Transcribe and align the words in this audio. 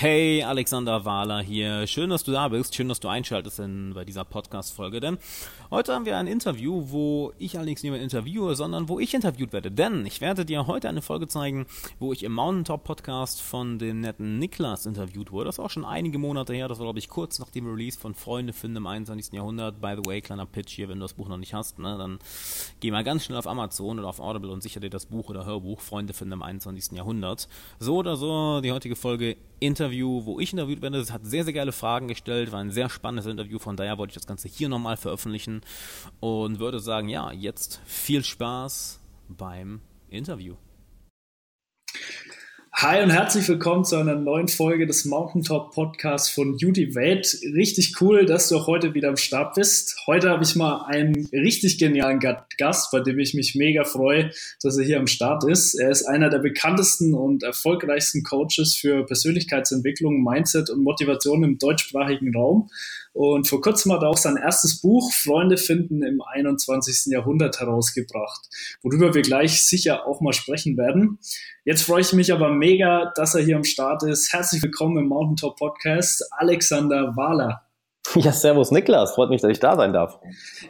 Hey, 0.00 0.44
Alexander 0.44 1.04
Wahler 1.04 1.40
hier. 1.40 1.88
Schön, 1.88 2.10
dass 2.10 2.22
du 2.22 2.30
da 2.30 2.46
bist. 2.46 2.72
Schön, 2.72 2.88
dass 2.88 3.00
du 3.00 3.08
einschaltest 3.08 3.58
in, 3.58 3.94
bei 3.94 4.04
dieser 4.04 4.24
Podcast-Folge. 4.24 5.00
Denn 5.00 5.18
heute 5.72 5.92
haben 5.92 6.06
wir 6.06 6.16
ein 6.16 6.28
Interview, 6.28 6.84
wo 6.86 7.32
ich 7.36 7.56
allerdings 7.56 7.82
niemand 7.82 8.04
interviewe, 8.04 8.54
sondern 8.54 8.88
wo 8.88 9.00
ich 9.00 9.12
interviewt 9.12 9.52
werde. 9.52 9.72
Denn 9.72 10.06
ich 10.06 10.20
werde 10.20 10.44
dir 10.44 10.68
heute 10.68 10.88
eine 10.88 11.02
Folge 11.02 11.26
zeigen, 11.26 11.66
wo 11.98 12.12
ich 12.12 12.22
im 12.22 12.32
Mountaintop 12.32 12.84
Podcast 12.84 13.42
von 13.42 13.80
dem 13.80 13.98
netten 13.98 14.38
Niklas 14.38 14.86
interviewt 14.86 15.32
wurde. 15.32 15.46
Das 15.46 15.56
ist 15.56 15.64
auch 15.64 15.70
schon 15.70 15.84
einige 15.84 16.18
Monate 16.18 16.54
her. 16.54 16.68
Das 16.68 16.78
war, 16.78 16.86
glaube 16.86 17.00
ich, 17.00 17.08
kurz 17.08 17.40
nach 17.40 17.50
dem 17.50 17.66
Release 17.68 17.98
von 17.98 18.14
Freunde 18.14 18.52
finden 18.52 18.76
im 18.76 18.86
21. 18.86 19.32
Jahrhundert. 19.32 19.80
By 19.80 19.96
the 19.96 20.08
way, 20.08 20.20
kleiner 20.20 20.46
Pitch 20.46 20.76
hier, 20.76 20.88
wenn 20.88 21.00
du 21.00 21.06
das 21.06 21.14
Buch 21.14 21.26
noch 21.28 21.38
nicht 21.38 21.54
hast, 21.54 21.80
ne, 21.80 21.98
dann 21.98 22.20
geh 22.78 22.92
mal 22.92 23.02
ganz 23.02 23.24
schnell 23.24 23.38
auf 23.38 23.48
Amazon 23.48 23.98
oder 23.98 24.06
auf 24.06 24.20
Audible 24.20 24.52
und 24.52 24.62
sicher 24.62 24.78
dir 24.78 24.90
das 24.90 25.06
Buch 25.06 25.28
oder 25.28 25.44
Hörbuch 25.44 25.80
Freunde 25.80 26.12
finden 26.12 26.34
im 26.34 26.42
21. 26.44 26.92
Jahrhundert. 26.92 27.48
So 27.80 27.96
oder 27.96 28.16
so, 28.16 28.60
die 28.60 28.70
heutige 28.70 28.94
Folge 28.94 29.36
Interview, 29.60 29.87
wo 30.24 30.40
ich 30.40 30.52
interviewt 30.52 30.82
werde. 30.82 30.98
Es 30.98 31.12
hat 31.12 31.24
sehr, 31.24 31.44
sehr 31.44 31.52
geile 31.52 31.72
Fragen 31.72 32.08
gestellt, 32.08 32.52
war 32.52 32.60
ein 32.60 32.70
sehr 32.70 32.88
spannendes 32.88 33.26
Interview, 33.26 33.58
von 33.58 33.76
daher 33.76 33.98
wollte 33.98 34.12
ich 34.12 34.16
das 34.16 34.26
Ganze 34.26 34.48
hier 34.48 34.68
nochmal 34.68 34.96
veröffentlichen 34.96 35.62
und 36.20 36.58
würde 36.58 36.80
sagen, 36.80 37.08
ja, 37.08 37.32
jetzt 37.32 37.80
viel 37.86 38.24
Spaß 38.24 39.00
beim 39.28 39.80
Interview. 40.10 40.56
Hi 42.80 43.02
und 43.02 43.10
herzlich 43.10 43.48
willkommen 43.48 43.84
zu 43.84 43.96
einer 43.96 44.14
neuen 44.14 44.46
Folge 44.46 44.86
des 44.86 45.04
Mountaintop 45.04 45.74
Podcasts 45.74 46.30
von 46.30 46.50
Udivate. 46.62 47.36
Richtig 47.52 48.00
cool, 48.00 48.24
dass 48.24 48.48
du 48.48 48.56
auch 48.56 48.68
heute 48.68 48.94
wieder 48.94 49.08
am 49.08 49.16
Start 49.16 49.56
bist. 49.56 49.96
Heute 50.06 50.30
habe 50.30 50.44
ich 50.44 50.54
mal 50.54 50.84
einen 50.86 51.26
richtig 51.32 51.78
genialen 51.78 52.20
Gast, 52.20 52.92
bei 52.92 53.00
dem 53.00 53.18
ich 53.18 53.34
mich 53.34 53.56
mega 53.56 53.82
freue, 53.82 54.30
dass 54.62 54.78
er 54.78 54.84
hier 54.84 55.00
am 55.00 55.08
Start 55.08 55.42
ist. 55.42 55.74
Er 55.74 55.90
ist 55.90 56.04
einer 56.04 56.30
der 56.30 56.38
bekanntesten 56.38 57.14
und 57.14 57.42
erfolgreichsten 57.42 58.22
Coaches 58.22 58.76
für 58.80 59.04
Persönlichkeitsentwicklung, 59.04 60.22
Mindset 60.22 60.70
und 60.70 60.84
Motivation 60.84 61.42
im 61.42 61.58
deutschsprachigen 61.58 62.32
Raum 62.32 62.70
und 63.18 63.48
vor 63.48 63.60
kurzem 63.60 63.92
hat 63.92 64.02
er 64.02 64.10
auch 64.10 64.16
sein 64.16 64.36
erstes 64.36 64.80
Buch 64.80 65.12
Freunde 65.12 65.56
finden 65.56 66.04
im 66.04 66.22
21. 66.22 67.06
Jahrhundert 67.12 67.58
herausgebracht, 67.58 68.46
worüber 68.80 69.12
wir 69.12 69.22
gleich 69.22 69.66
sicher 69.66 70.06
auch 70.06 70.20
mal 70.20 70.32
sprechen 70.32 70.76
werden. 70.76 71.18
Jetzt 71.64 71.82
freue 71.82 72.00
ich 72.00 72.12
mich 72.12 72.32
aber 72.32 72.50
mega, 72.50 73.12
dass 73.16 73.34
er 73.34 73.42
hier 73.42 73.56
am 73.56 73.64
Start 73.64 74.04
ist. 74.04 74.32
Herzlich 74.32 74.62
willkommen 74.62 74.98
im 74.98 75.08
Mountaintop 75.08 75.56
Podcast, 75.56 76.28
Alexander 76.30 77.16
Wahler. 77.16 77.62
Ja, 78.14 78.30
servus 78.30 78.70
Niklas, 78.70 79.14
freut 79.16 79.30
mich, 79.30 79.42
dass 79.42 79.50
ich 79.50 79.58
da 79.58 79.74
sein 79.74 79.92
darf. 79.92 80.20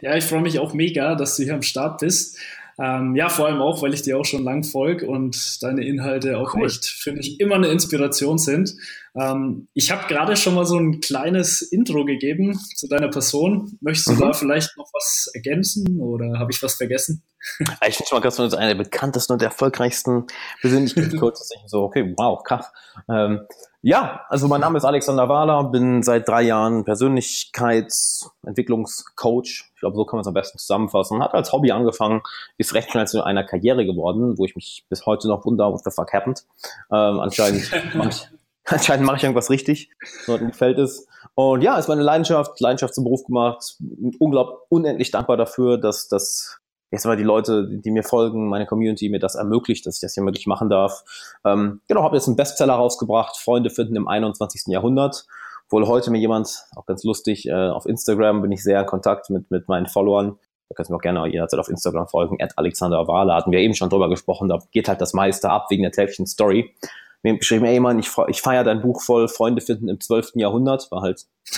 Ja, 0.01 0.17
ich 0.17 0.25
freue 0.25 0.41
mich 0.41 0.59
auch 0.59 0.73
mega, 0.73 1.17
dass 1.17 1.37
du 1.37 1.43
hier 1.43 1.55
am 1.55 1.63
Start 1.63 2.01
bist. 2.01 2.39
Ähm, 2.81 3.17
ja, 3.17 3.29
vor 3.29 3.47
allem 3.47 3.61
auch, 3.61 3.83
weil 3.83 3.93
ich 3.93 4.03
dir 4.03 4.19
auch 4.19 4.25
schon 4.25 4.45
lang 4.45 4.63
folge 4.63 5.07
und 5.07 5.63
deine 5.63 5.85
Inhalte 5.85 6.39
auch 6.39 6.55
cool. 6.55 6.67
echt, 6.67 6.87
finde 6.87 7.21
ich, 7.21 7.41
immer 7.41 7.57
eine 7.57 7.69
Inspiration 7.69 8.39
sind. 8.39 8.75
Ähm, 9.17 9.67
ich 9.75 9.91
habe 9.91 10.07
gerade 10.07 10.37
schon 10.37 10.55
mal 10.55 10.65
so 10.65 10.79
ein 10.79 11.01
kleines 11.01 11.61
Intro 11.61 12.05
gegeben 12.05 12.57
zu 12.77 12.87
deiner 12.87 13.09
Person. 13.09 13.77
Möchtest 13.81 14.09
du 14.09 14.13
mhm. 14.13 14.21
da 14.21 14.33
vielleicht 14.33 14.77
noch 14.77 14.89
was 14.93 15.29
ergänzen 15.35 16.01
oder 16.01 16.39
habe 16.39 16.53
ich 16.53 16.63
was 16.63 16.75
vergessen? 16.75 17.23
Ich 17.87 17.97
finde 17.97 18.09
schon 18.09 18.19
mal 18.19 18.23
krass, 18.23 18.39
einer 18.39 18.75
der 18.75 18.75
bekanntesten 18.75 19.33
und 19.33 19.43
erfolgreichsten 19.43 20.27
Persönlichkeitscoaches. 20.61 21.51
so, 21.67 21.83
okay, 21.85 22.15
wow, 22.17 22.43
krass. 22.43 22.71
Ähm, 23.09 23.41
ja, 23.81 24.25
also 24.29 24.49
mein 24.49 24.61
Name 24.61 24.77
ist 24.77 24.85
Alexander 24.85 25.29
Wahler, 25.29 25.63
bin 25.65 26.03
seit 26.03 26.29
drei 26.29 26.43
Jahren 26.43 26.85
Persönlichkeitsentwicklungscoach. 26.85 29.71
Ich 29.73 29.81
glaube, 29.81 29.97
so 29.97 30.05
kann 30.05 30.17
man 30.17 30.23
es 30.23 30.27
am 30.27 30.35
besten 30.35 30.59
zusammenfassen. 30.59 31.23
Hat 31.23 31.33
als 31.35 31.53
Hobby 31.53 31.71
angefangen, 31.71 32.23
ist 32.57 32.75
recht 32.75 32.91
schnell 32.91 33.07
zu 33.07 33.23
einer 33.23 33.45
Karriere 33.45 33.87
geworden, 33.87 34.37
wo 34.37 34.45
ich 34.45 34.57
mich 34.57 34.85
bis 34.89 35.07
heute 35.07 35.29
noch 35.29 35.45
wundere, 35.45 35.73
what 35.73 35.85
the 35.85 35.93
fuck 35.93 36.13
happened. 36.13 36.45
Ähm, 36.91 37.21
anscheinend 37.21 37.71
mache 37.95 38.09
ich, 38.09 38.27
anscheinend 38.65 39.07
mache 39.07 39.19
ich 39.19 39.23
irgendwas 39.23 39.51
richtig. 39.51 39.93
Leuten 40.27 40.49
gefällt 40.49 40.79
es. 40.79 41.07
Und 41.35 41.63
ja, 41.63 41.79
ist 41.79 41.89
meine 41.89 42.03
Leidenschaft, 42.03 42.61
Leidenschaft 42.61 42.95
zum 42.95 43.05
Beruf 43.05 43.23
gemacht. 43.25 43.77
Unglaublich, 44.19 44.59
unendlich 44.71 45.13
dankbar 45.13 45.37
dafür, 45.37 45.79
dass 45.79 46.09
das 46.09 46.59
jetzt 46.91 47.07
mal 47.07 47.17
die 47.17 47.23
Leute, 47.23 47.69
die 47.69 47.91
mir 47.91 48.03
folgen, 48.03 48.49
meine 48.49 48.67
Community 48.67 49.09
mir 49.09 49.19
das 49.19 49.35
ermöglicht, 49.35 49.87
dass 49.87 49.97
ich 49.97 50.01
das 50.01 50.15
hier 50.15 50.25
wirklich 50.25 50.47
machen 50.47 50.69
darf. 50.69 51.05
Ähm, 51.45 51.81
genau, 51.89 52.03
habe 52.03 52.17
jetzt 52.17 52.29
einen 52.29 52.37
Bestseller 52.37 52.75
rausgebracht, 52.75 53.37
Freunde 53.37 53.71
finden 53.71 53.97
im 53.97 54.09
21. 54.09 54.63
Jahrhundert. 54.69 55.27
Wohl 55.71 55.87
heute 55.87 56.11
mir 56.11 56.19
jemand, 56.19 56.65
auch 56.77 56.87
ganz 56.87 57.05
lustig, 57.05 57.47
äh, 57.47 57.53
auf 57.53 57.85
Instagram 57.85 58.41
bin 58.41 58.53
ich 58.53 58.63
sehr 58.63 58.81
in 58.81 58.87
Kontakt 58.87 59.29
mit, 59.29 59.51
mit 59.51 59.69
meinen 59.69 59.87
Followern. 59.87 60.39
Da 60.69 60.75
kannst 60.75 60.89
du 60.89 60.95
mir 60.95 60.99
auch 60.99 61.03
gerne 61.03 61.27
jederzeit 61.27 61.61
auf 61.61 61.69
Instagram 61.69 62.09
folgen, 62.09 62.39
at 62.41 62.57
Alexander 62.57 63.07
Wahler, 63.07 63.35
hatten 63.35 63.53
wir 63.53 63.61
eben 63.61 63.75
schon 63.75 63.91
drüber 63.91 64.09
gesprochen, 64.09 64.49
da 64.49 64.59
geht 64.71 64.89
halt 64.89 65.01
das 65.01 65.13
meiste 65.15 65.51
ab 65.51 65.67
wegen 65.71 65.83
der 65.83 65.93
täglichen 65.93 66.27
Story 66.27 66.75
mir 67.23 67.37
geschrieben, 67.37 67.65
ey 67.65 67.81
Mann, 67.81 67.99
ich, 67.99 68.11
ich 68.29 68.41
feiere 68.41 68.65
dein 68.65 68.81
Buch 68.81 69.03
voll, 69.03 69.29
Freunde 69.29 69.61
finden 69.61 69.89
im 69.89 70.01
12. 70.01 70.33
Jahrhundert, 70.35 70.91
war 70.91 71.03
halt 71.03 71.27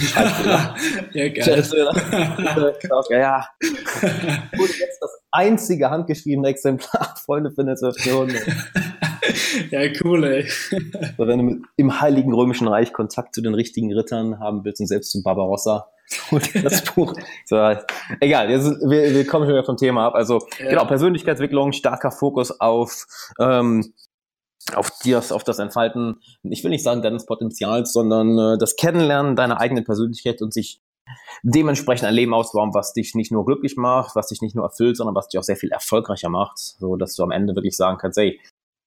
ja, 1.12 1.28
geil. 1.28 1.34
ja, 3.10 3.18
ja. 3.18 3.48
Wurde 4.56 4.72
jetzt 4.78 5.02
einzige 5.32 5.90
handgeschriebene 5.90 6.48
Exemplar, 6.48 7.14
Freunde 7.24 7.52
im 7.56 7.76
12. 7.76 8.06
Jahrhundert. 8.06 8.42
Ja, 9.70 9.80
cool, 10.02 10.24
ey. 10.24 10.48
So, 11.16 11.26
wenn 11.26 11.38
du 11.38 11.44
mit, 11.44 11.62
im 11.76 12.00
Heiligen 12.00 12.32
Römischen 12.32 12.68
Reich 12.68 12.92
Kontakt 12.92 13.34
zu 13.34 13.42
den 13.42 13.54
richtigen 13.54 13.92
Rittern 13.92 14.40
haben 14.40 14.64
willst 14.64 14.80
und 14.80 14.86
selbst 14.86 15.12
zu 15.12 15.22
Barbarossa, 15.22 15.86
und 16.30 16.64
das 16.64 16.82
Buch. 16.94 17.14
So, 17.44 17.56
egal, 18.20 18.50
jetzt, 18.50 18.66
wir, 18.66 19.14
wir 19.14 19.26
kommen 19.26 19.46
schon 19.46 19.54
wieder 19.54 19.64
vom 19.64 19.76
Thema 19.76 20.06
ab. 20.06 20.14
Also 20.14 20.46
ja. 20.58 20.70
genau, 20.70 20.84
Persönlichkeitsentwicklung, 20.84 21.72
starker 21.72 22.10
Fokus 22.10 22.60
auf 22.60 23.06
ähm, 23.38 23.92
auf 24.74 24.90
das, 25.04 25.32
auf 25.32 25.42
das 25.42 25.58
Entfalten, 25.58 26.20
ich 26.42 26.62
will 26.62 26.70
nicht 26.70 26.84
sagen 26.84 27.02
deines 27.02 27.26
Potenzials, 27.26 27.92
sondern 27.92 28.38
äh, 28.38 28.58
das 28.58 28.76
Kennenlernen 28.76 29.34
deiner 29.34 29.58
eigenen 29.58 29.84
Persönlichkeit 29.84 30.42
und 30.42 30.52
sich 30.52 30.80
dementsprechend 31.42 32.06
ein 32.06 32.14
Leben 32.14 32.34
ausbauen, 32.34 32.74
was 32.74 32.92
dich 32.92 33.14
nicht 33.14 33.32
nur 33.32 33.44
glücklich 33.44 33.76
macht, 33.76 34.16
was 34.16 34.28
dich 34.28 34.42
nicht 34.42 34.54
nur 34.54 34.64
erfüllt, 34.64 34.96
sondern 34.96 35.14
was 35.14 35.28
dich 35.28 35.38
auch 35.38 35.44
sehr 35.44 35.56
viel 35.56 35.70
erfolgreicher 35.70 36.28
macht, 36.28 36.58
so 36.58 36.96
dass 36.96 37.14
du 37.14 37.22
am 37.22 37.30
Ende 37.30 37.54
wirklich 37.54 37.76
sagen 37.76 37.98
kannst, 37.98 38.18
hey, 38.18 38.40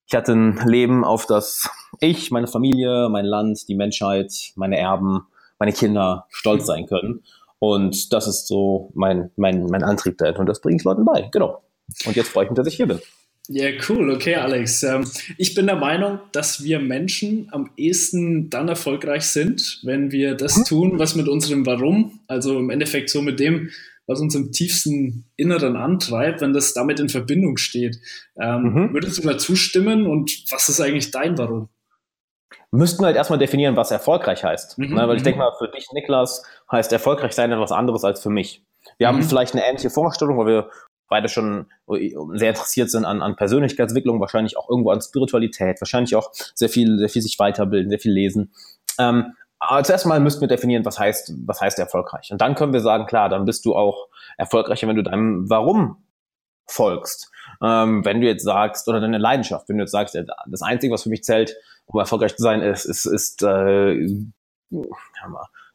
ich 0.06 0.16
hatte 0.16 0.34
ein 0.34 0.60
Leben, 0.68 1.04
auf 1.04 1.26
das 1.26 1.70
ich, 2.00 2.32
meine 2.32 2.48
Familie, 2.48 3.10
mein 3.10 3.26
Land, 3.26 3.68
die 3.68 3.76
Menschheit, 3.76 4.52
meine 4.56 4.78
Erben, 4.78 5.28
meine 5.60 5.72
Kinder 5.72 6.26
stolz 6.30 6.66
sein 6.66 6.86
können. 6.86 7.24
Und 7.60 8.12
das 8.12 8.28
ist 8.28 8.48
so 8.48 8.92
mein, 8.94 9.32
mein, 9.38 9.66
mein 9.68 9.84
Antrieb 9.84 10.18
dahinter. 10.18 10.42
Und 10.42 10.48
das 10.48 10.60
bringe 10.60 10.76
ich 10.76 10.84
Leuten 10.84 11.06
bei. 11.06 11.30
Genau. 11.32 11.64
Und 12.06 12.16
jetzt 12.16 12.30
freue 12.30 12.44
ich 12.44 12.50
mich, 12.50 12.58
dass 12.58 12.68
ich 12.68 12.76
hier 12.76 12.88
bin. 12.88 13.00
Ja, 13.50 13.70
cool. 13.90 14.10
Okay, 14.12 14.36
Alex. 14.36 14.84
Ähm, 14.84 15.06
ich 15.38 15.54
bin 15.54 15.66
der 15.66 15.76
Meinung, 15.76 16.20
dass 16.32 16.64
wir 16.64 16.80
Menschen 16.80 17.50
am 17.52 17.72
ehesten 17.76 18.50
dann 18.50 18.70
erfolgreich 18.70 19.26
sind, 19.26 19.82
wenn 19.84 20.12
wir 20.12 20.36
das 20.36 20.56
hm? 20.56 20.64
tun, 20.66 21.00
was 21.00 21.16
mit 21.16 21.28
unserem 21.28 21.66
Warum, 21.66 22.22
also 22.28 22.58
im 22.58 22.70
Endeffekt 22.70 23.10
so 23.10 23.22
mit 23.22 23.40
dem, 23.42 23.70
was 24.08 24.22
uns 24.22 24.36
im 24.36 24.52
tiefsten 24.52 25.26
Inneren 25.36 25.76
antreibt, 25.76 26.42
wenn 26.42 26.54
das 26.54 26.74
damit 26.74 27.00
in 27.00 27.10
Verbindung 27.10 27.58
steht. 27.58 28.00
Ähm, 28.42 28.64
mhm. 28.64 28.94
Würdest 28.94 29.18
du 29.18 29.28
da 29.28 29.38
zustimmen 29.38 30.08
und 30.08 30.46
was 30.50 30.70
ist 30.70 30.80
eigentlich 30.80 31.12
dein 31.12 31.38
Warum? 31.38 31.70
Müssten 32.72 33.02
wir 33.02 33.08
halt 33.08 33.18
erstmal 33.18 33.40
definieren, 33.40 33.76
was 33.76 33.92
erfolgreich 33.92 34.44
heißt. 34.44 34.78
Mhm. 34.78 34.96
Ne, 34.96 35.08
weil 35.08 35.16
ich 35.16 35.22
mhm. 35.22 35.26
denke 35.26 35.40
mal, 35.40 35.54
für 35.58 35.70
dich, 35.70 35.88
Niklas, 35.94 36.44
heißt 36.72 36.92
erfolgreich 36.92 37.34
sein 37.34 37.52
etwas 37.52 37.72
anderes 37.72 38.04
als 38.04 38.22
für 38.22 38.30
mich. 38.30 38.64
Wir 38.98 39.08
mhm. 39.08 39.16
haben 39.16 39.24
vielleicht 39.24 39.54
eine 39.54 39.66
ähnliche 39.66 39.90
Vorstellung, 39.90 40.38
weil 40.38 40.48
wir 40.48 40.70
beide 41.14 41.30
schon 41.30 41.68
sehr 42.34 42.50
interessiert 42.50 42.90
sind 42.90 43.06
an, 43.06 43.22
an 43.22 43.36
Persönlichkeitsentwicklung, 43.36 44.20
wahrscheinlich 44.20 44.58
auch 44.58 44.68
irgendwo 44.68 44.90
an 44.90 45.00
Spiritualität, 45.00 45.80
wahrscheinlich 45.80 46.16
auch 46.16 46.32
sehr 46.56 46.70
viel, 46.70 46.98
sehr 46.98 47.08
viel 47.08 47.22
sich 47.22 47.38
weiterbilden, 47.38 47.92
sehr 47.92 48.00
viel 48.00 48.12
lesen. 48.12 48.52
Ähm, 48.98 49.34
aber 49.60 49.84
zuerst 49.84 50.08
mal 50.08 50.20
müssten 50.20 50.42
wir 50.42 50.48
definieren, 50.48 50.86
was 50.86 50.98
heißt, 50.98 51.34
was 51.46 51.62
heißt 51.62 51.78
erfolgreich. 51.78 52.32
Und 52.32 52.42
dann 52.42 52.56
können 52.56 52.74
wir 52.74 52.80
sagen, 52.80 53.06
klar, 53.06 53.30
dann 53.30 53.46
bist 53.46 53.64
du 53.64 53.76
auch 53.76 54.08
erfolgreicher, 54.38 54.88
wenn 54.88 54.96
du 54.96 55.04
deinem 55.04 55.48
Warum 55.52 56.04
folgst. 56.66 57.32
Ähm, 57.62 58.04
wenn 58.04 58.20
du 58.20 58.26
jetzt 58.26 58.44
sagst, 58.44 58.88
oder 58.88 59.00
deine 59.00 59.20
Leidenschaft, 59.20 59.70
wenn 59.70 59.78
du 59.78 59.84
jetzt 59.84 59.92
sagst, 59.92 60.18
das 60.48 60.62
Einzige, 60.64 60.94
was 60.94 61.04
für 61.04 61.10
mich 61.10 61.24
zählt, 61.24 61.56
um 61.86 62.00
erfolgreich 62.00 62.36
zu 62.36 62.42
sein, 62.42 62.62
ist, 62.62 62.86
ist, 62.86 63.06
ist 63.06 63.44
äh, 63.44 64.10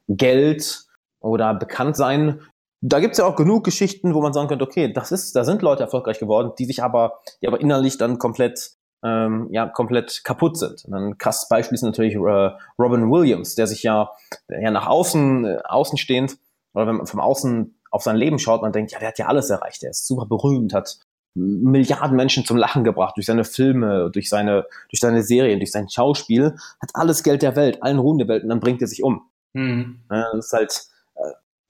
Geld 0.09 0.85
oder 1.21 1.55
bekannt 1.55 1.97
sein, 1.97 2.41
da 2.81 3.01
gibt's 3.01 3.19
ja 3.19 3.25
auch 3.25 3.37
genug 3.37 3.65
Geschichten, 3.65 4.15
wo 4.15 4.21
man 4.21 4.33
sagen 4.33 4.49
könnte, 4.49 4.65
okay, 4.65 4.93
das 4.93 5.13
ist, 5.13 5.35
da 5.35 5.45
sind 5.45 5.63
Leute 5.63 5.83
erfolgreich 5.83 6.19
geworden, 6.19 6.53
die 6.59 6.65
sich 6.65 6.83
aber, 6.83 7.21
die 7.43 7.49
aber 7.49 7.61
innerlich 7.61 7.99
dann 7.99 8.19
komplett, 8.19 8.73
ähm, 9.05 9.49
ja, 9.51 9.67
komplett 9.67 10.23
kaputt 10.25 10.57
sind. 10.57 10.85
Und 10.85 10.95
ein 10.95 11.19
krasses 11.19 11.49
Beispiel 11.49 11.75
ist 11.75 11.83
natürlich 11.83 12.15
äh, 12.15 12.51
Robin 12.79 13.11
Williams, 13.11 13.55
der 13.55 13.67
sich 13.67 13.83
ja, 13.83 14.11
ja 14.49 14.71
nach 14.71 14.87
außen, 14.87 15.45
äh, 15.45 15.59
außenstehend, 15.65 16.39
oder 16.75 16.87
wenn 16.87 16.97
man 16.97 17.07
vom 17.07 17.21
Außen 17.21 17.81
auf 17.91 18.03
sein 18.03 18.17
Leben 18.17 18.39
schaut, 18.39 18.63
man 18.63 18.73
denkt, 18.73 18.93
ja, 18.93 18.99
der 18.99 19.09
hat 19.09 19.19
ja 19.19 19.27
alles 19.27 19.51
erreicht, 19.51 19.83
der 19.83 19.91
ist 19.91 20.07
super 20.07 20.27
berühmt, 20.27 20.75
hat 20.75 20.99
Milliarden 21.35 22.17
Menschen 22.17 22.45
zum 22.45 22.57
Lachen 22.57 22.85
gebracht 22.85 23.17
durch 23.17 23.27
seine 23.27 23.45
Filme, 23.45 24.11
durch 24.11 24.29
seine, 24.29 24.67
durch 24.91 25.01
seine 25.01 25.23
Serien, 25.23 25.61
durch 25.61 25.71
sein 25.71 25.89
Schauspiel, 25.89 26.57
hat 26.81 26.91
alles 26.95 27.23
Geld 27.23 27.43
der 27.43 27.55
Welt, 27.55 27.83
allen 27.83 27.99
Ruhm 27.99 28.19
der 28.19 28.29
Welt 28.29 28.43
und 28.43 28.49
dann 28.49 28.61
bringt 28.61 28.83
er 28.83 28.89
sich 28.89 29.03
um. 29.03 29.29
Mhm. 29.53 30.01
Das 30.09 30.47
ist 30.47 30.53
halt, 30.53 30.89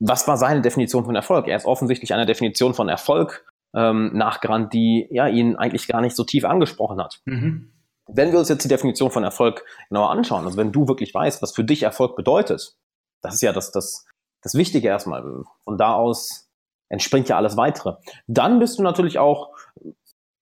was 0.00 0.28
war 0.28 0.36
seine 0.36 0.60
Definition 0.60 1.04
von 1.04 1.16
Erfolg? 1.16 1.48
Er 1.48 1.56
ist 1.56 1.66
offensichtlich 1.66 2.14
einer 2.14 2.26
Definition 2.26 2.74
von 2.74 2.88
Erfolg 2.88 3.44
ähm, 3.74 4.10
nachgerannt, 4.14 4.72
die 4.72 5.06
ja 5.10 5.26
ihn 5.26 5.56
eigentlich 5.56 5.88
gar 5.88 6.00
nicht 6.00 6.16
so 6.16 6.24
tief 6.24 6.44
angesprochen 6.44 7.02
hat. 7.02 7.20
Mhm. 7.24 7.72
wenn 8.10 8.32
wir 8.32 8.38
uns 8.38 8.48
jetzt 8.48 8.64
die 8.64 8.68
Definition 8.68 9.10
von 9.10 9.22
Erfolg 9.22 9.64
genauer 9.90 10.10
anschauen, 10.10 10.46
also 10.46 10.56
wenn 10.56 10.72
du 10.72 10.88
wirklich 10.88 11.12
weißt, 11.12 11.42
was 11.42 11.52
für 11.52 11.64
dich 11.64 11.82
Erfolg 11.82 12.16
bedeutet, 12.16 12.74
das 13.20 13.34
ist 13.34 13.42
ja 13.42 13.52
das, 13.52 13.70
das, 13.70 14.06
das 14.42 14.54
Wichtige 14.54 14.88
erstmal. 14.88 15.22
Von 15.64 15.76
da 15.76 15.92
aus 15.92 16.48
entspringt 16.88 17.28
ja 17.28 17.36
alles 17.36 17.56
weitere. 17.56 17.96
Dann 18.26 18.60
bist 18.60 18.78
du 18.78 18.82
natürlich 18.82 19.18
auch 19.18 19.50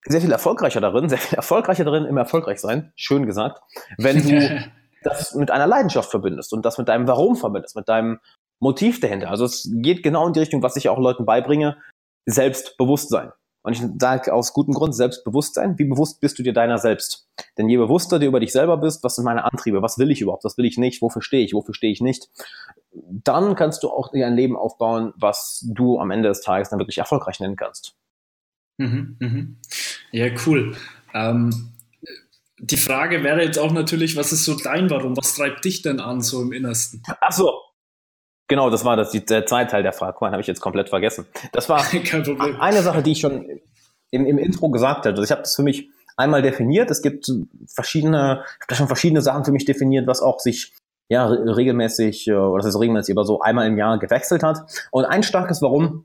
sehr 0.04 0.20
viel 0.20 0.30
erfolgreicher 0.30 0.80
darin, 0.80 1.08
sehr 1.08 1.18
viel 1.18 1.36
erfolgreicher 1.36 1.84
darin, 1.84 2.04
im 2.04 2.16
erfolgreich 2.16 2.60
sein, 2.60 2.92
schön 2.94 3.26
gesagt, 3.26 3.60
wenn 3.98 4.22
du 4.22 4.64
das 5.02 5.34
mit 5.34 5.50
einer 5.50 5.66
Leidenschaft 5.66 6.10
verbindest 6.10 6.52
und 6.52 6.64
das 6.64 6.78
mit 6.78 6.88
deinem 6.88 7.08
Warum 7.08 7.36
verbindest, 7.36 7.74
mit 7.74 7.88
deinem 7.88 8.20
Motiv 8.60 9.00
dahinter. 9.00 9.30
Also 9.30 9.44
es 9.44 9.68
geht 9.70 10.02
genau 10.02 10.26
in 10.26 10.32
die 10.32 10.40
Richtung, 10.40 10.62
was 10.62 10.76
ich 10.76 10.88
auch 10.88 10.98
Leuten 10.98 11.26
beibringe, 11.26 11.76
Selbstbewusstsein. 12.26 13.32
Und 13.62 13.72
ich 13.72 13.82
sage 13.98 14.32
aus 14.32 14.52
gutem 14.52 14.74
Grund 14.74 14.94
Selbstbewusstsein. 14.94 15.76
Wie 15.76 15.84
bewusst 15.86 16.20
bist 16.20 16.38
du 16.38 16.44
dir 16.44 16.52
deiner 16.52 16.78
selbst? 16.78 17.26
Denn 17.58 17.68
je 17.68 17.76
bewusster 17.78 18.20
du 18.20 18.26
über 18.26 18.38
dich 18.38 18.52
selber 18.52 18.76
bist, 18.76 19.02
was 19.02 19.16
sind 19.16 19.24
meine 19.24 19.44
Antriebe? 19.44 19.82
Was 19.82 19.98
will 19.98 20.10
ich 20.12 20.20
überhaupt? 20.20 20.44
Was 20.44 20.56
will 20.56 20.66
ich 20.66 20.78
nicht? 20.78 21.02
Wofür 21.02 21.20
stehe 21.20 21.44
ich? 21.44 21.52
Wofür 21.52 21.74
stehe 21.74 21.92
ich 21.92 22.00
nicht? 22.00 22.30
Dann 22.92 23.56
kannst 23.56 23.82
du 23.82 23.90
auch 23.90 24.12
dir 24.12 24.26
ein 24.26 24.36
Leben 24.36 24.56
aufbauen, 24.56 25.12
was 25.16 25.66
du 25.68 25.98
am 25.98 26.12
Ende 26.12 26.28
des 26.28 26.42
Tages 26.42 26.68
dann 26.68 26.78
wirklich 26.78 26.98
erfolgreich 26.98 27.40
nennen 27.40 27.56
kannst. 27.56 27.96
Mhm, 28.78 29.16
mhm. 29.18 29.56
Ja, 30.12 30.28
cool. 30.46 30.76
Ähm, 31.12 31.72
die 32.58 32.76
Frage 32.76 33.24
wäre 33.24 33.42
jetzt 33.42 33.58
auch 33.58 33.72
natürlich, 33.72 34.16
was 34.16 34.32
ist 34.32 34.44
so 34.44 34.54
dein 34.54 34.88
Warum? 34.90 35.16
Was 35.16 35.34
treibt 35.34 35.64
dich 35.64 35.82
denn 35.82 35.98
an, 35.98 36.20
so 36.20 36.40
im 36.40 36.52
Innersten? 36.52 37.02
Ach 37.20 37.32
so. 37.32 37.65
Genau, 38.48 38.70
das 38.70 38.84
war 38.84 38.96
das, 38.96 39.10
der 39.10 39.46
zweite 39.46 39.72
Teil 39.72 39.82
der 39.82 39.92
Frage. 39.92 40.18
Mann, 40.20 40.32
habe 40.32 40.40
ich 40.40 40.46
jetzt 40.46 40.60
komplett 40.60 40.88
vergessen. 40.88 41.26
Das 41.52 41.68
war 41.68 41.84
eine 42.60 42.82
Sache, 42.82 43.02
die 43.02 43.12
ich 43.12 43.20
schon 43.20 43.60
im, 44.10 44.26
im 44.26 44.38
Intro 44.38 44.70
gesagt 44.70 44.98
hatte. 44.98 45.10
Also 45.10 45.22
ich 45.22 45.30
habe 45.30 45.42
das 45.42 45.56
für 45.56 45.62
mich 45.62 45.88
einmal 46.16 46.42
definiert. 46.42 46.90
Es 46.90 47.02
gibt 47.02 47.30
verschiedene, 47.66 48.44
ich 48.44 48.60
habe 48.60 48.68
da 48.68 48.74
schon 48.76 48.86
verschiedene 48.86 49.20
Sachen 49.20 49.44
für 49.44 49.52
mich 49.52 49.64
definiert, 49.64 50.06
was 50.06 50.22
auch 50.22 50.38
sich 50.38 50.72
ja 51.08 51.26
regelmäßig, 51.26 52.28
äh, 52.28 52.34
oder 52.34 52.62
das 52.62 52.74
ist 52.74 52.80
regelmäßig, 52.80 53.16
aber 53.16 53.24
so 53.24 53.40
einmal 53.40 53.66
im 53.66 53.78
Jahr 53.78 53.98
gewechselt 53.98 54.42
hat. 54.42 54.58
Und 54.90 55.04
ein 55.04 55.22
starkes 55.22 55.62
Warum 55.62 56.04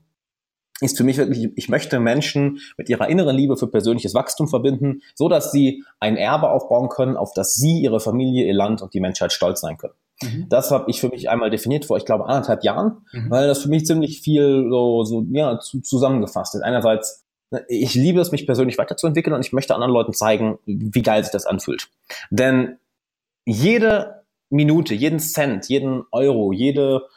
ist 0.80 0.98
für 0.98 1.04
mich 1.04 1.18
wirklich, 1.18 1.50
ich 1.56 1.70
möchte 1.70 2.00
Menschen 2.00 2.60
mit 2.76 2.90
ihrer 2.90 3.08
inneren 3.08 3.36
Liebe 3.36 3.56
für 3.56 3.68
persönliches 3.68 4.16
Wachstum 4.16 4.48
verbinden, 4.48 5.02
so 5.14 5.30
dass 5.30 5.52
sie 5.52 5.84
ein 6.00 6.18
Erbe 6.18 6.50
aufbauen 6.50 6.90
können, 6.90 7.18
auf 7.18 7.34
das 7.34 7.54
sie, 7.54 7.82
ihre 7.82 8.00
Familie, 8.00 8.48
ihr 8.48 8.54
Land 8.56 8.82
und 8.82 8.94
die 8.94 9.00
Menschheit 9.00 9.32
stolz 9.32 9.62
sein 9.62 9.78
können. 9.78 9.94
Mhm. 10.22 10.48
Das 10.50 10.72
habe 10.72 10.90
ich 10.90 11.00
für 11.00 11.10
mich 11.10 11.30
einmal 11.30 11.50
definiert 11.50 11.86
vor, 11.86 11.98
ich 11.98 12.06
glaube, 12.06 12.26
anderthalb 12.26 12.64
Jahren, 12.64 13.06
mhm. 13.12 13.30
weil 13.30 13.48
das 13.48 13.62
für 13.62 13.70
mich 13.70 13.86
ziemlich 13.86 14.22
viel 14.22 14.68
so, 14.70 15.04
so 15.04 15.26
ja, 15.32 15.60
zu, 15.60 15.82
zusammengefasst 15.82 16.56
ist. 16.56 16.62
Einerseits, 16.62 17.26
ne, 17.52 17.64
ich 17.68 17.96
liebe 17.96 18.22
es, 18.22 18.32
mich 18.32 18.46
persönlich 18.46 18.78
weiterzuentwickeln 18.78 19.34
und 19.36 19.46
ich 19.46 19.54
möchte 19.54 19.74
anderen 19.74 19.94
Leuten 19.94 20.14
zeigen, 20.14 20.60
wie 20.66 21.02
geil 21.02 21.24
sich 21.24 21.32
das 21.32 21.46
anfühlt. 21.46 21.90
Denn 22.30 22.78
jede 23.46 24.24
Minute, 24.50 24.94
jeden 24.94 25.20
Cent, 25.20 25.70
jeden 25.70 26.04
Euro, 26.12 26.52
jede 26.52 27.08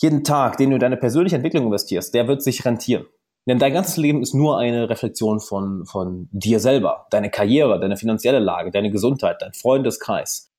jeden 0.00 0.24
Tag, 0.24 0.56
den 0.56 0.70
du 0.70 0.76
in 0.76 0.80
deine 0.80 0.96
persönliche 0.96 1.36
Entwicklung 1.36 1.66
investierst, 1.66 2.14
der 2.14 2.26
wird 2.26 2.42
sich 2.42 2.64
rentieren. 2.64 3.06
Denn 3.46 3.58
dein 3.58 3.72
ganzes 3.72 3.96
Leben 3.96 4.22
ist 4.22 4.34
nur 4.34 4.58
eine 4.58 4.88
Reflexion 4.88 5.40
von, 5.40 5.86
von 5.86 6.28
dir 6.30 6.60
selber. 6.60 7.06
Deine 7.10 7.30
Karriere, 7.30 7.80
deine 7.80 7.96
finanzielle 7.96 8.38
Lage, 8.38 8.70
deine 8.70 8.90
Gesundheit, 8.90 9.40
dein 9.40 9.52
Freundeskreis. 9.52 10.49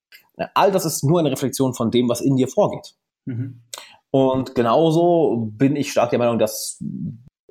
All 0.54 0.72
das 0.72 0.84
ist 0.84 1.04
nur 1.04 1.20
eine 1.20 1.30
Reflexion 1.30 1.74
von 1.74 1.90
dem, 1.90 2.08
was 2.08 2.20
in 2.20 2.36
dir 2.36 2.48
vorgeht. 2.48 2.94
Mhm. 3.24 3.62
Und 4.10 4.54
genauso 4.54 5.50
bin 5.52 5.76
ich 5.76 5.90
stark 5.90 6.10
der 6.10 6.18
Meinung, 6.18 6.38
dass 6.38 6.82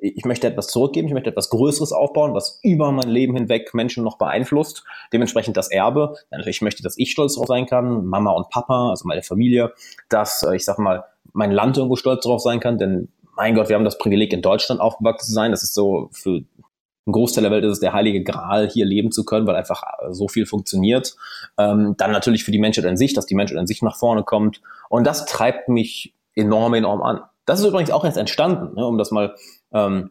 ich 0.02 0.24
möchte 0.24 0.48
etwas 0.48 0.66
zurückgeben, 0.66 1.06
ich 1.06 1.14
möchte 1.14 1.30
etwas 1.30 1.48
Größeres 1.50 1.92
aufbauen, 1.92 2.34
was 2.34 2.58
über 2.64 2.90
mein 2.90 3.08
Leben 3.08 3.36
hinweg 3.36 3.72
Menschen 3.72 4.02
noch 4.02 4.18
beeinflusst. 4.18 4.84
Dementsprechend 5.12 5.56
das 5.56 5.70
Erbe. 5.70 6.16
Natürlich 6.30 6.60
möchte 6.60 6.80
ich, 6.80 6.84
dass 6.84 6.98
ich 6.98 7.12
stolz 7.12 7.36
drauf 7.36 7.46
sein 7.46 7.66
kann, 7.66 8.04
Mama 8.06 8.32
und 8.32 8.50
Papa, 8.50 8.90
also 8.90 9.06
meine 9.06 9.22
Familie, 9.22 9.72
dass 10.08 10.42
äh, 10.42 10.56
ich 10.56 10.64
sag 10.64 10.78
mal 10.78 11.04
mein 11.32 11.52
Land 11.52 11.76
irgendwo 11.76 11.96
stolz 11.96 12.24
drauf 12.24 12.40
sein 12.40 12.58
kann, 12.58 12.78
denn 12.78 13.12
mein 13.36 13.54
Gott, 13.54 13.68
wir 13.68 13.76
haben 13.76 13.84
das 13.84 13.98
Privileg, 13.98 14.32
in 14.32 14.42
Deutschland 14.42 14.80
aufgewachsen 14.80 15.26
zu 15.26 15.32
sein. 15.32 15.52
Das 15.52 15.62
ist 15.62 15.74
so 15.74 16.08
für 16.12 16.42
einen 17.04 17.12
Großteil 17.12 17.42
der 17.42 17.50
Welt 17.50 17.64
ist 17.64 17.72
es 17.72 17.80
der 17.80 17.92
heilige 17.92 18.22
Gral, 18.22 18.68
hier 18.68 18.84
leben 18.84 19.10
zu 19.10 19.24
können, 19.24 19.46
weil 19.46 19.56
einfach 19.56 19.82
so 20.10 20.28
viel 20.28 20.46
funktioniert. 20.46 21.16
Ähm, 21.58 21.94
dann 21.98 22.12
natürlich 22.12 22.44
für 22.44 22.52
die 22.52 22.60
Menschheit 22.60 22.84
an 22.84 22.96
sich, 22.96 23.12
dass 23.12 23.26
die 23.26 23.34
Menschheit 23.34 23.58
an 23.58 23.66
sich 23.66 23.82
nach 23.82 23.96
vorne 23.96 24.22
kommt. 24.22 24.60
Und 24.88 25.04
das 25.04 25.26
treibt 25.26 25.68
mich 25.68 26.14
enorm, 26.34 26.74
enorm 26.74 27.02
an. 27.02 27.20
Das 27.44 27.58
ist 27.58 27.66
übrigens 27.66 27.90
auch 27.90 28.04
erst 28.04 28.18
entstanden, 28.18 28.76
ne, 28.76 28.86
um 28.86 28.98
das 28.98 29.10
mal 29.10 29.34
ähm, 29.72 30.10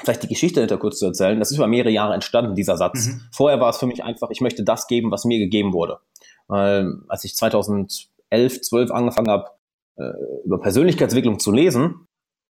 vielleicht 0.00 0.22
die 0.22 0.28
Geschichte 0.28 0.60
hinter 0.60 0.78
kurz 0.78 0.98
zu 0.98 1.06
erzählen. 1.06 1.38
Das 1.40 1.50
ist 1.50 1.56
über 1.56 1.66
mehrere 1.66 1.90
Jahre 1.90 2.14
entstanden, 2.14 2.54
dieser 2.54 2.76
Satz. 2.76 3.08
Mhm. 3.08 3.22
Vorher 3.32 3.60
war 3.60 3.70
es 3.70 3.78
für 3.78 3.86
mich 3.86 4.04
einfach, 4.04 4.30
ich 4.30 4.40
möchte 4.40 4.62
das 4.62 4.86
geben, 4.86 5.10
was 5.10 5.24
mir 5.24 5.38
gegeben 5.38 5.72
wurde. 5.72 5.98
Weil 6.46 7.00
als 7.08 7.24
ich 7.24 7.34
2011, 7.34 8.08
12 8.62 8.90
angefangen 8.92 9.28
habe, 9.28 9.50
äh, 9.96 10.12
über 10.44 10.60
Persönlichkeitsentwicklung 10.60 11.40
zu 11.40 11.50
lesen, 11.50 12.06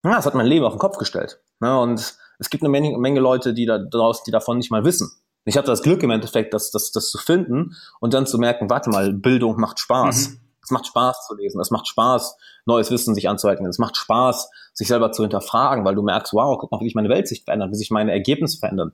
ja, 0.04 0.14
das 0.14 0.26
hat 0.26 0.34
mein 0.34 0.46
Leben 0.46 0.64
auf 0.64 0.74
den 0.74 0.78
Kopf 0.78 0.98
gestellt. 0.98 1.40
Ja, 1.60 1.78
und 1.78 2.16
es 2.38 2.50
gibt 2.50 2.62
eine 2.62 2.70
Menge, 2.70 2.96
Menge 2.98 3.20
Leute, 3.20 3.54
die 3.54 3.66
da 3.66 3.78
draußen, 3.78 4.24
die 4.26 4.30
davon 4.30 4.58
nicht 4.58 4.70
mal 4.70 4.84
wissen. 4.84 5.10
Ich 5.44 5.56
hatte 5.56 5.68
das 5.68 5.82
Glück 5.82 6.02
im 6.02 6.10
Endeffekt, 6.10 6.52
das, 6.54 6.70
das, 6.70 6.90
das 6.90 7.10
zu 7.10 7.18
finden 7.18 7.76
und 8.00 8.14
dann 8.14 8.26
zu 8.26 8.38
merken, 8.38 8.68
warte 8.68 8.90
mal, 8.90 9.12
Bildung 9.12 9.60
macht 9.60 9.78
Spaß. 9.78 10.30
Mhm. 10.30 10.40
Es 10.62 10.70
macht 10.72 10.86
Spaß 10.88 11.28
zu 11.28 11.36
lesen, 11.36 11.60
es 11.60 11.70
macht 11.70 11.86
Spaß, 11.86 12.36
neues 12.64 12.90
Wissen 12.90 13.14
sich 13.14 13.28
anzueignen, 13.28 13.70
es 13.70 13.78
macht 13.78 13.96
Spaß, 13.96 14.50
sich 14.74 14.88
selber 14.88 15.12
zu 15.12 15.22
hinterfragen, 15.22 15.84
weil 15.84 15.94
du 15.94 16.02
merkst, 16.02 16.32
wow, 16.32 16.58
guck 16.58 16.72
mal, 16.72 16.80
wie 16.80 16.86
sich 16.86 16.96
meine 16.96 17.08
Welt 17.08 17.28
sich 17.28 17.44
verändert, 17.44 17.70
wie 17.70 17.76
sich 17.76 17.92
meine 17.92 18.10
Ergebnisse 18.10 18.58
verändern. 18.58 18.92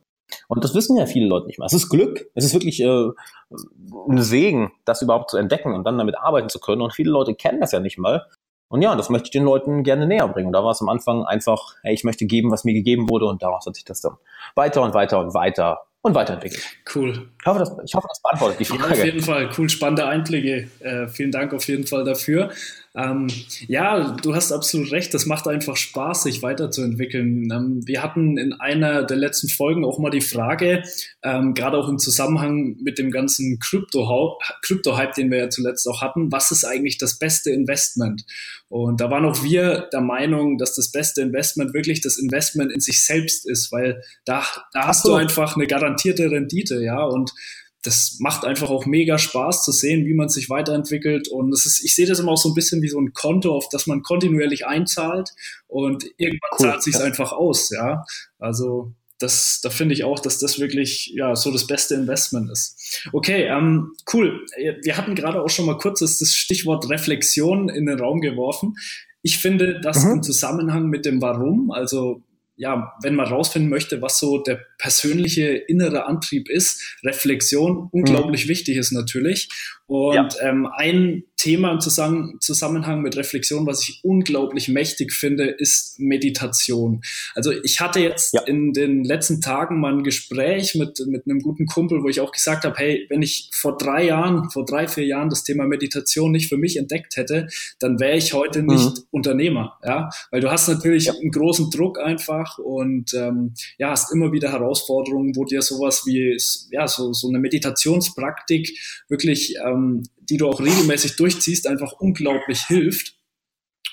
Und 0.49 0.65
das 0.65 0.75
wissen 0.75 0.97
ja 0.99 1.07
viele 1.07 1.27
Leute 1.27 1.47
nicht 1.47 1.59
mehr. 1.59 1.67
Es 1.67 1.73
ist 1.73 1.89
Glück. 1.89 2.27
Es 2.35 2.45
ist 2.45 2.53
wirklich 2.53 2.81
äh, 2.81 3.09
ein 4.09 4.19
Segen, 4.19 4.73
das 4.85 5.03
überhaupt 5.03 5.31
zu 5.31 5.37
entdecken 5.37 5.75
und 5.75 5.85
dann 5.85 5.99
damit 5.99 6.17
arbeiten 6.19 6.49
zu 6.49 6.59
können. 6.59 6.83
Und 6.83 6.95
viele 6.95 7.11
Leute 7.11 7.35
kennen 7.35 7.61
das 7.61 7.73
ja 7.73 7.81
nicht 7.81 7.99
mal. 7.99 8.27
Und 8.73 8.81
ja, 8.81 8.97
das 8.97 9.11
möchte 9.11 9.27
ich 9.27 9.33
den 9.33 9.45
Leuten 9.45 9.83
gerne 9.83 10.07
näher 10.07 10.27
bringen. 10.29 10.47
Und 10.47 10.55
da 10.55 10.65
war 10.65 10.71
es 10.71 10.81
am 10.81 10.89
Anfang 10.89 11.25
einfach, 11.25 11.75
hey, 11.83 11.93
ich 11.93 12.05
möchte 12.05 12.25
geben, 12.25 12.51
was 12.51 12.65
mir 12.65 12.73
gegeben 12.73 13.11
wurde. 13.11 13.27
Und 13.27 13.43
daraus 13.43 13.67
hat 13.67 13.75
sich 13.75 13.85
das 13.85 14.01
dann 14.01 14.17
weiter 14.55 14.81
und 14.81 14.95
weiter 14.95 15.21
und 15.21 15.35
weiter 15.35 15.81
und 16.01 16.15
weiterentwickelt. 16.15 16.65
Cool. 16.95 17.29
Ich 17.39 17.47
hoffe, 17.47 17.59
das, 17.59 17.77
ich 17.85 17.95
hoffe, 17.95 18.07
das 18.09 18.23
beantwortet 18.23 18.61
die 18.61 18.65
Frage. 18.65 18.83
Ja, 18.83 18.91
auf 18.93 19.05
jeden 19.05 19.21
Fall. 19.21 19.51
Cool, 19.59 19.69
spannende 19.69 20.07
Einblicke. 20.07 20.71
Äh, 20.81 21.07
vielen 21.09 21.31
Dank 21.31 21.53
auf 21.53 21.69
jeden 21.69 21.87
Fall 21.87 22.05
dafür. 22.05 22.49
Ähm, 22.95 23.29
ja, 23.69 24.17
du 24.23 24.35
hast 24.35 24.53
absolut 24.53 24.93
recht. 24.93 25.15
Das 25.15 25.25
macht 25.25 25.49
einfach 25.49 25.77
Spaß, 25.77 26.25
sich 26.25 26.43
weiterzuentwickeln. 26.43 27.51
Ähm, 27.51 27.81
wir 27.87 28.03
hatten 28.03 28.37
in 28.37 28.53
einer 28.53 29.05
der 29.05 29.17
letzten 29.17 29.49
Folgen 29.49 29.85
auch 29.85 29.99
mal 29.99 30.11
die 30.11 30.21
Frage, 30.21 30.83
ähm, 31.23 31.55
gerade 31.55 31.79
auch 31.79 31.89
im 31.89 31.99
Zusammenhang 31.99 32.77
mit 32.83 32.99
dem 32.99 33.11
ganzen 33.11 33.59
Krypto-Hype, 33.61 35.15
den 35.15 35.31
wir 35.31 35.39
ja 35.39 35.49
zuletzt 35.49 35.89
auch 35.89 36.03
hatten, 36.03 36.31
was 36.31 36.51
ist 36.51 36.65
eigentlich 36.65 36.99
das 36.99 37.19
beste 37.19 37.51
Investment? 37.51 38.27
Und 38.69 39.01
da 39.01 39.11
waren 39.11 39.25
auch 39.25 39.43
wir 39.43 39.89
der 39.93 40.03
Meinung, 40.03 40.59
dass 40.59 40.75
das 40.75 40.93
beste 40.93 41.23
Investment 41.23 41.73
wirklich 41.73 42.03
das 42.03 42.19
Investment 42.19 42.73
in 42.73 42.81
sich 42.81 43.05
selbst 43.05 43.49
ist, 43.49 43.73
weil 43.73 44.03
da, 44.27 44.45
da 44.73 44.87
hast 44.87 45.07
du 45.07 45.15
einfach 45.15 45.57
eine 45.57 45.67
garantierte 45.67 46.31
Rendite, 46.31 46.83
ja. 46.83 47.03
Und 47.03 47.33
das 47.83 48.19
macht 48.21 48.45
einfach 48.45 48.71
auch 48.71 48.87
mega 48.87 49.19
Spaß 49.19 49.65
zu 49.65 49.73
sehen, 49.73 50.07
wie 50.07 50.15
man 50.15 50.29
sich 50.29 50.49
weiterentwickelt. 50.49 51.29
Und 51.29 51.53
es 51.53 51.67
ist, 51.67 51.85
ich 51.85 51.95
sehe 51.95 52.07
das 52.07 52.21
immer 52.21 52.33
auch 52.33 52.39
so 52.39 52.51
ein 52.51 52.55
bisschen 52.55 52.81
wie 52.81 52.89
so 52.89 52.99
ein 52.99 53.13
Konto, 53.13 53.55
auf 53.55 53.69
das 53.69 53.87
man 53.87 54.03
kontinuierlich 54.03 54.67
einzahlt 54.67 55.31
und 55.67 56.05
irgendwann 56.17 56.51
cool. 56.53 56.67
zahlt 56.67 56.83
sich 56.83 56.95
ja. 56.95 57.01
einfach 57.01 57.33
aus, 57.33 57.71
ja. 57.71 58.05
Also 58.39 58.93
das, 59.19 59.61
da 59.63 59.71
finde 59.71 59.95
ich 59.95 60.05
auch, 60.05 60.19
dass 60.19 60.39
das 60.39 60.59
wirklich 60.59 61.13
ja 61.15 61.35
so 61.35 61.51
das 61.51 61.67
beste 61.67 61.95
Investment 61.95 62.51
ist. 62.51 63.09
Okay, 63.13 63.45
ähm, 63.45 63.93
cool. 64.13 64.45
Wir 64.83 64.97
hatten 64.97 65.15
gerade 65.15 65.43
auch 65.43 65.51
schon 65.51 65.67
mal 65.67 65.79
kurz 65.79 66.01
das, 66.01 66.19
das 66.19 66.33
Stichwort 66.33 66.89
Reflexion 66.89 67.69
in 67.69 67.87
den 67.87 67.99
Raum 67.99 68.21
geworfen. 68.21 68.77
Ich 69.23 69.39
finde, 69.39 69.81
dass 69.81 70.05
mhm. 70.05 70.13
im 70.13 70.23
Zusammenhang 70.23 70.89
mit 70.89 71.05
dem 71.05 71.21
Warum, 71.21 71.71
also 71.71 72.23
ja, 72.57 72.93
wenn 73.03 73.15
man 73.15 73.27
rausfinden 73.27 73.71
möchte, 73.71 74.03
was 74.03 74.19
so 74.19 74.39
der 74.39 74.61
persönliche 74.79 75.49
innere 75.53 76.07
Antrieb 76.07 76.49
ist, 76.51 76.99
Reflexion 77.05 77.89
unglaublich 77.93 78.45
mhm. 78.45 78.51
wichtig 78.51 78.77
ist 78.77 78.93
natürlich. 78.93 79.49
Und 79.87 80.15
ja. 80.15 80.29
ähm, 80.41 80.67
ein 80.67 81.25
Thema 81.43 81.73
im 81.73 81.81
Zusammenhang 81.81 83.03
mit 83.03 83.17
Reflexion, 83.17 83.67
was 83.67 83.83
ich 83.83 83.99
unglaublich 84.05 84.69
mächtig 84.69 85.13
finde, 85.13 85.47
ist 85.47 85.99
Meditation. 85.99 87.03
Also 87.35 87.51
ich 87.65 87.81
hatte 87.81 87.99
jetzt 87.99 88.33
ja. 88.33 88.43
in 88.43 88.73
den 88.73 89.03
letzten 89.03 89.41
Tagen 89.41 89.81
mal 89.81 89.93
ein 89.93 90.05
Gespräch 90.05 90.77
mit, 90.77 91.05
mit 91.09 91.27
einem 91.27 91.41
guten 91.41 91.67
Kumpel, 91.67 92.05
wo 92.05 92.09
ich 92.09 92.21
auch 92.21 92.31
gesagt 92.31 92.65
habe, 92.65 92.77
hey, 92.79 93.07
wenn 93.11 93.23
ich 93.23 93.51
vor 93.53 93.77
drei 93.77 94.05
Jahren, 94.05 94.51
vor 94.51 94.65
drei, 94.65 94.87
vier 94.87 95.05
Jahren 95.05 95.31
das 95.31 95.43
Thema 95.43 95.67
Meditation 95.67 96.31
nicht 96.31 96.49
für 96.49 96.59
mich 96.59 96.77
entdeckt 96.77 97.17
hätte, 97.17 97.49
dann 97.81 97.99
wäre 97.99 98.17
ich 98.17 98.33
heute 98.35 98.63
nicht 98.63 98.99
mhm. 98.99 99.05
Unternehmer. 99.11 99.79
Ja, 99.85 100.11
weil 100.31 100.41
du 100.41 100.49
hast 100.49 100.69
natürlich 100.69 101.07
ja. 101.07 101.15
einen 101.15 101.33
großen 101.33 101.71
Druck 101.71 101.99
einfach 101.99 102.59
und 102.59 103.15
ähm, 103.15 103.55
ja, 103.79 103.91
hast 103.91 104.13
immer 104.13 104.31
wieder 104.31 104.53
Herausforderungen, 104.53 105.35
wo 105.35 105.45
dir 105.45 105.61
sowas 105.61 106.07
wie 106.07 106.39
ja, 106.71 106.87
so, 106.87 107.13
so 107.13 107.29
eine 107.29 107.41
Meditationspraktik 107.41 108.79
wirklich 109.09 109.57
ähm, 109.73 110.03
die 110.19 110.37
du 110.37 110.49
auch 110.49 110.61
regelmäßig 110.61 111.17
durchziehst, 111.17 111.67
einfach 111.67 111.93
unglaublich 111.93 112.65
hilft. 112.67 113.17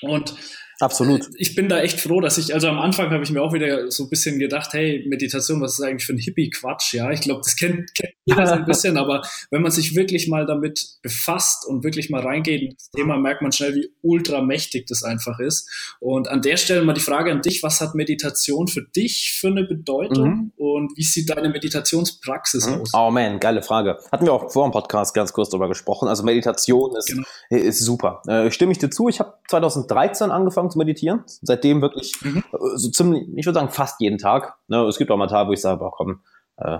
Und 0.01 0.35
Absolut. 0.79 1.27
Ich 1.35 1.55
bin 1.55 1.67
da 1.67 1.81
echt 1.81 1.99
froh, 1.99 2.21
dass 2.21 2.37
ich, 2.37 2.53
also 2.53 2.67
am 2.69 2.79
Anfang 2.79 3.09
habe 3.11 3.23
ich 3.23 3.31
mir 3.31 3.41
auch 3.41 3.51
wieder 3.51 3.91
so 3.91 4.03
ein 4.03 4.09
bisschen 4.09 4.39
gedacht, 4.39 4.71
hey, 4.71 5.05
Meditation, 5.07 5.59
was 5.59 5.73
ist 5.73 5.81
eigentlich 5.81 6.05
für 6.05 6.13
ein 6.13 6.19
Hippie-Quatsch? 6.19 6.93
Ja, 6.93 7.11
ich 7.11 7.19
glaube, 7.19 7.41
das 7.43 7.57
kennt, 7.57 7.93
kennt 7.93 8.13
jeder 8.25 8.47
so 8.47 8.53
ein 8.53 8.65
bisschen, 8.65 8.97
aber 8.97 9.21
wenn 9.51 9.61
man 9.61 9.71
sich 9.71 9.95
wirklich 9.95 10.29
mal 10.29 10.45
damit 10.45 10.99
befasst 11.01 11.67
und 11.67 11.83
wirklich 11.83 12.09
mal 12.09 12.21
reingeht 12.21 12.61
in 12.61 12.75
das 12.75 12.89
Thema, 12.91 13.17
merkt 13.17 13.41
man 13.41 13.51
schnell, 13.51 13.75
wie 13.75 13.89
ultramächtig 14.01 14.85
das 14.87 15.03
einfach 15.03 15.39
ist. 15.39 15.69
Und 15.99 16.29
an 16.29 16.41
der 16.41 16.55
Stelle 16.55 16.83
mal 16.83 16.93
die 16.93 17.01
Frage 17.01 17.31
an 17.31 17.41
dich, 17.41 17.61
was 17.61 17.81
hat 17.81 17.93
Meditation 17.93 18.69
für 18.69 18.83
dich 18.83 19.37
für 19.37 19.47
eine 19.47 19.65
Bedeutung 19.65 20.29
mhm. 20.29 20.51
und 20.55 20.97
wie 20.97 21.03
sieht 21.03 21.29
deine 21.29 21.49
Meditationspraxis 21.49 22.67
mhm. 22.67 22.81
aus? 22.81 22.91
Oh 22.93 23.11
man, 23.11 23.39
geile 23.41 23.61
Frage. 23.61 23.97
Hatten 24.13 24.25
wir 24.25 24.31
auch 24.31 24.49
vor 24.49 24.65
dem 24.65 24.71
Podcast 24.71 25.13
ganz 25.13 25.33
kurz 25.33 25.49
darüber 25.49 25.67
gesprochen. 25.67 26.07
Also 26.07 26.23
Meditation 26.23 26.95
ist, 26.95 27.07
genau. 27.07 27.23
ist 27.49 27.79
super. 27.79 28.21
Äh, 28.27 28.49
stimme 28.51 28.71
ich 28.71 28.77
dir 28.77 28.89
zu, 28.89 29.09
ich 29.09 29.19
habe 29.19 29.33
2013 29.49 30.31
angefangen 30.31 30.68
angefangen 30.69 30.71
zu 30.71 30.77
meditieren. 30.77 31.23
Seitdem 31.25 31.81
wirklich 31.81 32.13
mhm. 32.21 32.43
Äh, 32.51 32.77
so 32.77 32.89
ziemlich, 32.89 33.27
ich 33.35 33.45
würde 33.45 33.59
sagen, 33.59 33.71
fast 33.71 33.99
jeden 34.01 34.17
Tag. 34.17 34.57
Ne, 34.67 34.85
es 34.85 34.97
gibt 34.97 35.11
auch 35.11 35.17
mal 35.17 35.27
Tage, 35.27 35.49
wo 35.49 35.53
ich 35.53 35.61
sage, 35.61 35.79
boah, 35.79 35.91
komm, 35.91 36.21
äh, 36.57 36.79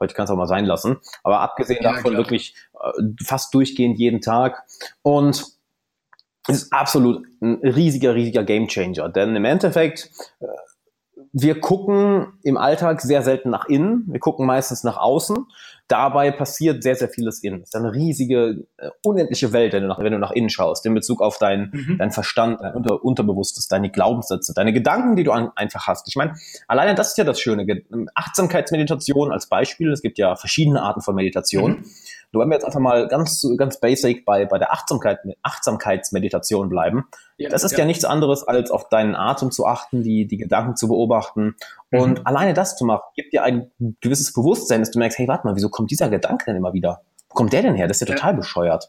heute 0.00 0.14
kann 0.14 0.24
es 0.24 0.30
auch 0.30 0.36
mal 0.36 0.46
sein 0.46 0.64
lassen. 0.64 0.98
Aber 1.24 1.40
abgesehen 1.40 1.82
ja, 1.82 1.92
davon 1.92 2.12
klar. 2.12 2.18
wirklich 2.18 2.54
äh, 2.74 3.24
fast 3.24 3.54
durchgehend 3.54 3.98
jeden 3.98 4.20
Tag. 4.20 4.62
Und 5.02 5.44
es 6.48 6.62
ist 6.62 6.72
absolut 6.72 7.26
ein 7.40 7.56
riesiger, 7.62 8.14
riesiger 8.14 8.44
Gamechanger. 8.44 9.08
Denn 9.08 9.36
im 9.36 9.44
Endeffekt, 9.44 10.10
äh, 10.40 10.46
wir 11.32 11.60
gucken 11.60 12.32
im 12.42 12.56
Alltag 12.56 13.00
sehr 13.00 13.22
selten 13.22 13.50
nach 13.50 13.66
innen, 13.66 14.04
wir 14.08 14.20
gucken 14.20 14.46
meistens 14.46 14.84
nach 14.84 14.96
außen 14.96 15.46
dabei 15.90 16.30
passiert 16.30 16.84
sehr, 16.84 16.94
sehr 16.94 17.08
vieles 17.08 17.42
innen. 17.42 17.62
Es 17.62 17.70
ist 17.70 17.76
eine 17.76 17.92
riesige, 17.92 18.64
äh, 18.76 18.90
unendliche 19.02 19.52
Welt, 19.52 19.72
wenn 19.72 19.82
du, 19.82 19.88
nach, 19.88 19.98
wenn 19.98 20.12
du 20.12 20.18
nach 20.18 20.30
innen 20.30 20.48
schaust, 20.48 20.86
in 20.86 20.94
Bezug 20.94 21.20
auf 21.20 21.38
deinen 21.38 21.70
mhm. 21.72 21.98
dein 21.98 22.12
Verstand, 22.12 22.60
dein 22.60 22.74
Unter, 22.74 23.04
Unterbewusstes, 23.04 23.66
deine 23.66 23.90
Glaubenssätze, 23.90 24.54
deine 24.54 24.72
Gedanken, 24.72 25.16
die 25.16 25.24
du 25.24 25.32
an, 25.32 25.50
einfach 25.56 25.88
hast. 25.88 26.06
Ich 26.06 26.14
meine, 26.14 26.34
alleine 26.68 26.94
das 26.94 27.08
ist 27.08 27.18
ja 27.18 27.24
das 27.24 27.40
Schöne. 27.40 27.66
Achtsamkeitsmeditation 28.14 29.32
als 29.32 29.48
Beispiel. 29.48 29.90
Es 29.90 30.00
gibt 30.00 30.18
ja 30.18 30.36
verschiedene 30.36 30.80
Arten 30.80 31.00
von 31.00 31.16
Meditation. 31.16 31.72
Mhm. 31.72 31.84
Nur 32.32 32.42
wenn 32.42 32.50
wir 32.50 32.54
jetzt 32.54 32.64
einfach 32.64 32.80
mal 32.80 33.08
ganz, 33.08 33.44
ganz 33.56 33.80
basic 33.80 34.24
bei, 34.24 34.46
bei 34.46 34.58
der 34.58 34.72
Achtsamkeit, 34.72 35.18
Achtsamkeitsmeditation 35.42 36.68
bleiben, 36.68 37.04
ja, 37.36 37.48
das 37.48 37.64
ist 37.64 37.72
ja. 37.72 37.78
ja. 37.78 37.84
nichts 37.86 38.04
anderes, 38.04 38.46
als 38.46 38.70
auf 38.70 38.88
deinen 38.88 39.14
Atem 39.16 39.50
zu 39.50 39.66
achten, 39.66 40.02
die, 40.02 40.26
die 40.26 40.36
Gedanken 40.36 40.76
zu 40.76 40.88
beobachten. 40.88 41.56
Und 41.90 42.20
mhm. 42.20 42.26
alleine 42.26 42.54
das 42.54 42.76
zu 42.76 42.84
machen, 42.84 43.02
gibt 43.14 43.32
dir 43.32 43.42
ein 43.42 43.70
gewisses 44.00 44.32
Bewusstsein, 44.32 44.80
dass 44.80 44.90
du 44.90 44.98
merkst, 44.98 45.18
hey, 45.18 45.26
warte 45.26 45.46
mal, 45.46 45.56
wieso 45.56 45.70
kommt 45.70 45.90
dieser 45.90 46.08
Gedanke 46.08 46.44
denn 46.46 46.56
immer 46.56 46.72
wieder? 46.72 47.02
Wo 47.28 47.34
kommt 47.34 47.52
der 47.52 47.62
denn 47.62 47.74
her? 47.74 47.88
Das 47.88 48.00
ist 48.00 48.08
ja 48.08 48.14
total 48.14 48.34
bescheuert. 48.34 48.88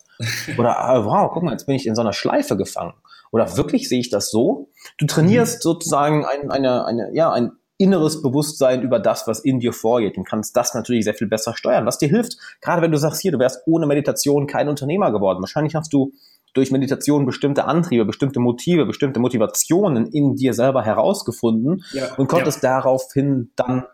Oder, 0.57 0.79
ah, 0.79 1.05
wow, 1.05 1.31
guck 1.31 1.43
mal, 1.43 1.51
jetzt 1.51 1.65
bin 1.65 1.75
ich 1.75 1.87
in 1.87 1.95
so 1.95 2.01
einer 2.01 2.13
Schleife 2.13 2.57
gefangen. 2.57 2.93
Oder 3.31 3.55
wirklich 3.55 3.87
sehe 3.87 3.99
ich 3.99 4.09
das 4.09 4.29
so? 4.29 4.69
Du 4.97 5.05
trainierst 5.05 5.59
mhm. 5.59 5.61
sozusagen 5.61 6.25
ein, 6.25 6.51
eine, 6.51 6.85
eine, 6.85 7.09
ja, 7.13 7.31
ein 7.31 7.51
inneres 7.81 8.21
Bewusstsein 8.21 8.83
über 8.83 8.99
das, 8.99 9.27
was 9.27 9.39
in 9.39 9.59
dir 9.59 9.73
vorgeht 9.73 10.15
und 10.15 10.23
kannst 10.23 10.55
das 10.55 10.75
natürlich 10.75 11.03
sehr 11.03 11.15
viel 11.15 11.27
besser 11.27 11.55
steuern, 11.55 11.85
was 11.87 11.97
dir 11.97 12.09
hilft. 12.09 12.37
Gerade 12.61 12.81
wenn 12.81 12.91
du 12.91 12.97
sagst, 12.97 13.21
hier, 13.21 13.31
du 13.31 13.39
wärst 13.39 13.63
ohne 13.65 13.87
Meditation 13.87 14.45
kein 14.45 14.69
Unternehmer 14.69 15.11
geworden. 15.11 15.41
Wahrscheinlich 15.41 15.73
hast 15.73 15.91
du 15.91 16.13
durch 16.53 16.71
Meditation 16.71 17.25
bestimmte 17.25 17.65
Antriebe, 17.65 18.05
bestimmte 18.05 18.39
Motive, 18.39 18.85
bestimmte 18.85 19.19
Motivationen 19.19 20.05
in 20.05 20.35
dir 20.35 20.53
selber 20.53 20.83
herausgefunden 20.83 21.83
ja, 21.91 22.13
und 22.15 22.27
konntest 22.27 22.61
ja. 22.61 22.75
daraufhin 22.75 23.51
dann 23.55 23.85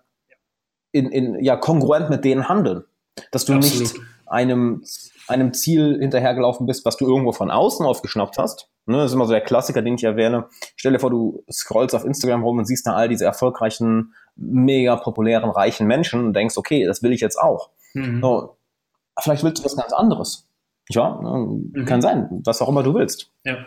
in, 0.91 1.09
in, 1.09 1.41
ja, 1.41 1.55
kongruent 1.55 2.09
mit 2.09 2.25
denen 2.25 2.49
handeln. 2.49 2.83
Dass 3.31 3.45
du 3.45 3.53
Absolut. 3.53 3.79
nicht 3.79 3.95
einem, 4.25 4.83
einem 5.27 5.53
Ziel 5.53 5.97
hinterhergelaufen 5.99 6.65
bist, 6.65 6.85
was 6.85 6.97
du 6.97 7.07
irgendwo 7.07 7.31
von 7.31 7.51
außen 7.51 7.85
aufgeschnappt 7.85 8.37
hast, 8.37 8.69
Ne, 8.87 8.99
das 8.99 9.11
ist 9.11 9.15
immer 9.15 9.25
so 9.25 9.33
der 9.33 9.41
Klassiker, 9.41 9.81
den 9.81 9.95
ich 9.95 10.03
erwähne. 10.05 10.47
Stell 10.77 10.93
dir 10.93 10.99
vor, 10.99 11.09
du 11.09 11.43
scrollst 11.51 11.93
auf 11.93 12.05
Instagram 12.05 12.41
rum 12.41 12.57
und 12.57 12.65
siehst 12.65 12.87
da 12.87 12.93
all 12.93 13.09
diese 13.09 13.25
erfolgreichen, 13.25 14.13
mega 14.37 14.95
populären, 14.95 15.49
reichen 15.49 15.87
Menschen 15.87 16.27
und 16.27 16.33
denkst, 16.33 16.57
okay, 16.57 16.85
das 16.85 17.03
will 17.03 17.11
ich 17.11 17.19
jetzt 17.19 17.37
auch. 17.37 17.71
Mhm. 17.93 18.21
So, 18.21 18.57
vielleicht 19.19 19.43
willst 19.43 19.59
du 19.59 19.65
was 19.65 19.75
ganz 19.75 19.91
anderes. 19.91 20.47
Ja, 20.89 21.19
ne, 21.21 21.59
mhm. 21.73 21.85
kann 21.85 22.01
sein, 22.01 22.29
was 22.45 22.61
auch 22.61 22.69
immer 22.69 22.81
du 22.81 22.93
willst. 22.93 23.29
Ja. 23.43 23.57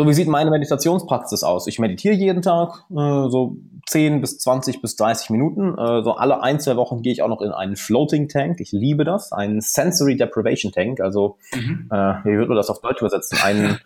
So, 0.00 0.08
wie 0.08 0.14
sieht 0.14 0.28
meine 0.28 0.50
Meditationspraxis 0.50 1.42
aus? 1.42 1.66
Ich 1.66 1.78
meditiere 1.78 2.14
jeden 2.14 2.40
Tag, 2.40 2.84
äh, 2.90 3.28
so 3.28 3.56
10 3.86 4.22
bis 4.22 4.38
20 4.38 4.80
bis 4.80 4.96
30 4.96 5.28
Minuten. 5.30 5.76
Äh, 5.76 6.02
so 6.02 6.14
alle 6.14 6.42
ein, 6.42 6.58
zwei 6.58 6.76
Wochen 6.76 7.02
gehe 7.02 7.12
ich 7.12 7.22
auch 7.22 7.28
noch 7.28 7.42
in 7.42 7.50
einen 7.50 7.76
Floating 7.76 8.28
Tank. 8.28 8.60
Ich 8.60 8.72
liebe 8.72 9.04
das. 9.04 9.32
Einen 9.32 9.60
Sensory 9.60 10.16
Deprivation 10.16 10.72
Tank. 10.72 11.00
Also, 11.00 11.36
mhm. 11.54 11.88
äh, 11.90 11.96
wie 12.24 12.32
würde 12.32 12.48
man 12.48 12.56
das 12.56 12.70
auf 12.70 12.80
Deutsch 12.80 13.00
übersetzen? 13.00 13.38
Einen 13.42 13.78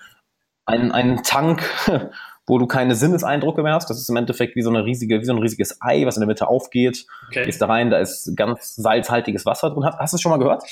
einen, 0.67 0.93
einen 0.93 1.23
Tank, 1.23 1.63
wo 2.47 2.59
du 2.59 2.67
keine 2.67 2.95
Sinneseindrücke 2.95 3.63
mehr 3.63 3.75
hast. 3.75 3.89
Das 3.89 3.99
ist 3.99 4.09
im 4.09 4.17
Endeffekt 4.17 4.55
wie 4.57 4.63
so 4.63 4.71
eine 4.71 4.85
riesige, 4.85 5.21
wie 5.21 5.25
so 5.25 5.33
ein 5.33 5.39
riesiges 5.39 5.79
Ei, 5.81 6.05
was 6.07 6.17
in 6.17 6.21
der 6.21 6.27
Mitte 6.27 6.47
aufgeht. 6.49 7.07
Okay. 7.29 7.45
Gehst 7.45 7.61
da 7.61 7.67
rein, 7.67 7.91
da 7.91 7.99
ist 7.99 8.37
ganz 8.37 8.77
salzhaltiges 8.77 9.47
Wasser 9.47 9.71
drin. 9.71 9.85
Hast, 9.85 9.99
hast 9.99 10.13
du 10.13 10.17
es 10.17 10.21
schon 10.21 10.31
mal 10.31 10.39
gehört? 10.39 10.63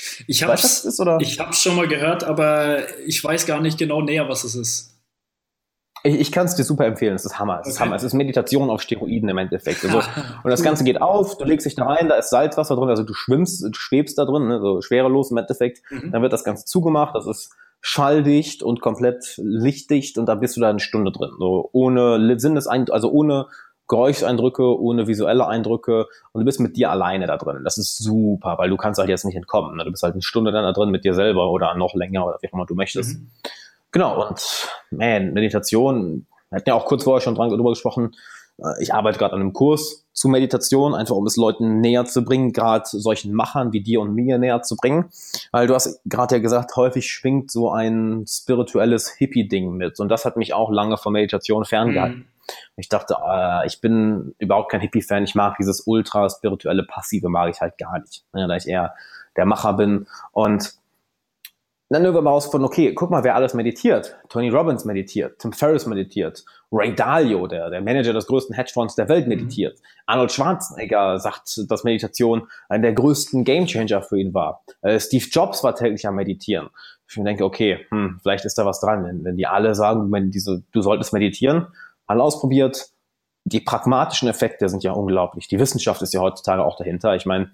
Ich 1.21 1.39
habe 1.39 1.51
es 1.51 1.61
schon 1.61 1.75
mal 1.75 1.87
gehört, 1.87 2.23
aber 2.23 2.77
ich 3.05 3.23
weiß 3.23 3.45
gar 3.45 3.61
nicht 3.61 3.77
genau 3.77 4.01
näher, 4.01 4.29
was 4.29 4.43
es 4.43 4.55
ist. 4.55 4.92
Ich, 6.03 6.19
ich 6.19 6.31
kann 6.31 6.45
es 6.45 6.55
dir 6.55 6.63
super 6.63 6.85
empfehlen. 6.85 7.15
Es 7.15 7.25
ist 7.25 7.39
Hammer. 7.39 7.55
Es 7.55 7.59
okay. 7.61 7.69
ist 7.69 7.79
Hammer. 7.79 7.95
Es 7.95 8.03
ist 8.03 8.13
Meditation 8.13 8.69
auf 8.69 8.81
Steroiden 8.81 9.29
im 9.29 9.37
Endeffekt. 9.37 9.83
Also, 9.85 9.97
und 10.43 10.49
das 10.49 10.61
Ganze 10.61 10.83
geht 10.83 11.01
auf, 11.01 11.37
du 11.37 11.45
legst 11.45 11.65
dich 11.65 11.75
da 11.75 11.85
rein, 11.85 12.09
da 12.09 12.15
ist 12.15 12.29
Salzwasser 12.29 12.75
drin, 12.75 12.89
also 12.89 13.03
du 13.03 13.13
schwimmst, 13.13 13.63
du 13.63 13.73
schwebst 13.73 14.17
da 14.17 14.25
drin, 14.25 14.47
ne, 14.47 14.59
so 14.59 14.81
schwerelos 14.81 15.31
im 15.31 15.37
Endeffekt. 15.37 15.81
Mhm. 15.89 16.11
Dann 16.11 16.21
wird 16.21 16.33
das 16.33 16.43
Ganze 16.43 16.65
zugemacht. 16.65 17.15
Das 17.15 17.25
ist 17.25 17.55
schalldicht 17.81 18.63
und 18.63 18.79
komplett 18.81 19.35
lichtdicht 19.37 20.17
und 20.17 20.25
da 20.27 20.35
bist 20.35 20.55
du 20.55 20.61
da 20.61 20.69
eine 20.69 20.79
Stunde 20.79 21.11
drin. 21.11 21.31
So 21.37 21.69
ohne 21.73 22.39
Sinneseindrücke, 22.39 22.93
also 22.93 23.11
ohne 23.11 23.47
Geräuscheindrücke, 23.89 24.79
ohne 24.79 25.07
visuelle 25.07 25.45
Eindrücke 25.47 26.07
und 26.31 26.41
du 26.41 26.45
bist 26.45 26.61
mit 26.61 26.77
dir 26.77 26.91
alleine 26.91 27.27
da 27.27 27.37
drin. 27.37 27.61
Das 27.65 27.77
ist 27.77 27.97
super, 27.97 28.57
weil 28.57 28.69
du 28.69 28.77
kannst 28.77 28.99
halt 28.99 29.09
jetzt 29.09 29.25
nicht 29.25 29.35
entkommen. 29.35 29.75
Ne? 29.75 29.83
Du 29.83 29.91
bist 29.91 30.01
halt 30.01 30.13
eine 30.13 30.21
Stunde 30.21 30.53
dann 30.53 30.63
da 30.63 30.71
drin 30.71 30.89
mit 30.89 31.03
dir 31.03 31.13
selber 31.13 31.51
oder 31.51 31.75
noch 31.75 31.93
länger 31.93 32.25
oder 32.25 32.37
wie 32.41 32.47
auch 32.47 32.53
immer 32.53 32.65
du 32.65 32.75
möchtest. 32.75 33.19
Mhm. 33.19 33.31
Genau, 33.93 34.27
und 34.27 34.69
man, 34.91 35.33
Meditation, 35.33 36.25
wir 36.49 36.57
hatten 36.57 36.69
ja 36.69 36.75
auch 36.75 36.85
kurz 36.85 37.03
vorher 37.03 37.21
schon 37.21 37.35
dran 37.35 37.49
drüber 37.49 37.69
gesprochen, 37.69 38.13
äh, 38.57 38.81
ich 38.81 38.93
arbeite 38.93 39.19
gerade 39.19 39.35
an 39.35 39.41
einem 39.41 39.53
Kurs 39.53 40.05
zu 40.13 40.27
Meditation, 40.27 40.93
einfach 40.93 41.15
um 41.15 41.25
es 41.25 41.37
Leuten 41.37 41.79
näher 41.79 42.05
zu 42.05 42.25
bringen, 42.25 42.53
gerade 42.53 42.85
solchen 42.85 43.33
Machern 43.33 43.71
wie 43.71 43.81
dir 43.81 44.01
und 44.01 44.13
mir 44.13 44.37
näher 44.37 44.61
zu 44.61 44.75
bringen. 44.75 45.09
Weil 45.51 45.67
du 45.67 45.75
hast 45.75 46.01
gerade 46.05 46.35
ja 46.35 46.41
gesagt, 46.41 46.75
häufig 46.75 47.09
schwingt 47.09 47.51
so 47.51 47.71
ein 47.71 48.25
spirituelles 48.27 49.09
Hippie-Ding 49.09 49.73
mit. 49.73 49.99
Und 49.99 50.09
das 50.09 50.25
hat 50.25 50.37
mich 50.37 50.53
auch 50.53 50.71
lange 50.71 50.97
von 50.97 51.13
Meditation 51.13 51.65
ferngehalten. 51.65 52.19
Mhm. 52.19 52.25
Ich 52.75 52.89
dachte, 52.89 53.15
äh, 53.25 53.65
ich 53.67 53.79
bin 53.79 54.35
überhaupt 54.37 54.71
kein 54.71 54.81
Hippie-Fan. 54.81 55.23
Ich 55.23 55.35
mag 55.35 55.55
dieses 55.57 55.87
ultra 55.87 56.29
spirituelle 56.29 56.83
Passive, 56.83 57.29
mag 57.29 57.49
ich 57.49 57.61
halt 57.61 57.77
gar 57.77 57.99
nicht. 57.99 58.23
Ja, 58.33 58.47
da 58.47 58.55
ich 58.55 58.67
eher 58.67 58.93
der 59.35 59.45
Macher 59.45 59.73
bin. 59.73 60.07
Und 60.31 60.73
dann 61.93 62.03
irgendwann 62.03 62.23
mal 62.23 62.31
herausgefunden, 62.31 62.65
okay, 62.65 62.93
guck 62.93 63.11
mal, 63.11 63.23
wer 63.23 63.35
alles 63.35 63.53
meditiert. 63.53 64.17
Tony 64.29 64.49
Robbins 64.49 64.83
meditiert, 64.83 65.39
Tim 65.39 65.53
Ferriss 65.53 65.85
meditiert, 65.85 66.43
Ray 66.71 66.95
Dalio, 66.95 67.45
der, 67.45 67.69
der 67.69 67.81
Manager 67.81 68.13
des 68.13 68.25
größten 68.25 68.55
Hedgefonds 68.55 68.95
der 68.95 69.07
Welt, 69.09 69.27
meditiert. 69.27 69.77
Mhm. 69.77 69.83
Arnold 70.07 70.31
Schwarzenegger 70.31 71.19
sagt, 71.19 71.69
dass 71.69 71.83
Meditation 71.83 72.47
einer 72.67 72.81
der 72.81 72.93
größten 72.93 73.43
Gamechanger 73.43 74.01
für 74.01 74.19
ihn 74.19 74.33
war. 74.33 74.63
Äh, 74.81 74.99
Steve 74.99 75.25
Jobs 75.29 75.63
war 75.63 75.75
täglich 75.75 76.07
am 76.07 76.15
Meditieren. 76.15 76.69
Ich 77.07 77.15
denke, 77.15 77.45
okay, 77.45 77.85
hm, 77.89 78.19
vielleicht 78.23 78.45
ist 78.45 78.57
da 78.57 78.65
was 78.65 78.79
dran, 78.79 79.05
wenn, 79.05 79.23
wenn 79.23 79.37
die 79.37 79.45
alle 79.45 79.75
sagen, 79.75 80.11
wenn 80.11 80.31
diese, 80.31 80.63
du 80.71 80.81
solltest 80.81 81.13
meditieren, 81.13 81.67
alle 82.07 82.23
ausprobiert. 82.23 82.87
Die 83.45 83.59
pragmatischen 83.59 84.27
Effekte 84.29 84.67
sind 84.67 84.83
ja 84.83 84.93
unglaublich. 84.93 85.47
Die 85.47 85.59
Wissenschaft 85.59 86.01
ist 86.01 86.13
ja 86.13 86.21
heutzutage 86.21 86.63
auch 86.63 86.77
dahinter. 86.77 87.15
Ich 87.15 87.25
meine, 87.25 87.51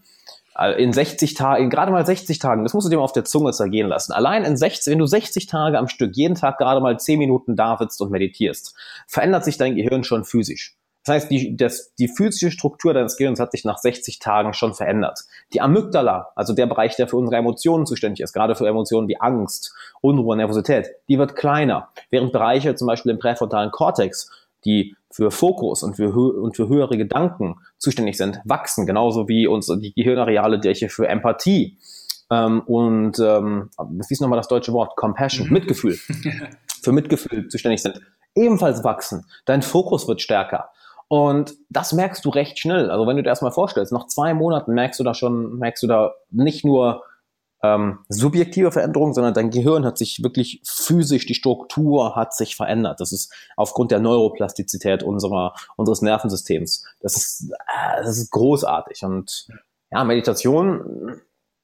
in 0.77 0.93
60 0.93 1.33
Tagen, 1.33 1.69
gerade 1.69 1.91
mal 1.91 2.05
60 2.05 2.39
Tagen, 2.39 2.63
das 2.63 2.73
musst 2.73 2.85
du 2.85 2.89
dir 2.89 2.97
mal 2.97 3.03
auf 3.03 3.13
der 3.13 3.25
Zunge 3.25 3.51
zergehen 3.51 3.87
lassen. 3.87 4.11
Allein 4.11 4.43
in 4.43 4.57
60, 4.57 4.91
wenn 4.91 4.99
du 4.99 5.05
60 5.05 5.47
Tage 5.47 5.77
am 5.77 5.87
Stück 5.87 6.15
jeden 6.15 6.35
Tag 6.35 6.57
gerade 6.57 6.81
mal 6.81 6.99
10 6.99 7.19
Minuten 7.19 7.55
da 7.55 7.77
sitzt 7.77 8.01
und 8.01 8.11
meditierst, 8.11 8.75
verändert 9.07 9.45
sich 9.45 9.57
dein 9.57 9.75
Gehirn 9.75 10.03
schon 10.03 10.25
physisch. 10.25 10.75
Das 11.05 11.15
heißt, 11.15 11.31
die, 11.31 11.55
das, 11.55 11.95
die 11.95 12.09
physische 12.09 12.51
Struktur 12.51 12.93
deines 12.93 13.17
Gehirns 13.17 13.39
hat 13.39 13.51
sich 13.51 13.63
nach 13.63 13.77
60 13.77 14.19
Tagen 14.19 14.53
schon 14.53 14.73
verändert. 14.73 15.21
Die 15.53 15.61
Amygdala, 15.61 16.31
also 16.35 16.53
der 16.53 16.67
Bereich, 16.67 16.95
der 16.97 17.07
für 17.07 17.15
unsere 17.15 17.37
Emotionen 17.37 17.85
zuständig 17.85 18.19
ist, 18.19 18.33
gerade 18.33 18.55
für 18.55 18.67
Emotionen 18.67 19.07
wie 19.07 19.19
Angst, 19.19 19.73
Unruhe, 20.01 20.35
Nervosität, 20.35 20.89
die 21.07 21.17
wird 21.17 21.35
kleiner. 21.35 21.89
Während 22.11 22.33
Bereiche 22.33 22.75
zum 22.75 22.87
Beispiel 22.87 23.11
im 23.11 23.19
präfrontalen 23.19 23.71
Kortex, 23.71 24.29
die 24.65 24.95
für 25.11 25.31
Fokus 25.31 25.83
und 25.83 25.95
für, 25.95 26.13
und 26.13 26.55
für 26.55 26.67
höhere 26.69 26.97
Gedanken 26.97 27.55
zuständig 27.77 28.17
sind, 28.17 28.39
wachsen, 28.45 28.85
genauso 28.85 29.27
wie 29.27 29.47
uns 29.47 29.67
die 29.67 29.93
Gehirnareale, 29.93 30.63
welche 30.63 30.89
für 30.89 31.07
Empathie 31.07 31.77
ähm, 32.31 32.61
und 32.61 33.19
ähm, 33.19 33.69
was 33.77 34.11
ist 34.11 34.21
nochmal 34.21 34.37
das 34.37 34.47
deutsche 34.47 34.73
Wort? 34.73 34.95
Compassion, 34.95 35.47
mhm. 35.47 35.53
Mitgefühl, 35.53 35.97
für 36.83 36.91
Mitgefühl 36.91 37.47
zuständig 37.47 37.81
sind, 37.81 37.99
ebenfalls 38.35 38.83
wachsen. 38.83 39.25
Dein 39.45 39.61
Fokus 39.61 40.07
wird 40.07 40.21
stärker. 40.21 40.69
Und 41.07 41.55
das 41.69 41.91
merkst 41.91 42.23
du 42.23 42.29
recht 42.29 42.59
schnell. 42.59 42.91
Also 42.91 43.07
wenn 43.07 43.17
du 43.17 43.23
dir 43.23 43.29
erstmal 43.29 43.51
vorstellst, 43.51 43.91
nach 43.91 44.05
zwei 44.05 44.35
Monaten 44.35 44.73
merkst 44.73 44.99
du 44.99 45.03
da 45.03 45.15
schon, 45.15 45.57
merkst 45.57 45.81
du 45.81 45.87
da 45.87 46.13
nicht 46.29 46.63
nur 46.63 47.03
ähm, 47.61 47.99
subjektive 48.07 48.71
Veränderung, 48.71 49.13
sondern 49.13 49.33
dein 49.33 49.49
Gehirn 49.49 49.85
hat 49.85 49.97
sich 49.97 50.23
wirklich 50.23 50.61
physisch, 50.65 51.25
die 51.25 51.33
Struktur 51.35 52.15
hat 52.15 52.33
sich 52.33 52.55
verändert. 52.55 52.99
Das 52.99 53.11
ist 53.11 53.33
aufgrund 53.57 53.91
der 53.91 53.99
Neuroplastizität 53.99 55.03
unserer, 55.03 55.53
unseres 55.75 56.01
Nervensystems. 56.01 56.85
Das 57.01 57.17
ist, 57.17 57.51
äh, 57.51 58.03
das 58.03 58.17
ist 58.17 58.31
großartig. 58.31 59.03
Und 59.03 59.47
ja, 59.91 60.03
Meditation, 60.03 61.21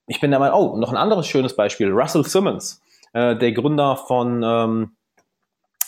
ich 0.07 0.19
bin 0.19 0.31
der 0.31 0.39
Meinung, 0.39 0.59
oh, 0.59 0.77
noch 0.77 0.91
ein 0.91 0.97
anderes 0.97 1.27
schönes 1.27 1.55
Beispiel, 1.55 1.91
Russell 1.91 2.25
Simmons, 2.25 2.81
äh, 3.13 3.35
der 3.35 3.53
Gründer 3.53 3.95
von 3.95 4.43
ähm, 4.43 4.95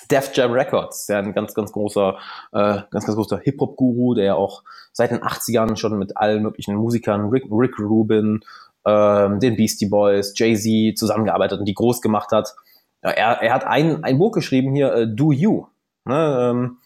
Def 0.10 0.32
Jam 0.34 0.54
Records, 0.54 1.08
der 1.08 1.20
ein 1.20 1.34
ganz, 1.34 1.54
ganz 1.54 1.72
großer, 1.72 2.18
äh, 2.54 2.82
ganz, 2.92 3.06
ganz 3.06 3.16
großer 3.16 3.40
Hip-Hop-Guru, 3.40 4.14
der 4.14 4.38
auch 4.38 4.64
seit 4.94 5.12
den 5.12 5.22
80ern 5.22 5.76
schon 5.76 5.98
mit 5.98 6.16
allen 6.16 6.44
möglichen 6.44 6.76
Musikern, 6.76 7.30
Rick, 7.30 7.46
Rick 7.52 7.78
Rubin, 7.80 8.42
ähm, 8.88 9.39
den 9.39 9.58
Beastie 9.58 9.88
Boys, 9.88 10.34
Jay-Z 10.36 10.98
zusammengearbeitet 10.98 11.60
und 11.60 11.65
die 11.65 11.74
groß 11.74 12.01
gemacht 12.01 12.32
hat. 12.32 12.56
Er, 13.01 13.41
er 13.41 13.53
hat 13.53 13.65
ein, 13.65 14.03
ein 14.03 14.17
Buch 14.17 14.32
geschrieben 14.32 14.74
hier, 14.74 14.94
äh, 14.94 15.08
Do 15.08 15.32
You, 15.32 15.67
ne, 16.06 16.51
ähm, 16.51 16.77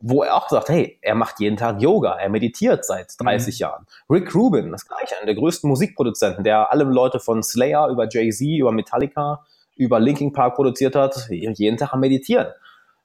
wo 0.00 0.22
er 0.22 0.36
auch 0.36 0.48
sagt, 0.48 0.68
hey, 0.68 0.98
er 1.02 1.14
macht 1.14 1.40
jeden 1.40 1.56
Tag 1.56 1.80
Yoga, 1.80 2.16
er 2.18 2.28
meditiert 2.28 2.84
seit 2.84 3.14
30 3.18 3.54
mhm. 3.54 3.58
Jahren. 3.58 3.86
Rick 4.08 4.34
Rubin, 4.34 4.70
das 4.70 4.86
gleiche, 4.86 5.16
einer 5.16 5.26
der 5.26 5.34
größten 5.34 5.68
Musikproduzenten, 5.68 6.44
der 6.44 6.70
alle 6.70 6.84
Leute 6.84 7.18
von 7.18 7.42
Slayer 7.42 7.88
über 7.88 8.06
Jay-Z, 8.08 8.46
über 8.46 8.70
Metallica, 8.70 9.44
über 9.76 9.98
Linkin 9.98 10.32
Park 10.32 10.54
produziert 10.54 10.94
hat, 10.94 11.28
jeden 11.30 11.76
Tag 11.76 11.92
am 11.92 12.00
Meditieren. 12.00 12.48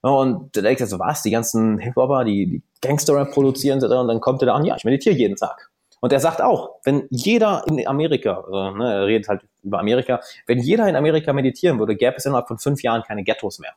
Und 0.01 0.55
da 0.55 0.61
denkt 0.61 0.81
er 0.81 0.87
so, 0.87 0.99
was, 0.99 1.23
die 1.23 1.31
ganzen 1.31 1.79
Hip-Hopper, 1.79 2.23
die, 2.25 2.45
die 2.45 2.63
Gangster-Rap 2.81 3.31
produzieren, 3.31 3.83
und 3.83 4.07
dann 4.07 4.21
kommt 4.21 4.41
er 4.41 4.47
da 4.47 4.55
an, 4.55 4.65
ja, 4.65 4.75
ich 4.75 4.85
meditiere 4.85 5.15
jeden 5.15 5.35
Tag. 5.35 5.68
Und 5.99 6.13
er 6.13 6.19
sagt 6.19 6.41
auch, 6.41 6.77
wenn 6.83 7.07
jeder 7.09 7.63
in 7.67 7.85
Amerika, 7.87 8.41
also, 8.41 8.71
ne, 8.71 8.93
er 8.93 9.05
redet 9.05 9.27
halt 9.27 9.41
über 9.63 9.79
Amerika, 9.79 10.21
wenn 10.47 10.59
jeder 10.59 10.87
in 10.87 10.95
Amerika 10.95 11.33
meditieren 11.33 11.79
würde, 11.79 11.95
gäbe 11.95 12.15
es 12.17 12.25
innerhalb 12.25 12.47
von 12.47 12.57
fünf 12.57 12.81
Jahren 12.83 13.03
keine 13.03 13.23
Ghettos 13.23 13.59
mehr. 13.59 13.73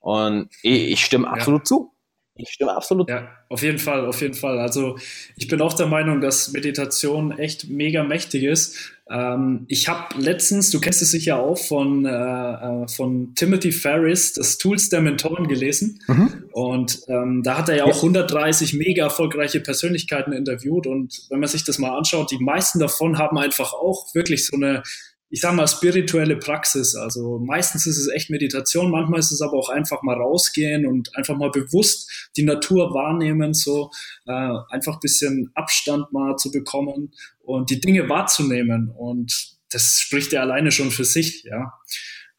Und 0.00 0.48
ich, 0.62 0.92
ich 0.92 1.04
stimme 1.04 1.28
absolut 1.28 1.60
ja. 1.62 1.64
zu. 1.64 1.92
Ich 2.36 2.50
stimme 2.50 2.74
absolut. 2.74 3.08
Ja, 3.08 3.28
auf 3.48 3.62
jeden 3.62 3.78
Fall, 3.78 4.06
auf 4.06 4.20
jeden 4.20 4.34
Fall. 4.34 4.58
Also 4.58 4.96
ich 5.36 5.48
bin 5.48 5.60
auch 5.60 5.74
der 5.74 5.86
Meinung, 5.86 6.20
dass 6.20 6.52
Meditation 6.52 7.32
echt 7.32 7.68
mega 7.68 8.02
mächtig 8.02 8.44
ist. 8.44 8.76
Ähm, 9.10 9.64
ich 9.68 9.88
habe 9.88 10.20
letztens, 10.20 10.70
du 10.70 10.80
kennst 10.80 11.02
es 11.02 11.10
sicher 11.10 11.40
auch 11.40 11.58
von, 11.58 12.06
äh, 12.06 12.10
äh, 12.10 12.88
von 12.88 13.34
Timothy 13.34 13.72
Ferris, 13.72 14.32
das 14.34 14.56
Tools 14.58 14.88
der 14.88 15.00
Mentoren 15.00 15.48
gelesen. 15.48 16.00
Mhm. 16.06 16.44
Und 16.52 17.00
ähm, 17.08 17.42
da 17.42 17.58
hat 17.58 17.68
er 17.68 17.76
ja 17.76 17.84
auch 17.84 17.96
ja. 17.96 18.08
130 18.08 18.74
mega 18.74 19.04
erfolgreiche 19.04 19.60
Persönlichkeiten 19.60 20.32
interviewt. 20.32 20.86
Und 20.86 21.26
wenn 21.28 21.40
man 21.40 21.48
sich 21.48 21.64
das 21.64 21.78
mal 21.78 21.96
anschaut, 21.96 22.30
die 22.30 22.38
meisten 22.38 22.78
davon 22.78 23.18
haben 23.18 23.36
einfach 23.36 23.72
auch 23.72 24.14
wirklich 24.14 24.46
so 24.46 24.56
eine 24.56 24.82
ich 25.30 25.40
sag 25.40 25.54
mal, 25.54 25.68
spirituelle 25.68 26.36
Praxis. 26.36 26.96
Also 26.96 27.38
meistens 27.38 27.86
ist 27.86 27.98
es 27.98 28.08
echt 28.08 28.30
Meditation, 28.30 28.90
manchmal 28.90 29.20
ist 29.20 29.30
es 29.30 29.40
aber 29.40 29.56
auch 29.56 29.68
einfach 29.68 30.02
mal 30.02 30.16
rausgehen 30.16 30.86
und 30.86 31.16
einfach 31.16 31.36
mal 31.36 31.50
bewusst 31.50 32.30
die 32.36 32.42
Natur 32.42 32.92
wahrnehmen, 32.92 33.54
so 33.54 33.90
äh, 34.26 34.52
einfach 34.70 34.98
bisschen 34.98 35.52
Abstand 35.54 36.12
mal 36.12 36.36
zu 36.36 36.50
bekommen 36.50 37.12
und 37.38 37.70
die 37.70 37.80
Dinge 37.80 38.08
wahrzunehmen. 38.08 38.90
Und 38.90 39.56
das 39.70 40.00
spricht 40.00 40.32
ja 40.32 40.40
alleine 40.40 40.72
schon 40.72 40.90
für 40.90 41.04
sich, 41.04 41.44
ja. 41.44 41.74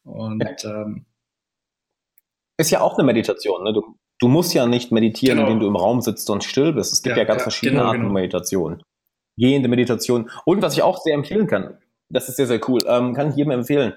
Und 0.04 0.64
ähm, 0.64 1.06
ist 2.58 2.70
ja 2.70 2.82
auch 2.82 2.98
eine 2.98 3.06
Meditation, 3.06 3.64
ne? 3.64 3.72
Du, 3.72 3.96
du 4.18 4.28
musst 4.28 4.52
ja 4.52 4.66
nicht 4.66 4.92
meditieren, 4.92 5.38
genau. 5.38 5.48
indem 5.48 5.60
du 5.60 5.66
im 5.66 5.76
Raum 5.76 6.02
sitzt 6.02 6.28
und 6.28 6.44
still 6.44 6.74
bist. 6.74 6.92
Es 6.92 7.02
gibt 7.02 7.16
ja, 7.16 7.22
ja 7.22 7.26
ganz 7.26 7.40
ja, 7.40 7.44
verschiedene 7.44 7.78
genau, 7.78 7.86
Arten 7.86 7.98
genau. 8.00 8.08
von 8.08 8.14
Meditation. 8.14 8.82
Gehende 9.38 9.68
Meditation. 9.68 10.30
Und 10.44 10.60
was 10.60 10.74
ich 10.74 10.82
auch 10.82 11.00
sehr 11.00 11.14
empfehlen 11.14 11.46
kann, 11.46 11.78
das 12.12 12.28
ist 12.28 12.36
sehr, 12.36 12.46
sehr 12.46 12.60
cool. 12.68 12.80
Ähm, 12.86 13.14
kann 13.14 13.30
ich 13.30 13.36
jedem 13.36 13.52
empfehlen, 13.52 13.94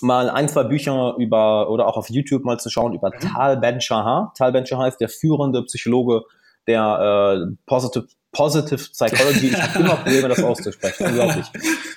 mal 0.00 0.28
ein, 0.30 0.48
zwei 0.48 0.64
Bücher 0.64 1.14
über 1.18 1.70
oder 1.70 1.86
auch 1.86 1.96
auf 1.96 2.10
YouTube 2.10 2.44
mal 2.44 2.58
zu 2.58 2.70
schauen 2.70 2.92
über 2.92 3.10
mhm. 3.10 3.20
Tal 3.20 3.56
Ben-Shahar. 3.56 4.32
Tal 4.36 4.52
Ben-Shahar 4.52 4.88
ist 4.88 4.98
der 4.98 5.08
führende 5.08 5.62
Psychologe 5.64 6.22
der 6.66 7.46
äh, 7.48 7.56
Positive, 7.66 8.06
Positive 8.32 8.90
Psychology. 8.90 9.48
Ich 9.48 9.62
habe 9.62 9.78
immer 9.80 9.96
Probleme, 9.96 10.28
das 10.28 10.42
auszusprechen. 10.42 11.06
Unglaublich. 11.06 11.46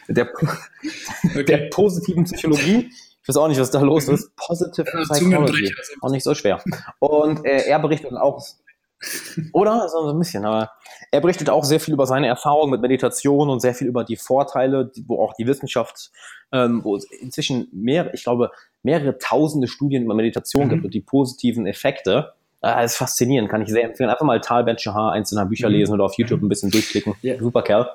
Der, 0.08 0.30
okay. 0.34 1.44
der 1.44 1.70
positiven 1.70 2.24
Psychologie. 2.26 2.90
Ich 3.22 3.30
weiß 3.30 3.38
auch 3.38 3.48
nicht, 3.48 3.60
was 3.60 3.72
da 3.72 3.82
los 3.82 4.08
ist. 4.08 4.36
Positive 4.36 4.86
Psychology. 5.10 5.74
Auch 6.02 6.12
nicht 6.12 6.24
so 6.24 6.36
schwer. 6.36 6.62
Und 7.00 7.44
äh, 7.44 7.64
er 7.68 7.80
berichtet 7.80 8.14
auch 8.14 8.44
oder? 9.54 9.88
So 9.90 10.10
ein 10.10 10.20
bisschen, 10.20 10.46
aber 10.46 10.72
er 11.12 11.22
berichtet 11.22 11.50
auch 11.50 11.64
sehr 11.64 11.80
viel 11.80 11.94
über 11.94 12.06
seine 12.06 12.28
Erfahrungen 12.28 12.72
mit 12.72 12.82
Meditation 12.82 13.50
und 13.50 13.60
sehr 13.60 13.74
viel 13.74 13.88
über 13.88 14.04
die 14.04 14.18
Vorteile, 14.18 14.92
wo 15.08 15.22
auch 15.24 15.34
die 15.34 15.48
Wissenschaft, 15.48 16.12
ähm, 16.52 16.84
wo 16.84 16.96
es 16.96 17.06
inzwischen 17.12 17.68
mehr, 17.72 18.14
ich 18.14 18.24
glaube, 18.24 18.52
mehrere 18.84 19.18
tausende 19.18 19.68
Studien 19.68 20.04
über 20.04 20.14
Meditation 20.14 20.66
mhm. 20.66 20.70
gibt 20.70 20.86
und 20.86 20.94
die 20.94 21.02
positiven 21.02 21.68
Effekte. 21.68 22.34
Ah, 22.62 22.82
das 22.82 22.94
ist 22.94 22.98
faszinierend, 22.98 23.50
kann 23.50 23.62
ich 23.62 23.70
sehr 23.70 23.84
empfehlen. 23.84 24.10
Einfach 24.10 24.26
mal 24.26 24.42
Tal 24.42 24.64
Ben 24.64 24.78
Shahar 24.78 25.12
einzelner 25.12 25.46
Bücher 25.46 25.70
mhm. 25.70 25.76
lesen 25.76 25.94
oder 25.94 26.06
auf 26.06 26.18
YouTube 26.18 26.42
ein 26.42 26.50
bisschen 26.50 26.72
durchklicken. 26.72 27.14
Yeah. 27.24 27.40
Super 27.40 27.62
Kerl. 27.62 27.90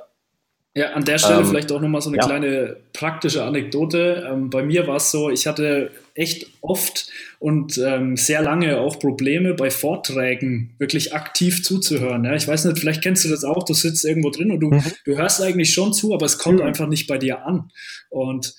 Ja, 0.72 0.92
an 0.92 1.04
der 1.04 1.18
Stelle 1.18 1.40
ähm, 1.40 1.46
vielleicht 1.46 1.72
auch 1.72 1.80
nochmal 1.80 2.00
so 2.00 2.10
eine 2.10 2.18
ja. 2.18 2.24
kleine 2.24 2.76
praktische 2.92 3.42
Anekdote. 3.42 4.28
Ähm, 4.30 4.50
bei 4.50 4.62
mir 4.62 4.86
war 4.86 4.96
es 4.96 5.10
so, 5.10 5.28
ich 5.28 5.48
hatte 5.48 5.90
echt 6.14 6.46
oft 6.60 7.10
und 7.40 7.76
ähm, 7.78 8.16
sehr 8.16 8.40
lange 8.40 8.78
auch 8.78 9.00
Probleme 9.00 9.54
bei 9.54 9.70
Vorträgen 9.70 10.76
wirklich 10.78 11.12
aktiv 11.12 11.64
zuzuhören. 11.64 12.24
Ja? 12.24 12.36
Ich 12.36 12.46
weiß 12.46 12.66
nicht, 12.66 12.78
vielleicht 12.78 13.02
kennst 13.02 13.24
du 13.24 13.28
das 13.28 13.42
auch, 13.42 13.64
du 13.64 13.74
sitzt 13.74 14.04
irgendwo 14.04 14.30
drin 14.30 14.52
und 14.52 14.60
du, 14.60 14.70
mhm. 14.70 14.84
du 15.04 15.16
hörst 15.16 15.42
eigentlich 15.42 15.74
schon 15.74 15.92
zu, 15.92 16.14
aber 16.14 16.26
es 16.26 16.38
kommt 16.38 16.60
mhm. 16.60 16.66
einfach 16.66 16.86
nicht 16.86 17.08
bei 17.08 17.18
dir 17.18 17.44
an. 17.44 17.72
Und 18.08 18.54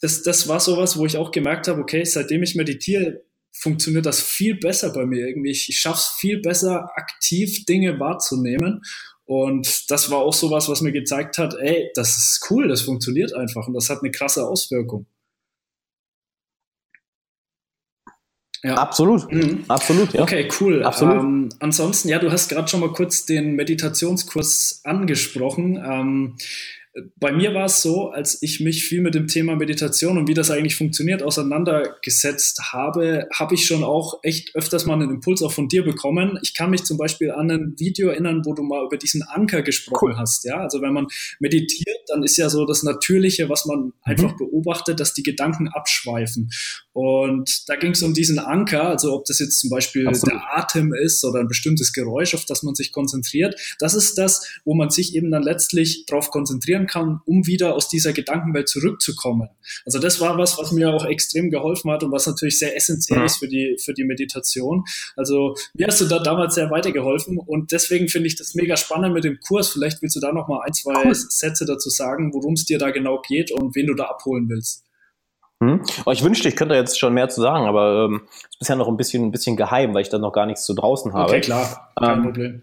das, 0.00 0.22
das 0.22 0.46
war 0.46 0.60
sowas, 0.60 0.96
wo 0.96 1.04
ich 1.04 1.16
auch 1.16 1.32
gemerkt 1.32 1.66
habe, 1.66 1.80
okay, 1.80 2.04
seitdem 2.04 2.44
ich 2.44 2.54
meditiere, 2.54 3.22
funktioniert 3.52 4.06
das 4.06 4.20
viel 4.20 4.54
besser 4.56 4.92
bei 4.92 5.04
mir 5.04 5.26
irgendwie. 5.26 5.50
Ich, 5.50 5.68
ich 5.68 5.80
schaffe 5.80 5.98
es 5.98 6.16
viel 6.20 6.40
besser, 6.40 6.90
aktiv 6.94 7.64
Dinge 7.64 7.98
wahrzunehmen 7.98 8.82
und 9.26 9.90
das 9.90 10.10
war 10.10 10.18
auch 10.18 10.32
sowas, 10.32 10.68
was 10.68 10.80
mir 10.80 10.92
gezeigt 10.92 11.38
hat, 11.38 11.54
ey, 11.54 11.90
das 11.94 12.16
ist 12.16 12.46
cool, 12.50 12.68
das 12.68 12.82
funktioniert 12.82 13.34
einfach 13.34 13.66
und 13.66 13.74
das 13.74 13.90
hat 13.90 13.98
eine 14.02 14.10
krasse 14.10 14.48
Auswirkung. 14.48 15.06
Ja. 18.62 18.74
Absolut, 18.74 19.30
mhm. 19.30 19.64
absolut, 19.68 20.12
ja. 20.12 20.22
Okay, 20.22 20.48
cool. 20.60 20.82
Absolut. 20.82 21.16
Ähm, 21.16 21.48
ansonsten, 21.60 22.08
ja, 22.08 22.18
du 22.18 22.32
hast 22.32 22.48
gerade 22.48 22.66
schon 22.66 22.80
mal 22.80 22.92
kurz 22.92 23.24
den 23.24 23.54
Meditationskurs 23.54 24.80
angesprochen. 24.82 25.76
Ähm, 25.76 26.36
bei 27.16 27.30
mir 27.30 27.52
war 27.52 27.66
es 27.66 27.82
so, 27.82 28.08
als 28.08 28.42
ich 28.42 28.60
mich 28.60 28.84
viel 28.84 29.02
mit 29.02 29.14
dem 29.14 29.26
Thema 29.26 29.54
Meditation 29.54 30.16
und 30.16 30.28
wie 30.28 30.34
das 30.34 30.50
eigentlich 30.50 30.76
funktioniert 30.76 31.22
auseinandergesetzt 31.22 32.72
habe, 32.72 33.28
habe 33.34 33.54
ich 33.54 33.66
schon 33.66 33.84
auch 33.84 34.20
echt 34.22 34.54
öfters 34.54 34.86
mal 34.86 34.94
einen 34.94 35.10
Impuls 35.10 35.42
auch 35.42 35.52
von 35.52 35.68
dir 35.68 35.84
bekommen. 35.84 36.38
Ich 36.42 36.54
kann 36.54 36.70
mich 36.70 36.84
zum 36.84 36.96
Beispiel 36.96 37.30
an 37.30 37.50
ein 37.50 37.74
Video 37.78 38.08
erinnern, 38.08 38.42
wo 38.44 38.54
du 38.54 38.62
mal 38.62 38.84
über 38.84 38.96
diesen 38.96 39.22
Anker 39.22 39.62
gesprochen 39.62 40.12
cool. 40.12 40.16
hast. 40.16 40.44
Ja, 40.44 40.56
also 40.56 40.80
wenn 40.80 40.94
man 40.94 41.06
meditiert, 41.38 41.98
dann 42.08 42.22
ist 42.22 42.38
ja 42.38 42.48
so 42.48 42.64
das 42.64 42.82
Natürliche, 42.82 43.50
was 43.50 43.66
man 43.66 43.78
mhm. 43.78 43.92
einfach 44.02 44.36
beobachtet, 44.36 44.98
dass 44.98 45.12
die 45.12 45.22
Gedanken 45.22 45.68
abschweifen. 45.68 46.50
Und 46.96 47.68
da 47.68 47.76
ging 47.76 47.90
es 47.90 48.02
um 48.02 48.14
diesen 48.14 48.38
Anker, 48.38 48.88
also 48.88 49.12
ob 49.12 49.26
das 49.26 49.38
jetzt 49.38 49.60
zum 49.60 49.68
Beispiel 49.68 50.08
Absolut. 50.08 50.32
der 50.32 50.56
Atem 50.56 50.94
ist 50.94 51.22
oder 51.26 51.40
ein 51.40 51.46
bestimmtes 51.46 51.92
Geräusch, 51.92 52.34
auf 52.34 52.46
das 52.46 52.62
man 52.62 52.74
sich 52.74 52.90
konzentriert. 52.90 53.54
Das 53.78 53.92
ist 53.92 54.16
das, 54.16 54.48
wo 54.64 54.72
man 54.74 54.88
sich 54.88 55.14
eben 55.14 55.30
dann 55.30 55.42
letztlich 55.42 56.06
darauf 56.06 56.30
konzentrieren 56.30 56.86
kann, 56.86 57.20
um 57.26 57.46
wieder 57.46 57.74
aus 57.74 57.90
dieser 57.90 58.14
Gedankenwelt 58.14 58.70
zurückzukommen. 58.70 59.50
Also 59.84 59.98
das 59.98 60.22
war 60.22 60.38
was, 60.38 60.56
was 60.56 60.72
mir 60.72 60.88
auch 60.88 61.04
extrem 61.04 61.50
geholfen 61.50 61.90
hat 61.90 62.02
und 62.02 62.12
was 62.12 62.26
natürlich 62.26 62.58
sehr 62.58 62.74
essentiell 62.74 63.18
ja. 63.18 63.26
ist 63.26 63.40
für 63.40 63.48
die, 63.48 63.76
für 63.78 63.92
die 63.92 64.04
Meditation. 64.04 64.84
Also 65.16 65.54
mir 65.74 65.88
hast 65.88 66.00
du 66.00 66.06
da 66.06 66.18
damals 66.18 66.54
sehr 66.54 66.70
weitergeholfen 66.70 67.36
und 67.36 67.72
deswegen 67.72 68.08
finde 68.08 68.28
ich 68.28 68.36
das 68.36 68.54
mega 68.54 68.74
spannend 68.78 69.12
mit 69.12 69.24
dem 69.24 69.38
Kurs. 69.46 69.68
Vielleicht 69.68 70.00
willst 70.00 70.16
du 70.16 70.20
da 70.20 70.32
noch 70.32 70.48
mal 70.48 70.62
ein, 70.66 70.72
zwei 70.72 71.04
cool. 71.04 71.14
Sätze 71.14 71.66
dazu 71.66 71.90
sagen, 71.90 72.32
worum 72.32 72.54
es 72.54 72.64
dir 72.64 72.78
da 72.78 72.90
genau 72.90 73.20
geht 73.20 73.52
und 73.52 73.76
wen 73.76 73.86
du 73.86 73.92
da 73.92 74.04
abholen 74.04 74.48
willst. 74.48 74.85
Hm. 75.62 75.82
Oh, 76.04 76.10
ich 76.10 76.22
wünschte, 76.22 76.48
ich 76.48 76.56
könnte 76.56 76.74
jetzt 76.74 76.98
schon 76.98 77.14
mehr 77.14 77.28
zu 77.28 77.40
sagen, 77.40 77.66
aber 77.66 78.04
ähm, 78.04 78.22
ist 78.50 78.58
bisher 78.58 78.76
noch 78.76 78.88
ein 78.88 78.96
bisschen, 78.96 79.24
ein 79.24 79.30
bisschen 79.30 79.56
geheim, 79.56 79.94
weil 79.94 80.02
ich 80.02 80.10
da 80.10 80.18
noch 80.18 80.32
gar 80.32 80.46
nichts 80.46 80.64
zu 80.64 80.74
draußen 80.74 81.14
habe. 81.14 81.30
Okay, 81.30 81.40
klar, 81.40 81.90
kein 81.98 82.18
ähm, 82.18 82.22
Problem. 82.24 82.62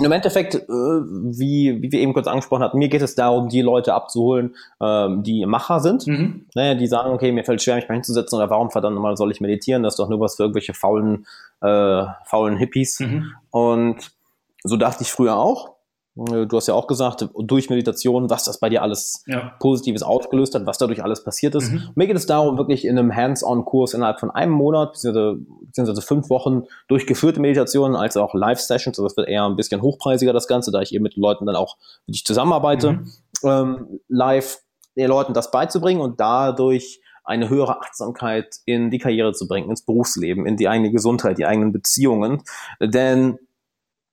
Im 0.00 0.10
Endeffekt, 0.10 0.54
äh, 0.54 0.68
wie, 0.68 1.80
wie 1.80 1.92
wir 1.92 2.00
eben 2.00 2.14
kurz 2.14 2.26
angesprochen 2.26 2.64
hatten, 2.64 2.78
mir 2.78 2.88
geht 2.88 3.02
es 3.02 3.14
darum, 3.14 3.48
die 3.48 3.60
Leute 3.60 3.94
abzuholen, 3.94 4.56
ähm, 4.80 5.22
die 5.22 5.46
Macher 5.46 5.78
sind, 5.78 6.06
mhm. 6.08 6.46
ne, 6.56 6.76
die 6.76 6.88
sagen, 6.88 7.12
okay, 7.12 7.30
mir 7.30 7.44
fällt 7.44 7.62
schwer, 7.62 7.76
mich 7.76 7.88
mal 7.88 7.94
hinzusetzen 7.94 8.36
oder 8.36 8.50
warum 8.50 8.70
verdammt 8.70 8.98
mal 8.98 9.16
soll 9.16 9.30
ich 9.30 9.40
meditieren? 9.40 9.84
Das 9.84 9.92
ist 9.94 9.98
doch 9.98 10.08
nur 10.08 10.18
was 10.18 10.36
für 10.36 10.44
irgendwelche 10.44 10.74
faulen, 10.74 11.26
äh, 11.60 12.04
faulen 12.24 12.56
Hippies. 12.56 12.98
Mhm. 13.00 13.32
Und 13.50 14.10
so 14.64 14.76
dachte 14.76 15.02
ich 15.02 15.12
früher 15.12 15.36
auch. 15.36 15.76
Äh, 16.16 16.46
du 16.46 16.56
hast 16.56 16.68
ja 16.68 16.74
auch 16.74 16.86
gesagt, 16.86 17.26
durch 17.36 17.70
Meditation, 17.70 18.30
was 18.30 18.44
das 18.44 18.60
bei 18.60 18.68
dir 18.68 18.82
alles 18.82 19.24
ja. 19.26 19.52
Positives 19.60 20.02
ausgelöst 20.02 20.54
hat, 20.54 20.66
was 20.66 20.78
dadurch 20.78 21.02
alles 21.02 21.24
passiert 21.24 21.54
ist. 21.54 21.70
Mhm. 21.70 21.90
Mir 21.94 22.06
geht 22.06 22.16
es 22.16 22.26
darum, 22.26 22.58
wirklich 22.58 22.84
in 22.84 22.98
einem 22.98 23.14
Hands-on-Kurs 23.14 23.94
innerhalb 23.94 24.20
von 24.20 24.30
einem 24.30 24.52
Monat, 24.52 24.92
beziehungsweise, 24.92 25.38
beziehungsweise 25.62 26.02
fünf 26.02 26.30
Wochen 26.30 26.64
durchgeführte 26.88 27.40
Meditationen, 27.40 27.96
als 27.96 28.16
auch 28.16 28.34
Live-Sessions. 28.34 28.98
Also 28.98 29.08
das 29.08 29.16
wird 29.16 29.28
eher 29.28 29.44
ein 29.44 29.56
bisschen 29.56 29.82
hochpreisiger, 29.82 30.32
das 30.32 30.46
Ganze, 30.46 30.70
da 30.70 30.80
ich 30.80 30.94
eben 30.94 31.02
mit 31.02 31.16
Leuten 31.16 31.46
dann 31.46 31.56
auch 31.56 31.76
wirklich 32.06 32.24
zusammenarbeite, 32.24 32.92
mhm. 32.92 33.12
ähm, 33.44 34.00
live 34.08 34.58
den 34.96 35.08
Leuten 35.08 35.32
das 35.32 35.50
beizubringen 35.50 36.02
und 36.02 36.20
dadurch 36.20 37.00
eine 37.24 37.48
höhere 37.48 37.80
Achtsamkeit 37.80 38.56
in 38.66 38.90
die 38.90 38.98
Karriere 38.98 39.32
zu 39.32 39.46
bringen, 39.46 39.70
ins 39.70 39.84
Berufsleben, 39.84 40.44
in 40.44 40.56
die 40.56 40.68
eigene 40.68 40.90
Gesundheit, 40.90 41.38
die 41.38 41.46
eigenen 41.46 41.72
Beziehungen. 41.72 42.42
Denn 42.80 43.38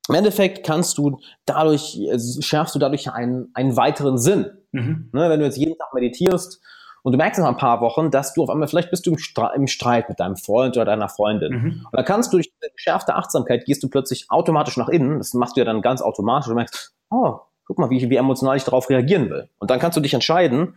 im 0.09 0.15
Endeffekt 0.15 0.65
kannst 0.65 0.97
du 0.97 1.19
dadurch, 1.45 1.99
schärfst 2.39 2.75
du 2.75 2.79
dadurch 2.79 3.11
einen, 3.11 3.49
einen 3.53 3.77
weiteren 3.77 4.17
Sinn. 4.17 4.51
Mhm. 4.71 5.09
Ne, 5.13 5.29
wenn 5.29 5.39
du 5.39 5.45
jetzt 5.45 5.57
jeden 5.57 5.77
Tag 5.77 5.93
meditierst 5.93 6.61
und 7.03 7.13
du 7.13 7.17
merkst 7.17 7.39
nach 7.39 7.47
ein 7.47 7.57
paar 7.57 7.81
Wochen, 7.81 8.11
dass 8.11 8.33
du 8.33 8.43
auf 8.43 8.49
einmal, 8.49 8.67
vielleicht 8.67 8.91
bist 8.91 9.05
du 9.05 9.11
im, 9.11 9.17
Stre 9.17 9.51
im 9.55 9.67
Streit 9.67 10.09
mit 10.09 10.19
deinem 10.19 10.35
Freund 10.35 10.75
oder 10.75 10.85
deiner 10.85 11.09
Freundin. 11.09 11.53
Mhm. 11.53 11.85
Und 11.85 11.95
dann 11.95 12.05
kannst 12.05 12.33
du 12.33 12.37
durch 12.37 12.51
diese 12.51 12.71
geschärfte 12.71 13.15
Achtsamkeit, 13.15 13.65
gehst 13.65 13.83
du 13.83 13.89
plötzlich 13.89 14.25
automatisch 14.29 14.77
nach 14.77 14.89
innen, 14.89 15.19
das 15.19 15.33
machst 15.33 15.55
du 15.55 15.61
ja 15.61 15.65
dann 15.65 15.81
ganz 15.81 16.01
automatisch 16.01 16.49
und 16.49 16.55
merkst, 16.55 16.93
oh, 17.09 17.39
guck 17.65 17.77
mal, 17.77 17.89
wie, 17.89 18.09
wie 18.09 18.15
emotional 18.15 18.57
ich 18.57 18.63
darauf 18.63 18.89
reagieren 18.89 19.29
will. 19.29 19.49
Und 19.59 19.71
dann 19.71 19.79
kannst 19.79 19.95
du 19.95 20.01
dich 20.01 20.13
entscheiden, 20.13 20.75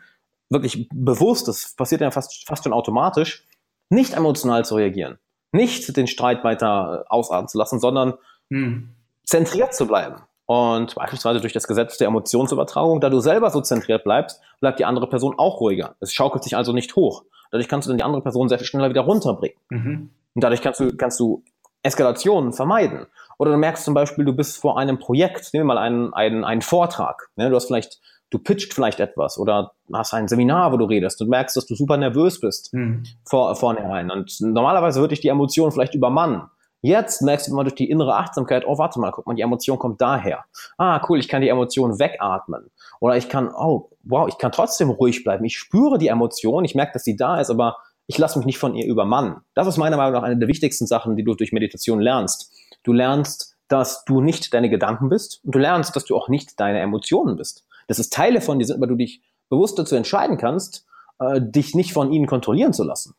wirklich 0.51 0.88
bewusst, 0.92 1.49
das 1.49 1.75
passiert 1.75 2.03
ja 2.03 2.11
fast, 2.11 2.47
fast 2.47 2.64
schon 2.64 2.73
automatisch, 2.73 3.47
nicht 3.88 4.14
emotional 4.14 4.64
zu 4.64 4.77
reagieren. 4.77 5.18
Nicht 5.53 5.97
den 5.97 6.07
Streit 6.07 6.45
weiter 6.45 7.05
äh, 7.05 7.11
ausarten 7.11 7.49
zu 7.49 7.59
lassen, 7.59 7.79
sondern 7.79 8.14
hm. 8.51 8.90
Zentriert 9.33 9.75
zu 9.75 9.87
bleiben. 9.87 10.16
Und 10.45 10.95
beispielsweise 10.95 11.40
durch 11.40 11.55
das 11.55 11.66
Gesetz 11.66 11.97
der 11.97 12.09
Emotionsübertragung, 12.09 13.01
da 13.01 13.09
du 13.09 13.21
selber 13.21 13.49
so 13.49 13.62
zentriert 13.62 14.05
bleibst, 14.05 14.40
bleibt 14.61 14.79
die 14.79 14.85
andere 14.85 15.09
Person 15.09 15.35
auch 15.38 15.61
ruhiger. 15.61 15.97
Es 16.01 16.12
schaukelt 16.12 16.45
sich 16.45 16.57
also 16.57 16.73
nicht 16.73 16.95
hoch. 16.97 17.25
Dadurch 17.51 17.68
kannst 17.68 17.87
du 17.87 17.90
dann 17.90 17.99
die 17.99 18.05
andere 18.05 18.23
Person 18.23 18.49
sehr 18.49 18.59
viel 18.59 18.66
schneller 18.66 18.90
wieder 18.90 19.01
runterbringen. 19.03 19.57
Mhm. 19.71 20.11
Und 20.35 20.45
dadurch 20.45 20.61
kannst 20.61 20.81
du, 20.81 20.95
kannst 20.97 21.18
du 21.18 21.42
Eskalationen 21.83 22.53
vermeiden. 22.53 23.07
Oder 23.38 23.53
du 23.53 23.57
merkst 23.57 23.85
zum 23.85 23.95
Beispiel, 23.95 24.27
du 24.27 24.35
bist 24.35 24.59
vor 24.59 24.79
einem 24.79 24.99
Projekt, 24.99 25.55
nehmen 25.55 25.66
wir 25.66 25.75
mal 25.75 25.79
einen, 25.79 26.12
einen, 26.12 26.45
einen 26.45 26.62
Vortrag. 26.62 27.31
Ne? 27.37 27.49
Du 27.49 27.57
hast 27.57 27.66
vielleicht 27.66 28.01
du 28.33 28.38
pitcht 28.38 28.73
vielleicht 28.73 28.99
etwas 28.99 29.38
oder 29.38 29.73
hast 29.92 30.14
ein 30.14 30.27
Seminar, 30.27 30.73
wo 30.73 30.79
du 30.79 30.87
redest 30.87 31.21
und 31.21 31.29
merkst, 31.29 31.57
dass 31.57 31.66
du 31.66 31.75
super 31.75 31.99
nervös 31.99 32.40
bist 32.40 32.73
mhm. 32.73 33.05
vor, 33.25 33.55
vornherein. 33.57 34.11
Und 34.11 34.40
normalerweise 34.40 35.01
würde 35.01 35.11
dich 35.11 35.21
die 35.21 35.29
Emotion 35.29 35.71
vielleicht 35.71 35.95
übermannen. 35.95 36.42
Jetzt 36.83 37.23
merkst 37.23 37.49
du 37.49 37.55
mal 37.55 37.62
durch 37.62 37.75
die 37.75 37.88
innere 37.88 38.16
Achtsamkeit, 38.16 38.64
oh, 38.66 38.77
warte 38.77 39.01
mal, 39.01 39.11
guck 39.12 39.27
mal, 39.27 39.35
die 39.35 39.42
Emotion 39.42 39.79
kommt 39.79 40.01
daher. 40.01 40.45
Ah, 40.77 41.01
cool, 41.09 41.18
ich 41.18 41.29
kann 41.29 41.40
die 41.40 41.49
Emotion 41.49 41.99
wegatmen. 41.99 42.71
Oder 43.01 43.16
ich 43.16 43.29
kann, 43.29 43.51
oh, 43.55 43.90
wow, 44.03 44.29
ich 44.29 44.37
kann 44.37 44.53
trotzdem 44.53 44.90
ruhig 44.90 45.23
bleiben. 45.25 45.45
Ich 45.45 45.57
spüre 45.57 45.97
die 45.99 46.09
Emotion, 46.09 46.64
ich 46.64 46.75
merke, 46.75 46.92
dass 46.92 47.05
sie 47.05 47.16
da 47.16 47.40
ist, 47.40 47.51
aber 47.51 47.79
ich 48.07 48.18
lasse 48.18 48.38
mich 48.38 48.47
nicht 48.47 48.59
von 48.59 48.75
ihr 48.75 48.87
übermannen. 48.87 49.37
Das 49.55 49.66
ist 49.66 49.79
meiner 49.79 49.97
Meinung 49.97 50.12
nach 50.12 50.25
eine 50.25 50.37
der 50.37 50.49
wichtigsten 50.49 50.87
Sachen, 50.87 51.16
die 51.16 51.25
du 51.25 51.35
durch 51.35 51.53
Meditation 51.53 52.01
lernst. 52.01 52.53
Du 52.83 52.92
lernst, 52.92 53.57
dass 53.68 54.05
du 54.05 54.21
nicht 54.21 54.53
deine 54.53 54.68
Gedanken 54.68 55.09
bist 55.09 55.40
und 55.45 55.55
du 55.55 55.59
lernst, 55.59 55.97
dass 55.97 56.05
du 56.05 56.16
auch 56.16 56.29
nicht 56.29 56.59
deine 56.61 56.81
Emotionen 56.81 57.37
bist 57.37 57.64
dass 57.87 57.99
es 57.99 58.11
Teile 58.11 58.40
von 58.40 58.59
dir 58.59 58.64
sind, 58.64 58.77
aber 58.77 58.87
du 58.87 58.97
dich 58.97 59.23
bewusst 59.49 59.79
dazu 59.79 59.95
entscheiden 59.97 60.38
kannst, 60.38 60.87
äh, 61.18 61.40
dich 61.40 61.75
nicht 61.75 61.92
von 61.92 62.12
ihnen 62.12 62.27
kontrollieren 62.27 62.73
zu 62.73 62.85
lassen. 62.85 63.14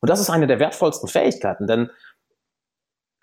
Und 0.00 0.10
das 0.10 0.20
ist 0.20 0.30
eine 0.30 0.46
der 0.46 0.60
wertvollsten 0.60 1.08
Fähigkeiten, 1.08 1.66
denn 1.66 1.90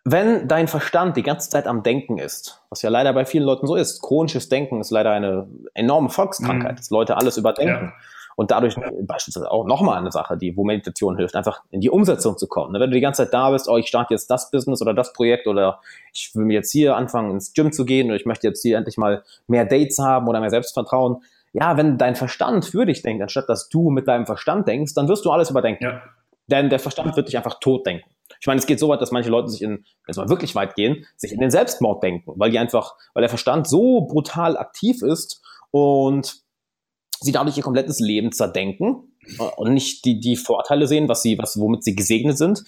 wenn 0.08 0.48
dein 0.48 0.68
Verstand 0.68 1.18
die 1.18 1.24
ganze 1.24 1.50
Zeit 1.50 1.66
am 1.66 1.82
Denken 1.82 2.20
ist, 2.20 2.62
was 2.70 2.84
ja 2.84 2.92
leider 2.92 3.12
bei 3.12 3.26
vielen 3.26 3.44
Leuten 3.44 3.66
so 3.66 3.76
ist, 3.76 4.04
chronisches 4.04 4.50
Denken 4.50 4.80
ist 4.80 4.92
leider 4.92 5.12
eine 5.12 5.48
enorme 5.74 6.10
Volkskrankheit, 6.10 6.74
mhm. 6.74 6.76
dass 6.78 6.92
Leute 6.92 7.18
alles 7.18 7.38
überdenken. 7.38 7.88
Ja. 7.88 7.94
Und 8.38 8.52
dadurch 8.52 8.76
beispielsweise 9.04 9.50
auch 9.50 9.66
nochmal 9.66 9.98
eine 9.98 10.12
Sache, 10.12 10.38
die, 10.38 10.56
wo 10.58 10.64
Meditation 10.66 11.16
hilft, 11.16 11.36
einfach 11.36 11.62
in 11.72 11.80
die 11.80 11.90
Umsetzung 11.90 12.38
zu 12.38 12.48
kommen. 12.48 12.74
Wenn 12.74 12.90
du 12.90 12.96
die 12.96 13.02
ganze 13.02 13.24
Zeit 13.24 13.34
da 13.34 13.50
bist, 13.50 13.68
oh, 13.70 13.78
ich 13.78 13.88
starte 13.88 14.14
jetzt 14.14 14.30
das 14.30 14.52
Business 14.52 14.82
oder 14.82 14.94
das 14.94 15.14
Projekt 15.14 15.48
oder 15.48 15.80
ich 16.14 16.32
will 16.36 16.46
mir 16.46 16.56
jetzt 16.56 16.72
hier 16.72 16.98
anfangen, 16.98 17.32
ins 17.32 17.54
Gym 17.54 17.72
zu 17.72 17.86
gehen 17.86 18.08
oder 18.08 18.18
ich 18.18 18.26
möchte 18.26 18.46
jetzt 18.46 18.62
hier 18.62 18.78
endlich 18.78 18.98
mal 18.98 19.24
mehr 19.48 19.66
Dates 19.66 20.00
haben 20.00 20.28
oder 20.28 20.42
mehr 20.42 20.50
Selbstvertrauen. 20.50 21.24
Ja, 21.54 21.78
wenn 21.78 21.98
dein 21.98 22.16
Verstand 22.16 22.66
für 22.66 22.86
dich 22.86 23.02
denkt, 23.02 23.24
anstatt 23.24 23.48
dass 23.48 23.70
du 23.70 23.90
mit 23.90 24.08
deinem 24.08 24.26
Verstand 24.26 24.68
denkst, 24.68 24.94
dann 24.94 25.08
wirst 25.08 25.24
du 25.24 25.32
alles 25.32 25.50
überdenken. 25.50 25.86
Ja. 25.86 26.02
Denn 26.48 26.70
der 26.70 26.80
Verstand 26.80 27.16
wird 27.16 27.28
dich 27.28 27.38
einfach 27.38 27.60
tot 27.60 27.86
denken. 27.86 28.10
Ich 28.40 28.48
meine, 28.48 28.60
es 28.60 28.66
geht 28.66 28.80
so 28.80 28.90
weit, 28.90 29.02
dass 29.02 29.12
manche 29.12 29.30
Leute 29.30 29.50
sich 29.50 29.62
in, 29.62 29.72
wenn 29.72 29.84
es 30.08 30.18
mal 30.18 30.30
wirklich 30.30 30.56
weit 30.56 30.76
gehen, 30.76 31.06
sich 31.16 31.32
in 31.32 31.40
den 31.40 31.52
Selbstmord 31.52 32.04
denken, 32.04 32.34
weil 32.36 32.52
die 32.52 32.60
einfach, 32.60 32.96
weil 33.14 33.22
der 33.22 33.30
Verstand 33.30 33.68
so 33.68 34.02
brutal 34.02 34.58
aktiv 34.58 35.02
ist 35.02 35.42
und 35.72 36.44
sie 37.20 37.32
dadurch 37.32 37.58
ihr 37.58 37.64
komplettes 37.64 38.00
Leben 38.00 38.32
zerdenken 38.32 39.16
äh, 39.40 39.44
und 39.58 39.74
nicht 39.74 40.06
die, 40.06 40.20
die 40.20 40.36
Vorteile 40.36 40.88
sehen, 40.88 41.08
was 41.08 41.22
sie, 41.22 41.38
was, 41.38 41.60
womit 41.60 41.84
sie 41.84 41.96
gesegnet 41.96 42.38
sind 42.38 42.64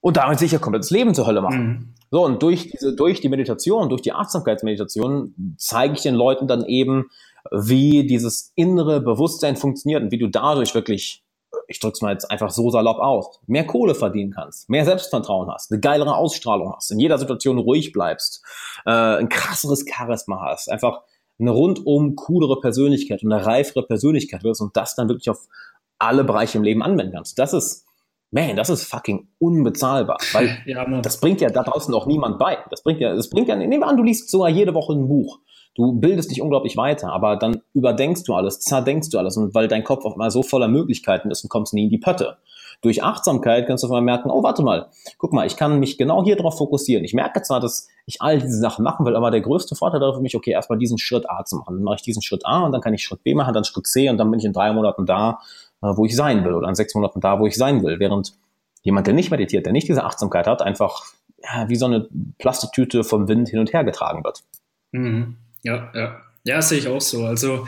und 0.00 0.16
damit 0.16 0.38
sich 0.38 0.52
ihr 0.52 0.58
komplettes 0.58 0.90
Leben 0.90 1.14
zur 1.14 1.26
Hölle 1.26 1.40
machen. 1.40 1.66
Mhm. 1.66 1.94
So, 2.10 2.24
und 2.24 2.42
durch 2.42 2.70
diese, 2.70 2.94
durch 2.94 3.20
die 3.20 3.28
Meditation, 3.28 3.88
durch 3.88 4.02
die 4.02 4.12
Achtsamkeitsmeditation 4.12 5.56
zeige 5.56 5.94
ich 5.94 6.02
den 6.02 6.14
Leuten 6.14 6.46
dann 6.46 6.64
eben, 6.64 7.08
wie 7.50 8.06
dieses 8.06 8.52
innere 8.54 9.00
Bewusstsein 9.00 9.56
funktioniert 9.56 10.02
und 10.02 10.10
wie 10.12 10.18
du 10.18 10.28
dadurch 10.28 10.74
wirklich, 10.74 11.24
ich 11.68 11.80
drück's 11.80 12.00
mal 12.02 12.12
jetzt 12.12 12.30
einfach 12.30 12.50
so 12.50 12.70
salopp 12.70 12.98
aus, 12.98 13.40
mehr 13.46 13.66
Kohle 13.66 13.94
verdienen 13.94 14.32
kannst, 14.32 14.68
mehr 14.68 14.84
Selbstvertrauen 14.84 15.50
hast, 15.50 15.70
eine 15.70 15.80
geilere 15.80 16.16
Ausstrahlung 16.16 16.72
hast, 16.74 16.90
in 16.90 16.98
jeder 16.98 17.18
Situation 17.18 17.58
ruhig 17.58 17.92
bleibst, 17.92 18.44
äh, 18.86 18.90
ein 18.90 19.28
krasseres 19.28 19.84
Charisma 19.88 20.40
hast, 20.42 20.70
einfach 20.70 21.02
eine 21.38 21.50
rundum 21.50 22.14
coolere 22.16 22.60
Persönlichkeit 22.60 23.22
und 23.22 23.32
eine 23.32 23.44
reifere 23.44 23.84
Persönlichkeit 23.84 24.44
wirst 24.44 24.60
und 24.60 24.76
das 24.76 24.94
dann 24.94 25.08
wirklich 25.08 25.30
auf 25.30 25.48
alle 25.98 26.24
Bereiche 26.24 26.58
im 26.58 26.64
Leben 26.64 26.82
anwenden 26.82 27.12
kannst. 27.12 27.38
Das 27.38 27.52
ist, 27.52 27.86
man, 28.30 28.56
das 28.56 28.70
ist 28.70 28.84
fucking 28.84 29.28
unbezahlbar, 29.38 30.18
weil 30.32 30.58
ja, 30.66 30.84
das 31.00 31.20
bringt 31.20 31.40
ja 31.40 31.50
da 31.50 31.62
draußen 31.62 31.92
auch 31.94 32.06
niemand 32.06 32.38
bei. 32.38 32.58
Das 32.70 32.82
bringt 32.82 33.00
ja, 33.00 33.14
das 33.14 33.30
bringt 33.30 33.48
ja, 33.48 33.56
nehmen 33.56 33.80
wir 33.80 33.86
an, 33.86 33.96
du 33.96 34.02
liest 34.02 34.30
sogar 34.30 34.48
jede 34.48 34.74
Woche 34.74 34.92
ein 34.94 35.08
Buch. 35.08 35.40
Du 35.74 35.92
bildest 35.92 36.30
dich 36.30 36.42
unglaublich 36.42 36.76
weiter, 36.76 37.12
aber 37.12 37.36
dann 37.36 37.62
überdenkst 37.72 38.24
du 38.24 38.34
alles, 38.34 38.60
zerdenkst 38.60 39.08
du 39.10 39.18
alles 39.18 39.36
und 39.36 39.54
weil 39.54 39.68
dein 39.68 39.84
Kopf 39.84 40.04
auch 40.04 40.16
mal 40.16 40.30
so 40.30 40.42
voller 40.42 40.68
Möglichkeiten 40.68 41.30
ist 41.30 41.42
und 41.44 41.48
kommst 41.48 41.72
nie 41.72 41.84
in 41.84 41.90
die 41.90 41.98
Pötte. 41.98 42.36
Durch 42.82 43.02
Achtsamkeit 43.02 43.66
kannst 43.66 43.84
du 43.84 43.86
auf 43.86 43.92
einmal 43.92 44.16
merken, 44.16 44.30
oh, 44.30 44.42
warte 44.42 44.62
mal, 44.62 44.88
guck 45.16 45.32
mal, 45.32 45.46
ich 45.46 45.56
kann 45.56 45.78
mich 45.78 45.98
genau 45.98 46.24
hier 46.24 46.36
drauf 46.36 46.58
fokussieren. 46.58 47.04
Ich 47.04 47.14
merke 47.14 47.40
zwar, 47.42 47.60
dass 47.60 47.88
ich 48.06 48.20
all 48.20 48.40
diese 48.40 48.58
Sachen 48.58 48.82
machen 48.82 49.06
will, 49.06 49.14
aber 49.14 49.30
der 49.30 49.40
größte 49.40 49.76
Vorteil 49.76 50.00
darauf 50.00 50.16
für 50.16 50.22
mich, 50.22 50.34
okay, 50.34 50.50
erstmal 50.50 50.78
diesen 50.78 50.98
Schritt 50.98 51.30
A 51.30 51.44
zu 51.44 51.56
machen. 51.56 51.76
Dann 51.76 51.84
mache 51.84 51.96
ich 51.96 52.02
diesen 52.02 52.22
Schritt 52.22 52.44
A 52.44 52.64
und 52.64 52.72
dann 52.72 52.80
kann 52.80 52.92
ich 52.92 53.04
Schritt 53.04 53.22
B 53.22 53.34
machen, 53.34 53.54
dann 53.54 53.64
Schritt 53.64 53.86
C 53.86 54.10
und 54.10 54.18
dann 54.18 54.30
bin 54.30 54.40
ich 54.40 54.44
in 54.44 54.52
drei 54.52 54.72
Monaten 54.72 55.06
da, 55.06 55.38
äh, 55.80 55.86
wo 55.94 56.04
ich 56.04 56.16
sein 56.16 56.44
will 56.44 56.54
oder 56.54 56.68
in 56.68 56.74
sechs 56.74 56.94
Monaten 56.94 57.20
da, 57.20 57.38
wo 57.38 57.46
ich 57.46 57.56
sein 57.56 57.84
will. 57.84 58.00
Während 58.00 58.34
jemand, 58.82 59.06
der 59.06 59.14
nicht 59.14 59.30
meditiert, 59.30 59.64
der 59.64 59.72
nicht 59.72 59.88
diese 59.88 60.04
Achtsamkeit 60.04 60.48
hat, 60.48 60.60
einfach 60.60 61.04
ja, 61.42 61.68
wie 61.68 61.76
so 61.76 61.86
eine 61.86 62.08
Plastiktüte 62.38 63.04
vom 63.04 63.28
Wind 63.28 63.48
hin 63.48 63.60
und 63.60 63.72
her 63.72 63.84
getragen 63.84 64.24
wird. 64.24 64.42
Mhm. 64.90 65.36
Ja, 65.62 65.92
ja. 65.94 66.22
Ja, 66.44 66.60
sehe 66.60 66.78
ich 66.78 66.88
auch 66.88 67.00
so. 67.00 67.24
Also 67.24 67.66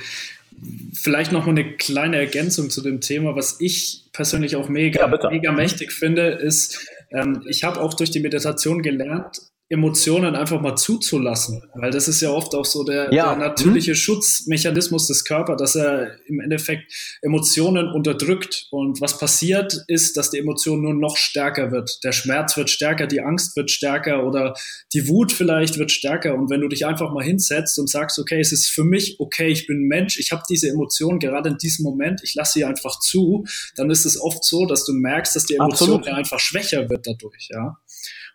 Vielleicht 0.94 1.32
noch 1.32 1.46
mal 1.46 1.50
eine 1.50 1.76
kleine 1.76 2.16
Ergänzung 2.16 2.70
zu 2.70 2.80
dem 2.80 3.00
Thema, 3.00 3.34
was 3.36 3.60
ich 3.60 4.04
persönlich 4.12 4.56
auch 4.56 4.68
mega, 4.68 5.00
ja, 5.00 5.30
mega 5.30 5.52
mächtig 5.52 5.92
finde, 5.92 6.28
ist, 6.28 6.88
ähm, 7.10 7.42
ich 7.46 7.64
habe 7.64 7.80
auch 7.80 7.94
durch 7.94 8.10
die 8.10 8.20
Meditation 8.20 8.82
gelernt, 8.82 9.42
Emotionen 9.70 10.36
einfach 10.36 10.60
mal 10.60 10.76
zuzulassen, 10.76 11.62
weil 11.74 11.90
das 11.90 12.06
ist 12.06 12.20
ja 12.20 12.30
oft 12.30 12.54
auch 12.54 12.66
so 12.66 12.84
der, 12.84 13.12
ja. 13.14 13.34
der 13.34 13.48
natürliche 13.48 13.92
mhm. 13.92 13.96
Schutzmechanismus 13.96 15.06
des 15.06 15.24
Körpers, 15.24 15.56
dass 15.56 15.74
er 15.74 16.18
im 16.26 16.40
Endeffekt 16.40 16.92
Emotionen 17.22 17.88
unterdrückt 17.88 18.66
und 18.70 19.00
was 19.00 19.18
passiert 19.18 19.82
ist, 19.88 20.18
dass 20.18 20.28
die 20.28 20.38
Emotion 20.38 20.82
nur 20.82 20.92
noch 20.92 21.16
stärker 21.16 21.72
wird. 21.72 22.04
Der 22.04 22.12
Schmerz 22.12 22.58
wird 22.58 22.68
stärker, 22.68 23.06
die 23.06 23.22
Angst 23.22 23.56
wird 23.56 23.70
stärker 23.70 24.26
oder 24.26 24.54
die 24.92 25.08
Wut 25.08 25.32
vielleicht 25.32 25.78
wird 25.78 25.90
stärker 25.90 26.34
und 26.34 26.50
wenn 26.50 26.60
du 26.60 26.68
dich 26.68 26.84
einfach 26.84 27.10
mal 27.10 27.24
hinsetzt 27.24 27.78
und 27.78 27.88
sagst, 27.88 28.18
okay, 28.18 28.40
es 28.40 28.52
ist 28.52 28.68
für 28.68 28.84
mich 28.84 29.16
okay, 29.18 29.48
ich 29.48 29.66
bin 29.66 29.88
Mensch, 29.88 30.18
ich 30.18 30.30
habe 30.30 30.42
diese 30.48 30.68
Emotion 30.68 31.18
gerade 31.18 31.48
in 31.48 31.56
diesem 31.56 31.84
Moment, 31.84 32.20
ich 32.22 32.34
lasse 32.34 32.52
sie 32.52 32.64
einfach 32.66 32.98
zu, 33.00 33.44
dann 33.76 33.90
ist 33.90 34.04
es 34.04 34.20
oft 34.20 34.44
so, 34.44 34.66
dass 34.66 34.84
du 34.84 34.92
merkst, 34.92 35.34
dass 35.34 35.46
die 35.46 35.54
Emotion 35.54 36.04
einfach 36.04 36.38
schwächer 36.38 36.90
wird 36.90 37.06
dadurch, 37.06 37.48
ja. 37.50 37.78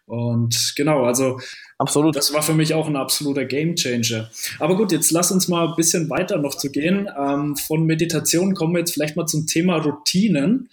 Und 0.09 0.73
genau, 0.75 1.03
also 1.03 1.39
Absolut. 1.79 2.13
Das 2.13 2.33
war 2.33 2.41
für 2.41 2.53
mich 2.53 2.73
auch 2.73 2.87
ein 2.87 2.97
absoluter 2.97 3.45
Gamechanger. 3.45 4.29
Aber 4.59 4.75
gut, 4.75 4.91
jetzt 4.91 5.11
lass 5.11 5.31
uns 5.31 5.47
mal 5.47 5.69
ein 5.69 5.75
bisschen 5.77 6.09
weiter 6.09 6.37
noch 6.37 6.55
zu 6.55 6.69
gehen. 6.71 7.07
Ähm, 7.17 7.55
von 7.55 7.85
Meditation 7.85 8.53
kommen 8.53 8.73
wir 8.73 8.79
jetzt 8.79 8.93
vielleicht 8.93 9.15
mal 9.15 9.27
zum 9.27 9.47
Thema 9.47 9.77
Routinen. 9.77 10.69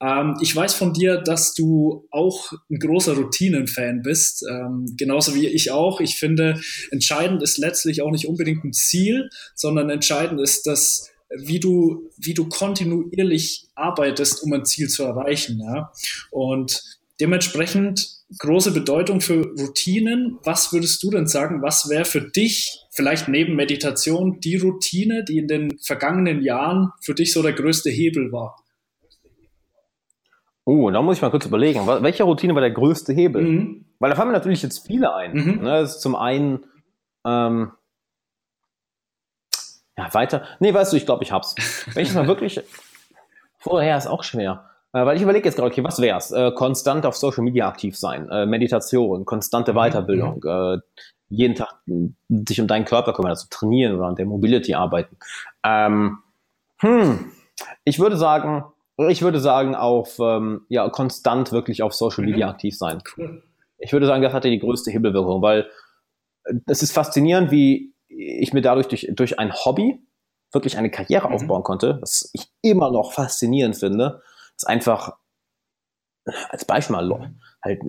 Ähm, 0.00 0.36
ich 0.40 0.54
weiß 0.54 0.74
von 0.74 0.92
dir, 0.92 1.16
dass 1.16 1.54
du 1.54 2.06
auch 2.12 2.52
ein 2.70 2.78
großer 2.78 3.14
Routinen-Fan 3.16 4.02
bist, 4.02 4.46
ähm, 4.48 4.94
genauso 4.96 5.34
wie 5.34 5.48
ich 5.48 5.72
auch. 5.72 6.00
Ich 6.00 6.14
finde, 6.14 6.60
entscheidend 6.92 7.42
ist 7.42 7.58
letztlich 7.58 8.02
auch 8.02 8.12
nicht 8.12 8.28
unbedingt 8.28 8.62
ein 8.62 8.72
Ziel, 8.72 9.30
sondern 9.56 9.90
entscheidend 9.90 10.40
ist 10.40 10.68
das, 10.68 11.10
wie 11.36 11.58
du, 11.58 12.10
wie 12.16 12.34
du 12.34 12.48
kontinuierlich 12.48 13.66
arbeitest, 13.74 14.40
um 14.44 14.52
ein 14.52 14.64
Ziel 14.64 14.88
zu 14.88 15.02
erreichen. 15.02 15.58
Ja? 15.58 15.90
Und 16.30 16.80
dementsprechend 17.20 18.13
große 18.38 18.72
Bedeutung 18.72 19.20
für 19.20 19.46
Routinen. 19.58 20.38
Was 20.44 20.72
würdest 20.72 21.02
du 21.02 21.10
denn 21.10 21.26
sagen, 21.26 21.62
was 21.62 21.88
wäre 21.88 22.04
für 22.04 22.20
dich 22.20 22.80
vielleicht 22.90 23.28
neben 23.28 23.54
Meditation 23.56 24.40
die 24.40 24.56
Routine, 24.56 25.24
die 25.24 25.38
in 25.38 25.48
den 25.48 25.78
vergangenen 25.78 26.42
Jahren 26.42 26.90
für 27.00 27.14
dich 27.14 27.32
so 27.32 27.42
der 27.42 27.52
größte 27.52 27.90
Hebel 27.90 28.32
war? 28.32 28.56
Oh, 30.64 30.90
da 30.90 31.02
muss 31.02 31.16
ich 31.16 31.22
mal 31.22 31.30
kurz 31.30 31.44
überlegen. 31.44 31.86
Welche 31.86 32.24
Routine 32.24 32.54
war 32.54 32.62
der 32.62 32.70
größte 32.70 33.12
Hebel? 33.12 33.42
Mhm. 33.42 33.84
Weil 33.98 34.10
da 34.10 34.16
fallen 34.16 34.28
mir 34.28 34.34
natürlich 34.34 34.62
jetzt 34.62 34.86
viele 34.86 35.14
ein. 35.14 35.32
Mhm. 35.32 35.62
Ne, 35.62 35.80
das 35.80 35.96
ist 35.96 36.00
zum 36.00 36.16
einen 36.16 36.64
ähm, 37.26 37.72
Ja, 39.96 40.12
weiter. 40.14 40.44
Nee, 40.60 40.72
weißt 40.72 40.92
du, 40.92 40.96
ich 40.96 41.04
glaube, 41.04 41.22
ich 41.22 41.32
hab's. 41.32 41.54
Wenn 41.92 42.04
ich 42.04 42.14
mal 42.14 42.26
wirklich. 42.26 42.60
Vorher 43.58 43.96
ist 43.96 44.06
auch 44.06 44.24
schwer. 44.24 44.73
Äh, 44.94 45.04
weil 45.04 45.16
ich 45.16 45.22
überlege 45.22 45.44
jetzt 45.44 45.56
gerade, 45.56 45.70
okay, 45.70 45.82
was 45.82 46.00
wär's? 46.00 46.30
Äh, 46.30 46.52
konstant 46.52 47.04
auf 47.04 47.16
Social 47.16 47.42
Media 47.42 47.68
aktiv 47.68 47.98
sein, 47.98 48.28
äh, 48.30 48.46
Meditation, 48.46 49.24
konstante 49.24 49.72
mhm, 49.72 49.76
Weiterbildung, 49.76 50.40
mhm. 50.42 50.78
äh, 50.78 50.78
jeden 51.28 51.56
Tag 51.56 51.74
sich 52.28 52.60
um 52.60 52.68
deinen 52.68 52.84
Körper 52.84 53.12
kümmern, 53.12 53.30
also 53.30 53.48
trainieren 53.50 53.96
oder 53.96 54.06
an 54.06 54.14
der 54.14 54.26
Mobility 54.26 54.74
arbeiten. 54.74 55.16
Ähm, 55.64 56.18
hm, 56.78 57.32
ich 57.84 57.98
würde 57.98 58.16
sagen, 58.16 58.64
ich 59.08 59.22
würde 59.22 59.40
sagen, 59.40 59.74
auf 59.74 60.18
ähm, 60.20 60.64
ja, 60.68 60.88
konstant 60.88 61.50
wirklich 61.50 61.82
auf 61.82 61.92
Social 61.92 62.24
Media 62.24 62.46
mhm. 62.46 62.52
aktiv 62.52 62.78
sein. 62.78 63.02
Cool. 63.16 63.42
Ich 63.78 63.92
würde 63.92 64.06
sagen, 64.06 64.22
das 64.22 64.32
hatte 64.32 64.48
die 64.48 64.60
größte 64.60 64.92
Hebelwirkung, 64.92 65.42
weil 65.42 65.66
äh, 66.44 66.54
es 66.66 66.84
ist 66.84 66.92
faszinierend, 66.92 67.50
wie 67.50 67.92
ich 68.08 68.52
mir 68.52 68.62
dadurch 68.62 68.86
durch, 68.86 69.10
durch 69.12 69.40
ein 69.40 69.52
Hobby 69.52 69.98
wirklich 70.52 70.78
eine 70.78 70.90
Karriere 70.90 71.28
mhm. 71.28 71.34
aufbauen 71.34 71.64
konnte, 71.64 71.98
was 72.00 72.30
ich 72.32 72.46
immer 72.62 72.92
noch 72.92 73.12
faszinierend 73.12 73.76
finde. 73.76 74.22
Das 74.56 74.64
einfach 74.64 75.16
als 76.50 76.64
Beispiel 76.64 76.96
mal 76.96 77.34
halt 77.62 77.80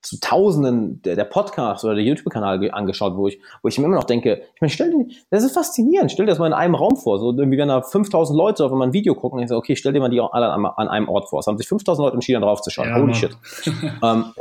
zu 0.00 0.18
Tausenden 0.20 1.02
der, 1.02 1.16
der 1.16 1.24
Podcasts 1.24 1.84
oder 1.84 1.94
der 1.94 2.04
YouTube-Kanal 2.04 2.70
angeschaut, 2.70 3.16
wo 3.16 3.26
ich, 3.26 3.40
wo 3.62 3.68
ich 3.68 3.78
mir 3.78 3.86
immer 3.86 3.96
noch 3.96 4.04
denke, 4.04 4.42
ich 4.54 4.60
meine, 4.60 4.70
stell 4.70 4.90
dir, 4.90 5.06
das 5.30 5.44
ist 5.44 5.52
faszinierend, 5.52 6.12
stell 6.12 6.24
dir 6.24 6.30
das 6.30 6.38
mal 6.38 6.46
in 6.46 6.52
einem 6.52 6.76
Raum 6.76 6.96
vor, 6.96 7.18
so 7.18 7.32
irgendwie 7.32 7.58
wenn 7.58 7.68
da 7.68 7.82
5000 7.82 8.36
Leute 8.36 8.64
auf 8.64 8.72
ein 8.72 8.92
Video 8.92 9.14
gucken, 9.14 9.40
ich 9.40 9.48
so, 9.48 9.56
okay, 9.56 9.74
stell 9.76 9.92
dir 9.92 10.00
mal 10.00 10.08
die 10.08 10.20
alle 10.20 10.50
an, 10.50 10.64
an 10.64 10.88
einem 10.88 11.08
Ort 11.08 11.28
vor. 11.28 11.40
Es 11.40 11.46
haben 11.46 11.58
sich 11.58 11.68
5000 11.68 12.04
Leute 12.04 12.14
entschieden, 12.14 12.42
drauf 12.42 12.62
zu 12.62 12.70
schauen. 12.70 12.88
Ja, 12.88 12.94
Holy 12.94 13.06
Mann. 13.06 13.14
shit. 13.14 13.36
ähm, 14.02 14.32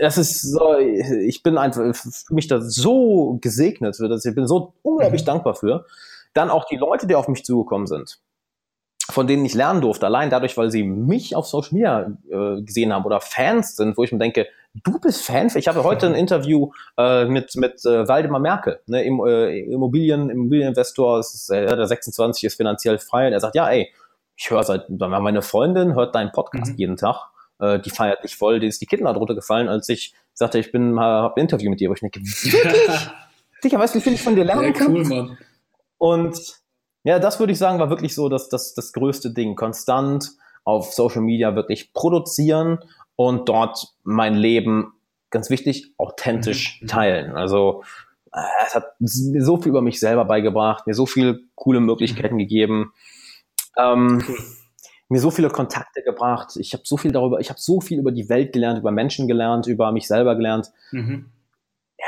das 0.00 0.18
ist 0.18 0.42
so, 0.42 0.76
ich 0.78 1.42
bin 1.42 1.58
einfach 1.58 1.94
für 1.94 2.34
mich 2.34 2.48
da 2.48 2.60
so 2.60 3.38
gesegnet, 3.40 3.96
dass 4.00 4.24
ich 4.24 4.34
bin 4.34 4.46
so 4.48 4.72
unglaublich 4.82 5.22
mhm. 5.22 5.26
dankbar 5.26 5.54
für. 5.54 5.84
Dann 6.32 6.50
auch 6.50 6.64
die 6.64 6.76
Leute, 6.76 7.06
die 7.06 7.14
auf 7.14 7.28
mich 7.28 7.44
zugekommen 7.44 7.86
sind 7.86 8.18
von 9.12 9.26
denen 9.26 9.44
ich 9.44 9.54
lernen 9.54 9.80
durfte, 9.80 10.06
allein 10.06 10.30
dadurch, 10.30 10.56
weil 10.56 10.70
sie 10.70 10.82
mich 10.82 11.36
auf 11.36 11.46
Social 11.46 11.72
Media 11.72 12.12
äh, 12.30 12.62
gesehen 12.62 12.92
haben 12.92 13.04
oder 13.04 13.20
Fans 13.20 13.76
sind, 13.76 13.96
wo 13.96 14.04
ich 14.04 14.12
mir 14.12 14.18
denke, 14.18 14.46
du 14.74 14.98
bist 14.98 15.24
Fan? 15.24 15.50
Ich 15.54 15.68
habe 15.68 15.84
heute 15.84 16.06
ein 16.06 16.14
Interview 16.14 16.72
äh, 16.96 17.26
mit, 17.26 17.54
mit 17.56 17.84
äh, 17.84 18.08
Waldemar 18.08 18.40
Merkel, 18.40 18.80
ne, 18.86 19.04
Im, 19.04 19.20
äh, 19.24 19.60
Immobilien, 19.60 20.30
Immobilieninvestor, 20.30 21.20
ist, 21.20 21.50
äh, 21.50 21.66
der 21.66 21.86
26 21.86 22.44
ist 22.44 22.56
finanziell 22.56 22.98
frei 22.98 23.26
und 23.26 23.32
er 23.32 23.40
sagt, 23.40 23.54
ja, 23.54 23.68
ey, 23.68 23.92
ich 24.36 24.50
höre 24.50 24.62
seit, 24.62 24.88
meine 24.88 25.42
Freundin 25.42 25.94
hört 25.94 26.14
deinen 26.14 26.32
Podcast 26.32 26.72
mhm. 26.72 26.78
jeden 26.78 26.96
Tag, 26.96 27.28
äh, 27.60 27.78
die 27.78 27.90
feiert 27.90 28.24
dich 28.24 28.36
voll, 28.36 28.60
die 28.60 28.66
ist 28.66 28.80
die 28.80 28.86
Kinder 28.86 29.12
drunter 29.12 29.34
gefallen, 29.34 29.68
als 29.68 29.88
ich 29.88 30.14
sagte, 30.32 30.58
ich 30.58 30.72
bin, 30.72 30.98
habe 30.98 31.36
ein 31.36 31.42
Interview 31.42 31.70
mit 31.70 31.80
dir, 31.80 31.90
wo 31.90 31.94
ich 31.94 32.00
denke, 32.00 32.20
wirklich? 32.20 33.10
Digga, 33.64 33.78
weißt 33.78 33.94
du, 33.94 33.98
wie 33.98 34.02
viel 34.02 34.14
ich 34.14 34.22
von 34.22 34.34
dir 34.34 34.44
lernen 34.44 34.74
ja, 34.74 34.86
cool, 34.86 35.02
kann? 35.02 35.08
Mann. 35.08 35.38
Und 35.98 36.61
ja, 37.04 37.18
das 37.18 37.40
würde 37.40 37.52
ich 37.52 37.58
sagen, 37.58 37.78
war 37.78 37.90
wirklich 37.90 38.14
so 38.14 38.28
das, 38.28 38.48
das, 38.48 38.74
das 38.74 38.92
größte 38.92 39.32
Ding. 39.32 39.56
Konstant 39.56 40.30
auf 40.64 40.92
Social 40.92 41.22
Media 41.22 41.56
wirklich 41.56 41.92
produzieren 41.92 42.78
und 43.16 43.48
dort 43.48 43.94
mein 44.04 44.34
Leben, 44.34 44.92
ganz 45.30 45.50
wichtig, 45.50 45.92
authentisch 45.96 46.80
mhm. 46.80 46.86
teilen. 46.86 47.36
Also 47.36 47.82
äh, 48.32 48.40
es 48.66 48.74
hat 48.74 48.94
mir 49.00 49.44
so 49.44 49.56
viel 49.56 49.70
über 49.70 49.82
mich 49.82 49.98
selber 49.98 50.24
beigebracht, 50.24 50.86
mir 50.86 50.94
so 50.94 51.06
viele 51.06 51.40
coole 51.56 51.80
Möglichkeiten 51.80 52.34
mhm. 52.34 52.40
gegeben, 52.40 52.92
ähm, 53.76 54.22
mir 55.08 55.20
so 55.20 55.32
viele 55.32 55.50
Kontakte 55.50 56.02
gebracht. 56.02 56.56
Ich 56.56 56.72
habe 56.72 56.84
so 56.86 56.96
viel 56.96 57.10
darüber, 57.10 57.40
ich 57.40 57.50
habe 57.50 57.60
so 57.60 57.80
viel 57.80 57.98
über 57.98 58.12
die 58.12 58.28
Welt 58.28 58.52
gelernt, 58.52 58.78
über 58.78 58.92
Menschen 58.92 59.26
gelernt, 59.26 59.66
über 59.66 59.90
mich 59.90 60.06
selber 60.06 60.36
gelernt. 60.36 60.70
Mhm 60.92 61.26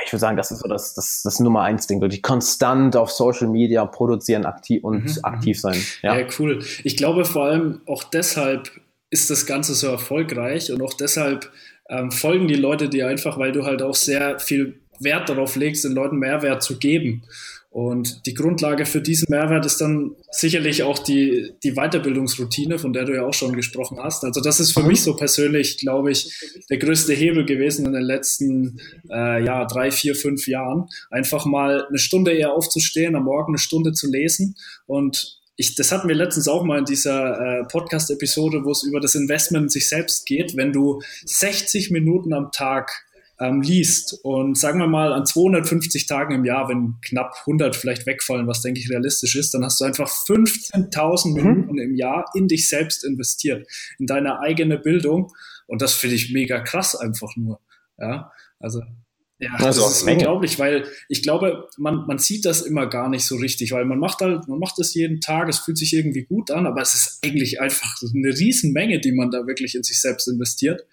ich 0.04 0.12
würde 0.12 0.20
sagen, 0.20 0.36
das 0.36 0.50
ist 0.50 0.60
so 0.60 0.68
das, 0.68 0.94
das, 0.94 1.22
das 1.22 1.40
Nummer 1.40 1.62
eins 1.62 1.86
Ding, 1.86 2.00
wirklich 2.00 2.22
konstant 2.22 2.96
auf 2.96 3.10
Social 3.10 3.48
Media 3.48 3.84
produzieren 3.86 4.44
aktiv 4.44 4.84
und 4.84 5.04
mhm, 5.04 5.18
aktiv 5.22 5.60
sein. 5.60 5.80
Ja. 6.02 6.18
ja, 6.18 6.26
cool. 6.38 6.64
Ich 6.84 6.96
glaube 6.96 7.24
vor 7.24 7.44
allem 7.44 7.80
auch 7.86 8.04
deshalb 8.04 8.70
ist 9.10 9.30
das 9.30 9.46
Ganze 9.46 9.74
so 9.74 9.86
erfolgreich 9.88 10.72
und 10.72 10.82
auch 10.82 10.94
deshalb 10.94 11.50
ähm, 11.88 12.10
folgen 12.10 12.48
die 12.48 12.54
Leute 12.54 12.88
dir 12.88 13.08
einfach, 13.08 13.38
weil 13.38 13.52
du 13.52 13.64
halt 13.64 13.82
auch 13.82 13.94
sehr 13.94 14.38
viel 14.38 14.80
Wert 15.00 15.28
darauf 15.28 15.56
legst, 15.56 15.84
den 15.84 15.92
Leuten 15.92 16.18
Mehrwert 16.18 16.62
zu 16.62 16.78
geben. 16.78 17.22
Und 17.74 18.24
die 18.26 18.34
Grundlage 18.34 18.86
für 18.86 19.00
diesen 19.00 19.26
Mehrwert 19.30 19.66
ist 19.66 19.80
dann 19.80 20.14
sicherlich 20.30 20.84
auch 20.84 20.96
die, 20.96 21.54
die 21.64 21.72
Weiterbildungsroutine, 21.72 22.78
von 22.78 22.92
der 22.92 23.04
du 23.04 23.16
ja 23.16 23.26
auch 23.26 23.34
schon 23.34 23.56
gesprochen 23.56 23.98
hast. 24.00 24.22
Also 24.22 24.40
das 24.40 24.60
ist 24.60 24.70
für 24.70 24.82
mhm. 24.82 24.86
mich 24.86 25.02
so 25.02 25.16
persönlich, 25.16 25.78
glaube 25.78 26.12
ich, 26.12 26.32
der 26.70 26.78
größte 26.78 27.14
Hebel 27.14 27.44
gewesen 27.44 27.84
in 27.84 27.92
den 27.92 28.04
letzten 28.04 28.78
äh, 29.10 29.44
ja, 29.44 29.64
drei, 29.64 29.90
vier, 29.90 30.14
fünf 30.14 30.46
Jahren. 30.46 30.86
Einfach 31.10 31.46
mal 31.46 31.84
eine 31.88 31.98
Stunde 31.98 32.30
eher 32.30 32.52
aufzustehen, 32.52 33.16
am 33.16 33.24
Morgen 33.24 33.54
eine 33.54 33.58
Stunde 33.58 33.92
zu 33.92 34.08
lesen. 34.08 34.54
Und 34.86 35.40
ich, 35.56 35.74
das 35.74 35.90
hatten 35.90 36.06
wir 36.06 36.14
letztens 36.14 36.46
auch 36.46 36.62
mal 36.62 36.78
in 36.78 36.84
dieser 36.84 37.40
äh, 37.40 37.64
Podcast-Episode, 37.64 38.62
wo 38.62 38.70
es 38.70 38.84
über 38.84 39.00
das 39.00 39.16
Investment 39.16 39.64
in 39.64 39.68
sich 39.70 39.88
selbst 39.88 40.26
geht. 40.26 40.56
Wenn 40.56 40.72
du 40.72 41.02
60 41.24 41.90
Minuten 41.90 42.34
am 42.34 42.52
Tag 42.52 42.92
ähm, 43.40 43.62
liest 43.62 44.20
und 44.22 44.56
sagen 44.56 44.78
wir 44.78 44.86
mal 44.86 45.12
an 45.12 45.26
250 45.26 46.06
Tagen 46.06 46.34
im 46.34 46.44
Jahr, 46.44 46.68
wenn 46.68 46.94
knapp 47.02 47.34
100 47.40 47.74
vielleicht 47.74 48.06
wegfallen, 48.06 48.46
was 48.46 48.62
denke 48.62 48.80
ich 48.80 48.90
realistisch 48.90 49.36
ist, 49.36 49.54
dann 49.54 49.64
hast 49.64 49.80
du 49.80 49.84
einfach 49.84 50.08
15.000 50.08 51.28
mhm. 51.28 51.34
Minuten 51.34 51.78
im 51.78 51.94
Jahr 51.96 52.26
in 52.34 52.48
dich 52.48 52.68
selbst 52.68 53.04
investiert, 53.04 53.66
in 53.98 54.06
deine 54.06 54.40
eigene 54.40 54.78
Bildung 54.78 55.32
und 55.66 55.82
das 55.82 55.94
finde 55.94 56.16
ich 56.16 56.32
mega 56.32 56.60
krass 56.60 56.94
einfach 56.94 57.34
nur. 57.36 57.60
Ja, 57.98 58.32
also 58.58 58.82
ja, 59.40 59.50
das, 59.58 59.76
das 59.76 60.02
ist 60.02 60.08
unglaublich, 60.08 60.60
weil 60.60 60.86
ich 61.08 61.22
glaube, 61.22 61.68
man, 61.76 62.06
man 62.06 62.18
sieht 62.18 62.44
das 62.44 62.62
immer 62.62 62.86
gar 62.86 63.08
nicht 63.08 63.26
so 63.26 63.34
richtig, 63.36 63.72
weil 63.72 63.84
man 63.84 63.98
macht 63.98 64.20
halt, 64.20 64.46
man 64.46 64.60
macht 64.60 64.78
das 64.78 64.94
jeden 64.94 65.20
Tag, 65.20 65.48
es 65.48 65.58
fühlt 65.58 65.76
sich 65.76 65.92
irgendwie 65.92 66.24
gut 66.24 66.52
an, 66.52 66.66
aber 66.66 66.80
es 66.80 66.94
ist 66.94 67.18
eigentlich 67.24 67.60
einfach 67.60 68.00
eine 68.14 68.28
Riesenmenge, 68.28 69.00
die 69.00 69.12
man 69.12 69.32
da 69.32 69.46
wirklich 69.46 69.74
in 69.74 69.82
sich 69.82 70.00
selbst 70.00 70.28
investiert. 70.28 70.86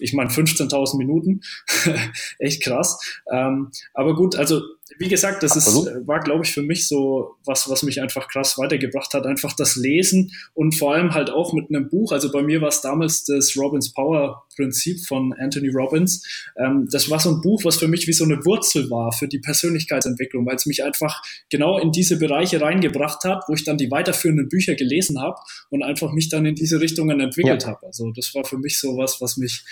Ich 0.00 0.12
meine, 0.12 0.30
15.000 0.30 0.96
Minuten, 0.96 1.40
echt 2.38 2.62
krass. 2.62 2.98
Ähm, 3.32 3.72
aber 3.94 4.14
gut, 4.14 4.36
also 4.36 4.62
wie 4.98 5.08
gesagt, 5.08 5.42
das 5.42 5.56
ist, 5.56 5.66
war, 6.06 6.20
glaube 6.20 6.44
ich, 6.44 6.52
für 6.52 6.62
mich 6.62 6.88
so 6.88 7.36
was, 7.44 7.68
was 7.68 7.82
mich 7.82 8.00
einfach 8.00 8.28
krass 8.28 8.58
weitergebracht 8.58 9.14
hat. 9.14 9.26
Einfach 9.26 9.52
das 9.54 9.76
Lesen 9.76 10.32
und 10.54 10.76
vor 10.76 10.94
allem 10.94 11.14
halt 11.14 11.30
auch 11.30 11.52
mit 11.52 11.68
einem 11.68 11.88
Buch. 11.88 12.12
Also 12.12 12.30
bei 12.32 12.42
mir 12.42 12.60
war 12.60 12.68
es 12.68 12.80
damals 12.80 13.24
das 13.24 13.56
Robbins 13.56 13.92
Power 13.92 14.44
Prinzip 14.56 15.04
von 15.06 15.32
Anthony 15.32 15.68
Robbins. 15.68 16.26
Ähm, 16.56 16.88
das 16.90 17.10
war 17.10 17.18
so 17.20 17.30
ein 17.30 17.40
Buch, 17.40 17.64
was 17.64 17.78
für 17.78 17.88
mich 17.88 18.06
wie 18.06 18.12
so 18.12 18.24
eine 18.24 18.44
Wurzel 18.44 18.90
war 18.90 19.12
für 19.12 19.28
die 19.28 19.38
Persönlichkeitsentwicklung, 19.38 20.46
weil 20.46 20.56
es 20.56 20.66
mich 20.66 20.84
einfach 20.84 21.22
genau 21.50 21.78
in 21.78 21.92
diese 21.92 22.18
Bereiche 22.18 22.60
reingebracht 22.60 23.24
hat, 23.24 23.44
wo 23.48 23.54
ich 23.54 23.64
dann 23.64 23.78
die 23.78 23.90
weiterführenden 23.90 24.48
Bücher 24.48 24.74
gelesen 24.74 25.20
habe 25.20 25.38
und 25.70 25.82
einfach 25.82 26.12
mich 26.12 26.28
dann 26.28 26.46
in 26.46 26.54
diese 26.54 26.80
Richtungen 26.80 27.20
entwickelt 27.20 27.62
ja. 27.62 27.68
habe. 27.68 27.86
Also 27.86 28.10
das 28.12 28.34
war 28.34 28.44
für 28.44 28.58
mich 28.58 28.78
so 28.78 28.96
was, 28.96 29.20
was 29.20 29.36
mich 29.36 29.64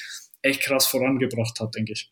echt 0.42 0.62
krass 0.62 0.86
vorangebracht 0.86 1.60
hat, 1.60 1.74
denke 1.74 1.92
ich. 1.92 2.10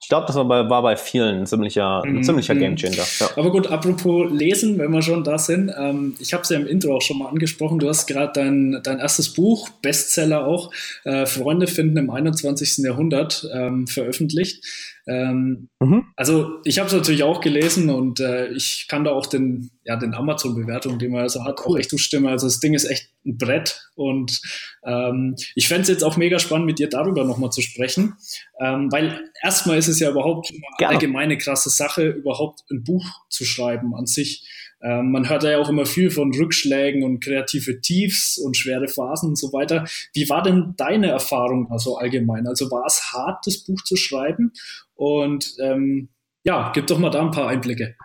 Ich 0.00 0.08
glaube, 0.08 0.26
das 0.26 0.36
war 0.36 0.44
bei, 0.44 0.68
war 0.68 0.82
bei 0.82 0.94
vielen 0.96 1.40
ein 1.40 1.46
ziemlicher, 1.46 2.02
ein 2.04 2.16
mhm. 2.16 2.22
ziemlicher 2.22 2.54
mhm. 2.54 2.60
Gamechanger. 2.60 3.04
Ja. 3.18 3.30
Aber 3.36 3.50
gut, 3.50 3.66
apropos 3.68 4.30
Lesen, 4.30 4.78
wenn 4.78 4.92
wir 4.92 5.02
schon 5.02 5.24
da 5.24 5.38
sind. 5.38 5.72
Ähm, 5.76 6.14
ich 6.20 6.32
habe 6.32 6.42
es 6.42 6.50
ja 6.50 6.58
im 6.58 6.66
Intro 6.66 6.96
auch 6.96 7.02
schon 7.02 7.18
mal 7.18 7.28
angesprochen. 7.28 7.78
Du 7.78 7.88
hast 7.88 8.06
gerade 8.06 8.32
dein, 8.34 8.80
dein 8.82 8.98
erstes 8.98 9.32
Buch, 9.32 9.68
Bestseller 9.82 10.46
auch, 10.46 10.70
äh, 11.04 11.26
Freunde 11.26 11.66
finden 11.66 11.96
im 11.96 12.10
21. 12.10 12.84
Jahrhundert, 12.84 13.48
ähm, 13.52 13.86
veröffentlicht. 13.86 14.64
Ähm, 15.08 15.68
mhm. 15.78 16.06
Also 16.16 16.58
ich 16.64 16.78
habe 16.78 16.88
es 16.88 16.92
natürlich 16.92 17.22
auch 17.22 17.40
gelesen 17.40 17.90
und 17.90 18.18
äh, 18.18 18.48
ich 18.48 18.86
kann 18.88 19.04
da 19.04 19.12
auch 19.12 19.26
den, 19.26 19.70
ja, 19.84 19.96
den 19.96 20.14
Amazon-Bewertungen, 20.14 20.98
die 20.98 21.08
man 21.08 21.22
also 21.22 21.44
hat, 21.44 21.60
auch 21.60 21.76
echt 21.76 21.90
zustimmen. 21.90 22.26
Also 22.26 22.46
das 22.46 22.58
Ding 22.58 22.74
ist 22.74 22.84
echt 22.86 23.10
ein 23.24 23.38
Brett 23.38 23.88
und 23.94 24.40
ähm, 24.84 25.36
ich 25.54 25.68
fände 25.68 25.82
es 25.82 25.88
jetzt 25.88 26.02
auch 26.02 26.16
mega 26.16 26.40
spannend, 26.40 26.66
mit 26.66 26.80
dir 26.80 26.88
darüber 26.88 27.24
nochmal 27.24 27.50
zu 27.50 27.62
sprechen, 27.62 28.16
ähm, 28.60 28.90
weil 28.90 29.30
erstmal 29.42 29.78
ist 29.78 29.88
es 29.88 30.00
ja 30.00 30.10
überhaupt 30.10 30.50
eine 30.78 30.88
allgemeine 30.88 31.38
krasse 31.38 31.70
Sache, 31.70 32.08
überhaupt 32.08 32.64
ein 32.70 32.82
Buch 32.82 33.04
zu 33.28 33.44
schreiben 33.44 33.94
an 33.94 34.06
sich. 34.06 34.44
Ähm, 34.86 35.10
man 35.10 35.28
hört 35.28 35.42
ja 35.42 35.58
auch 35.58 35.68
immer 35.68 35.84
viel 35.84 36.12
von 36.12 36.32
Rückschlägen 36.32 37.02
und 37.02 37.18
kreative 37.18 37.80
Tiefs 37.80 38.38
und 38.38 38.56
schwere 38.56 38.86
Phasen 38.86 39.30
und 39.30 39.36
so 39.36 39.52
weiter. 39.52 39.84
Wie 40.12 40.28
war 40.30 40.44
denn 40.44 40.74
deine 40.76 41.08
Erfahrung 41.08 41.66
da 41.68 41.78
so 41.80 41.96
allgemein? 41.96 42.46
Also 42.46 42.70
war 42.70 42.84
es 42.86 43.12
hart, 43.12 43.44
das 43.46 43.64
Buch 43.64 43.82
zu 43.82 43.96
schreiben? 43.96 44.52
Und 44.94 45.56
ähm, 45.60 46.10
ja, 46.44 46.70
gib 46.72 46.86
doch 46.86 46.98
mal 46.98 47.10
da 47.10 47.20
ein 47.20 47.32
paar 47.32 47.48
Einblicke. 47.48 47.96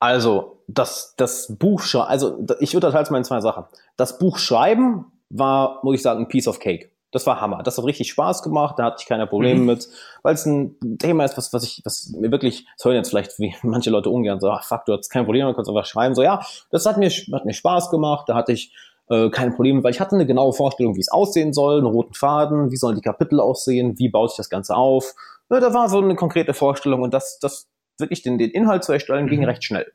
Also, 0.00 0.64
das, 0.66 1.14
das 1.16 1.56
Buch, 1.56 1.84
also 1.94 2.44
ich 2.58 2.72
das 2.72 2.94
halt 2.94 3.10
mal 3.12 3.18
in 3.18 3.24
zwei 3.24 3.40
Sachen. 3.40 3.64
Das 3.96 4.18
Buch 4.18 4.38
schreiben 4.38 5.04
war, 5.28 5.78
muss 5.84 5.94
ich 5.94 6.02
sagen, 6.02 6.24
ein 6.24 6.28
Piece 6.28 6.48
of 6.48 6.58
Cake. 6.58 6.90
Das 7.12 7.26
war 7.26 7.40
Hammer. 7.40 7.62
Das 7.62 7.78
hat 7.78 7.84
richtig 7.84 8.10
Spaß 8.10 8.42
gemacht. 8.42 8.78
Da 8.78 8.84
hatte 8.84 8.96
ich 9.00 9.06
keine 9.06 9.26
Probleme 9.26 9.60
mhm. 9.60 9.66
mit, 9.66 9.88
weil 10.22 10.34
es 10.34 10.46
ein 10.46 10.76
Thema 10.98 11.24
ist, 11.24 11.36
was, 11.36 11.52
was 11.52 11.62
ich, 11.62 11.82
was 11.84 12.12
mir 12.18 12.32
wirklich, 12.32 12.66
das 12.76 12.84
hören 12.84 12.96
jetzt 12.96 13.10
vielleicht 13.10 13.38
wie 13.38 13.54
manche 13.62 13.90
Leute 13.90 14.10
ungern 14.10 14.40
so, 14.40 14.50
ach 14.50 14.64
fuck, 14.64 14.84
du 14.86 14.94
hast 14.94 15.10
kein 15.10 15.24
Problem, 15.24 15.46
du 15.46 15.54
kannst 15.54 15.68
einfach 15.68 15.86
schreiben. 15.86 16.14
So, 16.14 16.22
ja, 16.22 16.40
das 16.70 16.86
hat 16.86 16.96
mir, 16.96 17.10
hat 17.10 17.44
mir 17.44 17.54
Spaß 17.54 17.90
gemacht. 17.90 18.28
Da 18.28 18.34
hatte 18.34 18.52
ich 18.52 18.74
äh, 19.08 19.30
keine 19.30 19.52
Probleme, 19.52 19.84
weil 19.84 19.90
ich 19.90 20.00
hatte 20.00 20.14
eine 20.14 20.26
genaue 20.26 20.52
Vorstellung, 20.52 20.96
wie 20.96 21.00
es 21.00 21.12
aussehen 21.12 21.52
soll, 21.52 21.78
einen 21.78 21.86
roten 21.86 22.14
Faden, 22.14 22.70
wie 22.70 22.76
sollen 22.76 22.96
die 22.96 23.02
Kapitel 23.02 23.40
aussehen, 23.40 23.98
wie 23.98 24.08
baut 24.08 24.30
sich 24.30 24.38
das 24.38 24.48
Ganze 24.48 24.74
auf. 24.74 25.14
Ja, 25.50 25.60
da 25.60 25.74
war 25.74 25.88
so 25.88 25.98
eine 25.98 26.14
konkrete 26.14 26.54
Vorstellung 26.54 27.02
und 27.02 27.12
das, 27.12 27.38
das 27.38 27.68
wirklich 27.98 28.22
den, 28.22 28.38
den 28.38 28.50
Inhalt 28.50 28.84
zu 28.84 28.92
erstellen, 28.92 29.26
ging 29.26 29.40
Mhm. 29.40 29.46
recht 29.46 29.64
schnell. 29.64 29.92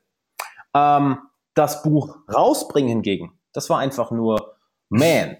Ähm, 0.76 1.18
das 1.56 1.82
Buch 1.82 2.18
rausbringen 2.32 2.90
hingegen, 2.90 3.40
das 3.54 3.70
war 3.70 3.80
einfach 3.80 4.12
nur, 4.12 4.56
man, 4.90 5.38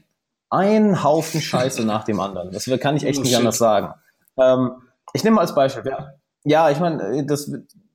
ein 0.50 1.04
Haufen 1.04 1.42
Scheiße 1.42 1.86
nach 1.86 2.04
dem 2.04 2.20
anderen. 2.20 2.52
Das 2.52 2.66
kann 2.80 2.96
ich 2.96 3.06
echt 3.06 3.20
Oh, 3.20 3.22
nicht 3.22 3.32
shit. 3.32 3.40
anders 3.40 3.58
sagen. 3.58 3.94
Ähm, 4.38 4.72
ich 5.14 5.24
nehme 5.24 5.36
mal 5.36 5.42
als 5.42 5.56
Beispiel, 5.56 5.84
ja, 5.90 6.10
ja 6.44 6.70
ich 6.70 6.80
meine, 6.80 7.26
das 7.26 7.52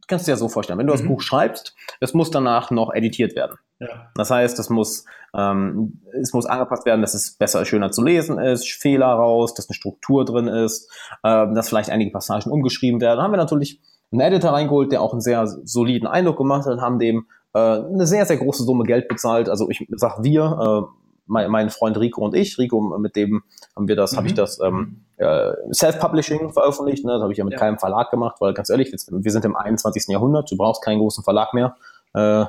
kannst 0.08 0.26
du 0.26 0.30
dir 0.30 0.34
ja 0.34 0.36
so 0.36 0.48
vorstellen. 0.48 0.78
Wenn 0.78 0.86
du 0.86 0.92
das 0.92 1.02
Mhm. 1.02 1.08
Buch 1.08 1.22
schreibst, 1.22 1.74
es 2.00 2.12
muss 2.14 2.30
danach 2.30 2.70
noch 2.70 2.92
editiert 2.92 3.34
werden. 3.34 3.56
Ja. 3.80 3.88
Das 4.14 4.30
heißt, 4.30 4.58
es 4.58 4.68
muss, 4.70 5.04
ähm, 5.34 6.00
es 6.20 6.32
muss 6.32 6.46
angepasst 6.46 6.84
werden, 6.86 7.00
dass 7.00 7.14
es 7.14 7.36
besser, 7.36 7.64
schöner 7.64 7.90
zu 7.90 8.02
lesen 8.02 8.38
ist, 8.38 8.68
Fehler 8.70 9.06
raus, 9.06 9.54
dass 9.54 9.68
eine 9.68 9.74
Struktur 9.74 10.24
drin 10.24 10.48
ist, 10.48 10.90
ähm, 11.24 11.54
dass 11.54 11.68
vielleicht 11.68 11.90
einige 11.90 12.10
Passagen 12.12 12.50
umgeschrieben 12.50 13.00
werden. 13.00 13.18
Da 13.18 13.22
haben 13.24 13.32
wir 13.32 13.38
natürlich 13.38 13.80
einen 14.12 14.20
Editor 14.20 14.52
reingeholt, 14.52 14.92
der 14.92 15.00
auch 15.00 15.12
einen 15.12 15.22
sehr 15.22 15.46
soliden 15.46 16.06
Eindruck 16.06 16.36
gemacht 16.36 16.66
hat, 16.66 16.80
haben 16.80 16.98
dem 16.98 17.26
äh, 17.54 17.58
eine 17.58 18.06
sehr, 18.06 18.24
sehr 18.26 18.36
große 18.36 18.62
Summe 18.64 18.84
Geld 18.84 19.08
bezahlt. 19.08 19.48
Also 19.48 19.68
ich 19.70 19.86
sag 19.96 20.22
wir, 20.22 20.42
äh, 20.88 21.01
mein, 21.26 21.50
mein 21.50 21.70
Freund 21.70 21.96
Rico 21.98 22.22
und 22.24 22.34
ich, 22.34 22.58
Rico, 22.58 22.80
mit 22.98 23.16
dem 23.16 23.42
haben 23.76 23.88
wir 23.88 23.96
das, 23.96 24.12
Mhm. 24.12 24.16
habe 24.16 24.26
ich 24.28 24.34
das 24.34 24.60
ähm, 24.60 25.04
äh, 25.16 25.52
Self-Publishing 25.72 26.52
veröffentlicht. 26.52 27.04
Ne? 27.04 27.12
Das 27.12 27.22
habe 27.22 27.32
ich 27.32 27.38
ja 27.38 27.44
mit 27.44 27.54
Ja. 27.54 27.58
keinem 27.58 27.78
Verlag 27.78 28.10
gemacht, 28.10 28.36
weil 28.40 28.52
ganz 28.54 28.70
ehrlich, 28.70 28.92
wir 28.92 29.30
sind 29.32 29.44
im 29.44 29.56
21. 29.56 30.06
Jahrhundert, 30.12 30.50
du 30.50 30.56
brauchst 30.56 30.82
keinen 30.82 30.98
großen 30.98 31.22
Verlag 31.24 31.54
mehr. 31.54 31.76
Äh, 32.14 32.44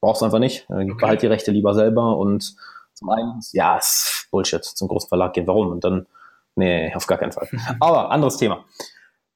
brauchst 0.00 0.20
du 0.22 0.26
einfach 0.26 0.38
nicht. 0.40 0.68
Äh, 0.70 0.74
Okay. 0.84 0.94
Behalt 1.00 1.22
die 1.22 1.26
Rechte 1.26 1.50
lieber 1.52 1.74
selber 1.74 2.16
und 2.18 2.56
zum 2.94 3.10
einen, 3.10 3.40
ja, 3.52 3.76
ist 3.76 4.28
Bullshit, 4.30 4.64
zum 4.64 4.88
großen 4.88 5.08
Verlag 5.08 5.32
gehen. 5.34 5.46
Warum? 5.46 5.68
Und 5.68 5.84
dann, 5.84 6.06
nee, 6.54 6.92
auf 6.94 7.06
gar 7.06 7.18
keinen 7.18 7.32
Fall. 7.32 7.48
Aber 7.80 8.10
anderes 8.10 8.36
Thema. 8.38 8.64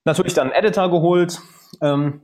Natürlich 0.05 0.35
dann 0.35 0.51
einen 0.51 0.65
Editor 0.65 0.91
geholt, 0.91 1.41
ähm, 1.83 2.23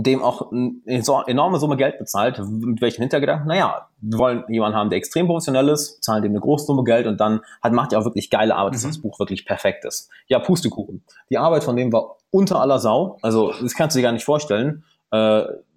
dem 0.00 0.22
auch 0.22 0.52
eine 0.52 0.80
enorme 1.26 1.58
Summe 1.58 1.76
Geld 1.76 1.98
bezahlt. 1.98 2.40
Mit 2.48 2.80
welchen 2.80 3.02
Hintergedanken? 3.02 3.48
Naja, 3.48 3.88
wir 4.00 4.18
wollen 4.18 4.44
jemanden 4.48 4.78
haben, 4.78 4.90
der 4.90 4.96
extrem 4.96 5.26
professionell 5.26 5.68
ist, 5.68 6.02
zahlen 6.04 6.22
dem 6.22 6.32
eine 6.32 6.40
große 6.40 6.66
Summe 6.66 6.84
Geld 6.84 7.06
und 7.06 7.18
dann 7.20 7.40
hat, 7.62 7.72
macht 7.72 7.92
er 7.92 7.98
auch 7.98 8.04
wirklich 8.04 8.30
geile 8.30 8.54
Arbeit, 8.54 8.74
dass 8.74 8.84
Mhm. 8.84 8.88
das 8.88 8.98
Buch 9.02 9.18
wirklich 9.18 9.44
perfekt 9.44 9.84
ist. 9.84 10.08
Ja, 10.28 10.38
Pustekuchen. 10.38 11.04
Die 11.30 11.38
Arbeit 11.38 11.64
von 11.64 11.74
dem 11.76 11.92
war 11.92 12.16
unter 12.30 12.60
aller 12.60 12.78
Sau. 12.78 13.18
Also, 13.22 13.52
das 13.60 13.74
kannst 13.74 13.96
du 13.96 13.98
dir 13.98 14.04
gar 14.04 14.12
nicht 14.12 14.24
vorstellen. 14.24 14.84
Äh, 15.10 15.16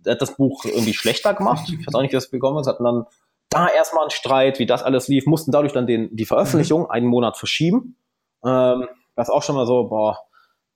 er 0.03 0.11
hat 0.13 0.21
das 0.21 0.35
Buch 0.37 0.65
irgendwie 0.65 0.93
schlechter 0.93 1.33
gemacht. 1.33 1.67
Ich 1.69 1.85
weiß 1.87 1.95
auch 1.95 2.01
nicht, 2.01 2.11
wie 2.11 2.17
das 2.17 2.29
bekommen 2.29 2.59
ist. 2.59 2.67
Hatten 2.67 2.83
dann 2.83 3.05
da 3.49 3.67
erstmal 3.67 4.03
einen 4.03 4.11
Streit, 4.11 4.59
wie 4.59 4.65
das 4.65 4.83
alles 4.83 5.07
lief, 5.07 5.25
mussten 5.25 5.51
dadurch 5.51 5.73
dann 5.73 5.87
den, 5.87 6.15
die 6.15 6.25
Veröffentlichung 6.25 6.89
einen 6.89 7.07
Monat 7.07 7.37
verschieben. 7.37 7.97
Ähm, 8.45 8.87
das 9.15 9.29
auch 9.29 9.43
schon 9.43 9.55
mal 9.55 9.65
so, 9.65 9.85
boah, 9.85 10.19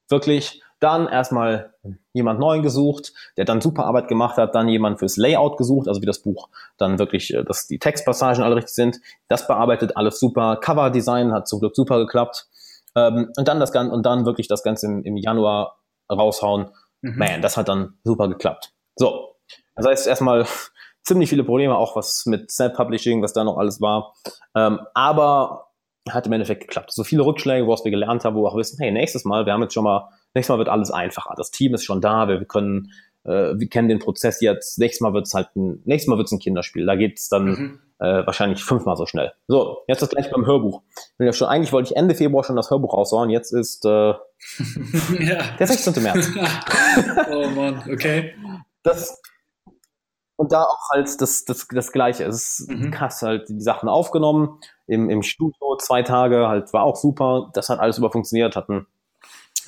wirklich. 0.10 0.62
Dann 0.80 1.08
erstmal 1.08 1.74
jemand 2.14 2.40
Neuen 2.40 2.62
gesucht, 2.62 3.14
der 3.38 3.46
dann 3.46 3.62
super 3.62 3.86
Arbeit 3.86 4.08
gemacht 4.08 4.38
hat, 4.38 4.56
dann 4.56 4.68
jemand 4.68 5.00
fürs 5.00 5.18
Layout 5.18 5.58
gesucht, 5.58 5.88
also 5.88 6.02
wie 6.02 6.06
das 6.06 6.20
Buch 6.20 6.50
dann 6.78 7.00
wirklich, 7.00 7.34
äh, 7.34 7.44
dass 7.44 7.68
die 7.68 7.80
Textpassagen 7.80 8.44
alle 8.44 8.56
richtig 8.56 8.74
sind. 8.74 9.00
Das 9.28 9.48
bearbeitet 9.48 9.96
alles 9.96 10.20
super. 10.20 10.58
Coverdesign 10.58 11.32
hat 11.32 11.48
zum 11.48 11.60
Glück 11.60 11.76
super 11.76 11.98
geklappt. 12.00 12.48
Ähm, 12.96 13.32
und 13.38 13.48
dann 13.48 13.60
das 13.60 13.72
Ganze, 13.72 13.94
und 13.94 14.06
dann 14.06 14.26
wirklich 14.26 14.48
das 14.48 14.64
Ganze 14.64 14.88
im, 14.88 15.04
im 15.04 15.18
Januar 15.18 15.80
raushauen. 16.12 16.70
Mhm. 17.02 17.18
Man, 17.18 17.42
das 17.42 17.58
hat 17.58 17.68
dann 17.68 17.98
super 18.04 18.28
geklappt. 18.28 18.74
So. 18.96 19.36
Das 19.76 19.86
heißt 19.86 20.08
erstmal 20.08 20.46
ziemlich 21.04 21.30
viele 21.30 21.44
Probleme, 21.44 21.76
auch 21.78 21.96
was 21.96 22.26
mit 22.26 22.52
Self-Publishing, 22.52 23.22
was 23.22 23.34
da 23.34 23.44
noch 23.44 23.58
alles 23.58 23.82
war. 23.82 24.14
Ähm, 24.56 24.80
aber 24.94 25.68
hat 26.10 26.28
im 26.28 26.34
Endeffekt 26.34 26.62
geklappt. 26.62 26.92
So 26.94 27.04
viele 27.04 27.26
Rückschläge, 27.26 27.66
woraus 27.66 27.84
wir 27.84 27.92
gelernt 27.92 28.26
haben, 28.26 28.36
wo 28.36 28.44
wir 28.44 28.50
auch 28.50 28.58
wissen, 28.58 28.78
hey, 28.80 28.92
nächstes 28.92 29.26
Mal, 29.26 29.46
wir 29.46 29.54
haben 29.54 29.64
jetzt 29.64 29.74
schon 29.74 29.84
mal, 29.84 30.10
nächstes 30.36 30.50
Mal 30.54 30.60
wird 30.60 30.70
alles 30.70 30.92
einfacher. 30.92 31.34
Das 31.38 31.50
Team 31.52 31.74
ist 31.74 31.84
schon 31.84 32.02
da, 32.02 32.28
wir, 32.28 32.40
wir 32.40 32.46
können, 32.48 32.92
äh, 33.24 33.54
wir 33.56 33.68
kennen 33.70 33.88
den 33.88 34.00
Prozess 34.00 34.42
jetzt, 34.42 34.78
nächstes 34.78 35.02
Mal 35.02 35.14
wird 35.14 35.26
es 35.28 35.34
halt 35.34 35.56
ein, 35.56 35.82
nächstes 35.86 36.10
Mal 36.10 36.18
wird 36.18 36.28
es 36.28 36.32
ein 36.34 36.40
Kinderspiel. 36.40 36.86
Da 36.86 36.96
geht 36.96 37.18
es 37.18 37.30
dann 37.30 37.46
Mhm. 37.46 37.80
äh, 38.00 38.26
wahrscheinlich 38.26 38.64
fünfmal 38.64 38.98
so 38.98 39.06
schnell. 39.06 39.32
So, 39.48 39.78
jetzt 39.88 40.02
das 40.02 40.10
gleiche 40.10 40.30
beim 40.30 40.46
Hörbuch. 40.46 40.82
Bin 41.18 41.26
ja 41.28 41.34
schon, 41.34 41.48
eigentlich 41.48 41.72
wollte 41.72 41.92
ich 41.92 41.98
Ende 41.98 42.14
Februar 42.14 42.44
schon 42.44 42.58
das 42.58 42.70
Hörbuch 42.70 42.94
raushauen, 42.94 43.30
jetzt 43.30 43.52
ist 43.54 43.86
äh, 43.86 43.90
ja. 45.20 45.44
der 45.58 45.68
16. 45.68 46.04
März. 46.04 46.30
oh 47.32 47.48
Mann, 47.50 47.82
okay. 47.92 48.34
das 48.84 49.22
und 50.38 50.52
da 50.52 50.64
auch 50.64 50.90
halt 50.92 51.22
das, 51.22 51.46
das, 51.46 51.66
das 51.70 51.92
Gleiche. 51.94 52.26
Es 52.26 52.60
ist 52.60 52.70
Mhm. 52.70 52.92
krass, 52.92 53.22
halt 53.22 53.48
die 53.48 53.62
Sachen 53.62 53.88
aufgenommen, 53.88 54.60
im, 54.86 55.10
im 55.10 55.24
Studio 55.24 55.78
zwei 55.80 56.04
Tage, 56.04 56.50
halt 56.50 56.74
war 56.74 56.84
auch 56.84 56.98
super. 56.98 57.50
Das 57.54 57.70
hat 57.70 57.80
alles 57.80 57.96
super 57.96 58.12
funktioniert, 58.12 58.58
hat 58.58 58.70
ein 58.70 58.86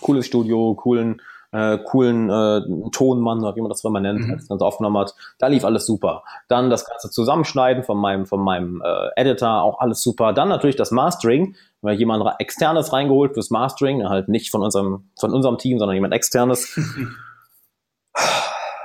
cooles 0.01 0.25
Studio, 0.25 0.75
coolen, 0.75 1.21
äh, 1.51 1.77
coolen 1.77 2.29
äh, 2.29 2.89
Tonmann, 2.91 3.39
oder 3.39 3.55
wie 3.55 3.61
man 3.61 3.69
das 3.69 3.83
immer 3.83 3.99
nennt, 3.99 4.19
Mhm. 4.19 4.31
als 4.31 4.41
das 4.43 4.49
Ganze 4.49 4.65
aufgenommen 4.65 4.97
hat. 4.97 5.15
Da 5.39 5.47
lief 5.47 5.63
alles 5.63 5.85
super. 5.85 6.23
Dann 6.49 6.69
das 6.69 6.85
ganze 6.85 7.09
Zusammenschneiden 7.09 7.83
von 7.83 7.97
meinem, 7.97 8.25
von 8.25 8.41
meinem 8.41 8.81
äh, 8.85 9.09
Editor, 9.21 9.61
auch 9.63 9.79
alles 9.79 10.01
super. 10.01 10.33
Dann 10.33 10.49
natürlich 10.49 10.75
das 10.75 10.91
Mastering, 10.91 11.55
weil 11.81 11.97
jemand 11.97 12.23
externes 12.39 12.91
reingeholt 12.91 13.33
fürs 13.33 13.49
Mastering, 13.49 14.07
halt 14.09 14.27
nicht 14.27 14.51
von 14.51 14.61
unserem, 14.61 15.09
von 15.19 15.33
unserem 15.33 15.57
Team, 15.57 15.79
sondern 15.79 15.95
jemand 15.95 16.13
externes. 16.13 16.77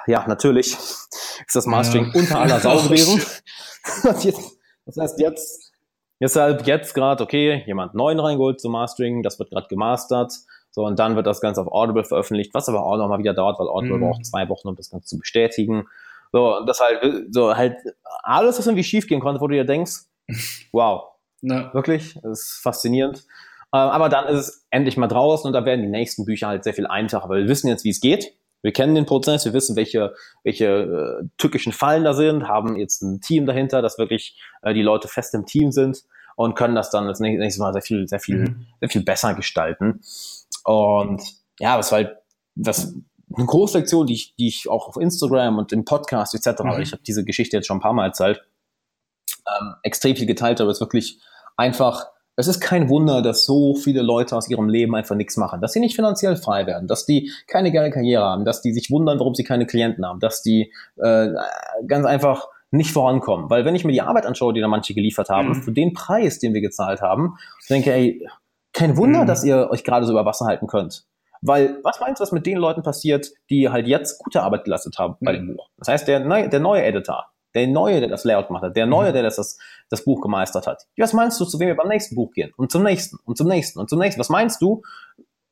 ja, 0.06 0.24
natürlich 0.26 0.74
ist 0.74 1.54
das 1.54 1.66
Mastering 1.66 2.10
Ja. 2.14 2.20
unter 2.20 2.40
aller 2.40 2.60
Sau 2.60 2.76
gewesen. 2.82 3.20
das 4.84 4.96
heißt 4.98 5.20
jetzt, 5.20 5.72
deshalb 6.20 6.66
jetzt 6.66 6.94
gerade, 6.94 7.22
okay, 7.22 7.62
jemand 7.66 7.94
neuen 7.94 8.20
reingeholt 8.20 8.60
zum 8.60 8.72
Mastering, 8.72 9.22
das 9.22 9.38
wird 9.38 9.50
gerade 9.50 9.66
gemastert. 9.68 10.32
So, 10.72 10.84
und 10.86 10.98
dann 10.98 11.16
wird 11.16 11.26
das 11.26 11.40
Ganze 11.40 11.60
auf 11.60 11.68
Audible 11.70 12.02
veröffentlicht, 12.04 12.52
was 12.54 12.68
aber 12.68 12.84
auch 12.84 12.96
nochmal 12.96 13.18
wieder 13.20 13.34
dauert, 13.34 13.58
weil 13.60 13.68
Audible 13.68 13.98
Mhm. 13.98 14.00
braucht 14.02 14.26
zwei 14.26 14.48
Wochen, 14.48 14.68
um 14.68 14.74
das 14.76 14.90
Ganze 14.90 15.06
zu 15.06 15.18
bestätigen. 15.18 15.86
So, 16.32 16.56
und 16.56 16.66
das 16.66 16.80
halt, 16.80 17.26
so 17.30 17.54
halt, 17.56 17.76
alles, 18.22 18.58
was 18.58 18.66
irgendwie 18.66 18.84
schief 18.84 19.06
gehen 19.06 19.20
konnte, 19.20 19.40
wo 19.40 19.46
du 19.48 19.54
dir 19.54 19.64
denkst, 19.64 19.92
wow, 20.72 21.04
Na, 21.42 21.72
Wirklich, 21.74 22.14
das 22.22 22.40
ist 22.40 22.60
faszinierend. 22.62 23.18
Äh, 23.72 23.76
aber 23.78 24.08
dann 24.08 24.26
ist 24.26 24.38
es 24.38 24.66
endlich 24.70 24.96
mal 24.96 25.08
draußen 25.08 25.46
und 25.46 25.52
da 25.52 25.64
werden 25.64 25.82
die 25.82 25.88
nächsten 25.88 26.24
Bücher 26.24 26.46
halt 26.48 26.64
sehr 26.64 26.74
viel 26.74 26.86
einfacher, 26.86 27.28
weil 27.28 27.42
wir 27.42 27.48
wissen 27.48 27.68
jetzt, 27.68 27.84
wie 27.84 27.90
es 27.90 28.00
geht. 28.00 28.34
Wir 28.62 28.72
kennen 28.72 28.94
den 28.94 29.06
Prozess, 29.06 29.44
wir 29.44 29.52
wissen, 29.54 29.74
welche, 29.76 30.14
welche 30.44 30.66
äh, 31.22 31.26
tückischen 31.36 31.72
Fallen 31.72 32.04
da 32.04 32.14
sind, 32.14 32.46
haben 32.46 32.76
jetzt 32.76 33.02
ein 33.02 33.20
Team 33.20 33.44
dahinter, 33.44 33.82
dass 33.82 33.98
wirklich 33.98 34.40
äh, 34.62 34.72
die 34.72 34.82
Leute 34.82 35.08
fest 35.08 35.34
im 35.34 35.46
Team 35.46 35.72
sind 35.72 36.04
und 36.36 36.54
können 36.54 36.76
das 36.76 36.90
dann 36.90 37.08
das 37.08 37.18
nächste 37.18 37.60
Mal 37.60 37.72
sehr 37.72 37.82
viel, 37.82 38.06
sehr 38.08 38.20
viel, 38.20 38.36
Mhm. 38.38 38.66
sehr 38.80 38.88
viel 38.88 39.02
besser 39.02 39.34
gestalten. 39.34 40.00
Und 40.64 41.22
ja, 41.58 41.76
das 41.76 41.92
war 41.92 41.98
halt 41.98 42.16
das 42.54 42.94
eine 43.34 43.46
große 43.46 43.78
Lektion, 43.78 44.06
die 44.06 44.14
ich, 44.14 44.36
die 44.36 44.48
ich 44.48 44.68
auch 44.68 44.88
auf 44.88 44.96
Instagram 44.96 45.58
und 45.58 45.72
im 45.72 45.84
Podcast 45.84 46.34
etc. 46.34 46.62
Mhm. 46.62 46.80
Ich 46.82 46.92
habe 46.92 47.02
diese 47.02 47.24
Geschichte 47.24 47.56
jetzt 47.56 47.66
schon 47.66 47.78
ein 47.78 47.82
paar 47.82 47.94
Mal 47.94 48.06
erzählt 48.06 48.42
ähm, 49.60 49.74
extrem 49.82 50.16
viel 50.16 50.26
geteilt, 50.26 50.60
aber 50.60 50.70
es 50.70 50.76
ist 50.76 50.80
wirklich 50.80 51.18
einfach, 51.56 52.06
es 52.36 52.48
ist 52.48 52.60
kein 52.60 52.88
Wunder, 52.88 53.22
dass 53.22 53.44
so 53.44 53.74
viele 53.74 54.02
Leute 54.02 54.36
aus 54.36 54.48
ihrem 54.48 54.68
Leben 54.68 54.94
einfach 54.94 55.16
nichts 55.16 55.36
machen, 55.36 55.60
dass 55.60 55.72
sie 55.72 55.80
nicht 55.80 55.96
finanziell 55.96 56.36
frei 56.36 56.66
werden, 56.66 56.88
dass 56.88 57.06
die 57.06 57.30
keine 57.46 57.72
geile 57.72 57.90
Karriere 57.90 58.24
haben, 58.24 58.44
dass 58.44 58.62
die 58.62 58.72
sich 58.72 58.90
wundern, 58.90 59.18
warum 59.18 59.34
sie 59.34 59.44
keine 59.44 59.66
Klienten 59.66 60.06
haben, 60.06 60.20
dass 60.20 60.42
die 60.42 60.72
äh, 60.96 61.28
ganz 61.86 62.06
einfach 62.06 62.48
nicht 62.70 62.90
vorankommen. 62.90 63.50
Weil 63.50 63.64
wenn 63.66 63.74
ich 63.74 63.84
mir 63.84 63.92
die 63.92 64.00
Arbeit 64.00 64.24
anschaue, 64.24 64.54
die 64.54 64.60
da 64.60 64.68
manche 64.68 64.94
geliefert 64.94 65.28
haben, 65.28 65.48
Mhm. 65.48 65.62
für 65.62 65.72
den 65.72 65.92
Preis, 65.92 66.38
den 66.38 66.54
wir 66.54 66.62
gezahlt 66.62 67.02
haben, 67.02 67.36
ich 67.60 67.68
denke, 67.68 67.92
ey, 67.92 68.26
kein 68.72 68.96
Wunder, 68.96 69.22
Mhm. 69.22 69.26
dass 69.26 69.44
ihr 69.44 69.68
euch 69.70 69.84
gerade 69.84 70.06
so 70.06 70.12
über 70.12 70.24
Wasser 70.24 70.46
halten 70.46 70.66
könnt. 70.66 71.04
Weil, 71.40 71.78
was 71.82 71.98
meinst 72.00 72.20
du, 72.20 72.22
was 72.22 72.32
mit 72.32 72.46
den 72.46 72.56
Leuten 72.56 72.82
passiert, 72.82 73.30
die 73.50 73.68
halt 73.68 73.86
jetzt 73.88 74.18
gute 74.22 74.42
Arbeit 74.42 74.64
geleistet 74.64 74.98
haben 74.98 75.16
bei 75.20 75.32
dem 75.32 75.46
Mhm. 75.46 75.56
Buch? 75.56 75.68
Das 75.78 75.88
heißt, 75.88 76.06
der, 76.08 76.20
neu, 76.20 76.48
der 76.48 76.60
neue 76.60 76.82
Editor, 76.84 77.26
der 77.54 77.66
neue, 77.66 78.00
der 78.00 78.08
das 78.08 78.24
Layout 78.24 78.46
gemacht 78.46 78.62
hat, 78.62 78.76
der 78.76 78.86
neue, 78.86 79.08
Mhm. 79.10 79.14
der 79.14 79.22
das, 79.24 79.36
das, 79.36 79.58
das 79.90 80.04
Buch 80.04 80.20
gemeistert 80.20 80.66
hat. 80.66 80.86
Was 80.96 81.12
meinst 81.12 81.40
du, 81.40 81.44
zu 81.44 81.58
wem 81.58 81.68
wir 81.68 81.76
beim 81.76 81.88
nächsten 81.88 82.14
Buch 82.14 82.30
gehen? 82.32 82.52
Und 82.56 82.70
zum 82.70 82.82
nächsten, 82.84 83.18
und 83.24 83.36
zum 83.36 83.48
nächsten, 83.48 83.78
und 83.80 83.90
zum 83.90 83.98
nächsten. 83.98 84.20
Was 84.20 84.28
meinst 84.28 84.62
du, 84.62 84.82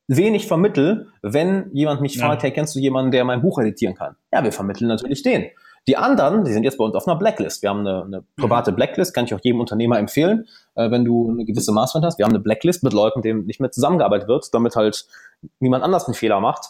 wen 0.07 0.33
ich 0.33 0.47
vermittel, 0.47 1.11
wenn 1.21 1.69
jemand 1.73 2.01
mich 2.01 2.15
Ja. 2.15 2.25
fragt, 2.27 2.43
hey, 2.43 2.51
kennst 2.51 2.73
du 2.75 2.79
jemanden, 2.79 3.11
der 3.11 3.23
mein 3.25 3.41
Buch 3.41 3.59
editieren 3.59 3.95
kann? 3.95 4.15
Ja, 4.31 4.43
wir 4.43 4.51
vermitteln 4.51 4.87
natürlich 4.87 5.23
den. 5.23 5.49
Die 5.87 5.97
anderen, 5.97 6.43
die 6.45 6.51
sind 6.53 6.63
jetzt 6.63 6.77
bei 6.77 6.83
uns 6.85 6.95
auf 6.95 7.07
einer 7.07 7.17
Blacklist. 7.17 7.63
Wir 7.63 7.69
haben 7.69 7.79
eine, 7.79 8.03
eine 8.03 8.23
private 8.37 8.71
Blacklist, 8.71 9.13
kann 9.13 9.25
ich 9.25 9.33
auch 9.33 9.39
jedem 9.41 9.59
Unternehmer 9.59 9.97
empfehlen, 9.97 10.47
äh, 10.75 10.91
wenn 10.91 11.03
du 11.05 11.31
eine 11.31 11.43
gewisse 11.45 11.71
Maßwand 11.71 12.05
hast. 12.05 12.19
Wir 12.19 12.25
haben 12.25 12.33
eine 12.33 12.43
Blacklist 12.43 12.83
mit 12.83 12.93
Leuten, 12.93 13.21
denen 13.21 13.45
nicht 13.45 13.59
mehr 13.59 13.71
zusammengearbeitet 13.71 14.27
wird, 14.27 14.53
damit 14.53 14.75
halt 14.75 15.07
niemand 15.59 15.83
anders 15.83 16.05
einen 16.05 16.13
Fehler 16.13 16.39
macht, 16.39 16.69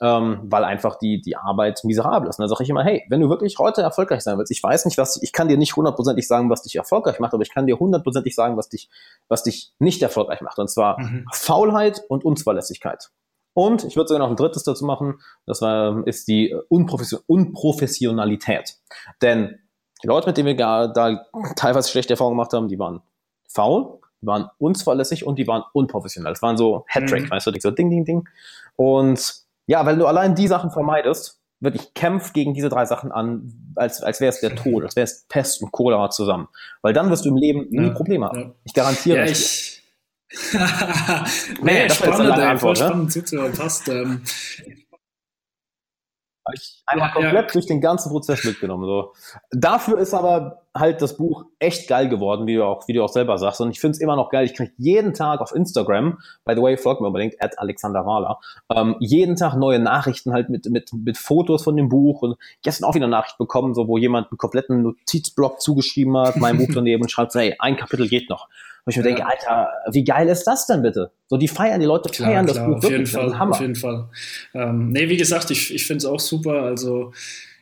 ähm, 0.00 0.42
weil 0.44 0.62
einfach 0.62 0.96
die, 0.96 1.20
die 1.20 1.36
Arbeit 1.36 1.80
miserabel 1.82 2.28
ist. 2.28 2.38
Und 2.38 2.44
dann 2.44 2.48
sage 2.48 2.62
ich 2.62 2.70
immer, 2.70 2.84
hey, 2.84 3.04
wenn 3.08 3.20
du 3.20 3.28
wirklich 3.28 3.58
heute 3.58 3.82
erfolgreich 3.82 4.22
sein 4.22 4.38
willst, 4.38 4.52
ich 4.52 4.62
weiß 4.62 4.84
nicht, 4.84 4.96
was, 4.96 5.20
ich 5.20 5.32
kann 5.32 5.48
dir 5.48 5.56
nicht 5.56 5.74
hundertprozentig 5.74 6.26
sagen, 6.28 6.48
was 6.48 6.62
dich 6.62 6.76
erfolgreich 6.76 7.18
macht, 7.18 7.34
aber 7.34 7.42
ich 7.42 7.52
kann 7.52 7.66
dir 7.66 7.80
hundertprozentig 7.80 8.34
sagen, 8.34 8.56
was 8.56 8.68
dich, 8.68 8.88
was 9.28 9.42
dich 9.42 9.72
nicht 9.80 10.00
erfolgreich 10.02 10.40
macht. 10.40 10.58
Und 10.58 10.68
zwar 10.68 11.00
Mhm. 11.00 11.26
Faulheit 11.32 12.02
und 12.08 12.24
Unzuverlässigkeit. 12.24 13.10
Und 13.54 13.84
ich 13.84 13.96
würde 13.96 14.08
sogar 14.08 14.20
noch 14.20 14.30
ein 14.30 14.36
drittes 14.36 14.62
dazu 14.64 14.84
machen, 14.84 15.20
das 15.46 15.60
war, 15.60 16.06
ist 16.06 16.28
die 16.28 16.54
Unprofession 16.68 17.20
Unprofessionalität. 17.26 18.76
Denn 19.20 19.58
die 20.02 20.06
Leute, 20.06 20.28
mit 20.28 20.36
denen 20.36 20.46
wir 20.46 20.56
da 20.56 21.26
teilweise 21.56 21.90
schlechte 21.90 22.14
Erfahrungen 22.14 22.36
gemacht 22.36 22.52
haben, 22.52 22.68
die 22.68 22.78
waren 22.78 23.02
faul, 23.48 24.00
die 24.20 24.26
waren 24.26 24.48
unzuverlässig 24.58 25.26
und 25.26 25.38
die 25.38 25.46
waren 25.46 25.62
unprofessionell. 25.72 26.32
Das 26.32 26.42
waren 26.42 26.56
so 26.56 26.84
Hattrick, 26.88 27.24
Mhm. 27.24 27.30
weißt 27.30 27.46
du, 27.46 27.52
so 27.60 27.70
Ding, 27.70 27.90
Ding, 27.90 28.04
Ding. 28.04 28.28
Und 28.76 29.42
Ja, 29.66 29.86
weil 29.86 29.96
du 29.96 30.06
allein 30.06 30.34
die 30.34 30.48
Sachen 30.48 30.70
vermeidest, 30.72 31.40
wirklich 31.60 31.94
kämpf 31.94 32.32
gegen 32.32 32.52
diese 32.52 32.68
drei 32.68 32.84
Sachen 32.84 33.12
an, 33.12 33.52
als, 33.76 34.02
als 34.02 34.20
wäre 34.20 34.30
es 34.30 34.40
der 34.40 34.56
Tod, 34.56 34.82
als 34.82 34.96
wäre 34.96 35.04
es 35.04 35.24
Pest 35.28 35.62
und 35.62 35.70
Cholera 35.70 36.10
zusammen. 36.10 36.48
Weil 36.82 36.92
dann 36.92 37.08
wirst 37.10 37.24
du 37.24 37.28
im 37.28 37.36
Leben 37.36 37.68
nie 37.70 37.86
ja, 37.86 37.90
Probleme 37.90 38.26
haben. 38.26 38.40
Ja. 38.40 38.50
Ich 38.64 38.74
garantiere 38.74 39.18
ja, 39.18 39.24
ich, 39.26 39.81
nee, 41.62 41.88
das 41.88 41.96
spannend, 41.96 42.20
ist 42.20 42.20
eine 42.20 42.48
Antwort, 42.48 42.78
ne? 42.78 42.86
spannend 42.86 43.12
zuzuhören, 43.12 43.52
passt. 43.52 43.88
Ähm, 43.88 44.22
habe 46.44 46.56
ich 46.56 46.82
einmal 46.86 47.08
ja, 47.08 47.14
komplett 47.14 47.46
ja. 47.46 47.52
durch 47.52 47.66
den 47.66 47.80
ganzen 47.80 48.10
Prozess 48.10 48.44
mitgenommen. 48.44 48.84
So. 48.84 49.12
Dafür 49.52 49.98
ist 49.98 50.12
aber 50.12 50.62
halt 50.74 51.00
das 51.00 51.16
Buch 51.16 51.44
echt 51.58 51.88
geil 51.88 52.08
geworden, 52.08 52.46
wie 52.46 52.56
du 52.56 52.64
auch, 52.64 52.88
wie 52.88 52.94
du 52.94 53.04
auch 53.04 53.08
selber 53.10 53.38
sagst. 53.38 53.60
Und 53.60 53.70
ich 53.70 53.80
finde 53.80 53.92
es 53.92 54.00
immer 54.00 54.16
noch 54.16 54.30
geil. 54.30 54.44
Ich 54.44 54.54
kriege 54.54 54.72
jeden 54.76 55.14
Tag 55.14 55.40
auf 55.40 55.54
Instagram, 55.54 56.18
by 56.44 56.54
the 56.56 56.62
way, 56.62 56.76
folgt 56.76 57.00
mir 57.00 57.06
unbedingt, 57.06 57.40
at 57.40 57.58
Alexander 57.58 58.04
Wahler, 58.04 58.40
ähm, 58.74 58.96
jeden 58.98 59.36
Tag 59.36 59.54
neue 59.54 59.78
Nachrichten 59.78 60.32
halt 60.32 60.48
mit, 60.48 60.66
mit, 60.66 60.92
mit 60.92 61.16
Fotos 61.16 61.62
von 61.62 61.76
dem 61.76 61.88
Buch. 61.88 62.22
Und 62.22 62.36
gestern 62.62 62.88
auch 62.88 62.94
wieder 62.94 63.04
eine 63.04 63.12
Nachricht 63.12 63.38
bekommen, 63.38 63.74
so 63.74 63.86
wo 63.86 63.96
jemand 63.98 64.30
einen 64.30 64.38
kompletten 64.38 64.82
Notizblock 64.82 65.60
zugeschrieben 65.60 66.16
hat, 66.16 66.36
mein 66.36 66.58
Buch 66.58 66.70
daneben 66.74 67.02
und 67.02 67.10
schreibt, 67.10 67.34
hey, 67.34 67.54
ein 67.58 67.76
Kapitel 67.76 68.08
geht 68.08 68.28
noch. 68.28 68.48
Wo 68.84 68.90
ich 68.90 68.96
mir 68.96 69.04
ja. 69.04 69.14
denke, 69.14 69.26
Alter, 69.26 69.70
wie 69.92 70.04
geil 70.04 70.28
ist 70.28 70.44
das 70.44 70.66
denn 70.66 70.82
bitte? 70.82 71.12
So, 71.28 71.36
die 71.36 71.48
feiern, 71.48 71.80
die 71.80 71.86
Leute 71.86 72.08
klar, 72.08 72.30
feiern 72.30 72.46
klar, 72.46 72.56
das 72.56 72.66
Buch 72.66 72.76
auf 72.76 72.82
wirklich. 72.82 73.12
Jeden 73.12 73.30
Fall, 73.30 73.38
Hammer. 73.38 73.52
Auf 73.52 73.60
jeden 73.60 73.76
Fall. 73.76 74.08
Ähm, 74.54 74.88
nee, 74.90 75.08
wie 75.08 75.16
gesagt, 75.16 75.50
ich, 75.50 75.72
ich 75.72 75.86
finde 75.86 75.98
es 75.98 76.04
auch 76.04 76.20
super. 76.20 76.62
Also 76.62 77.12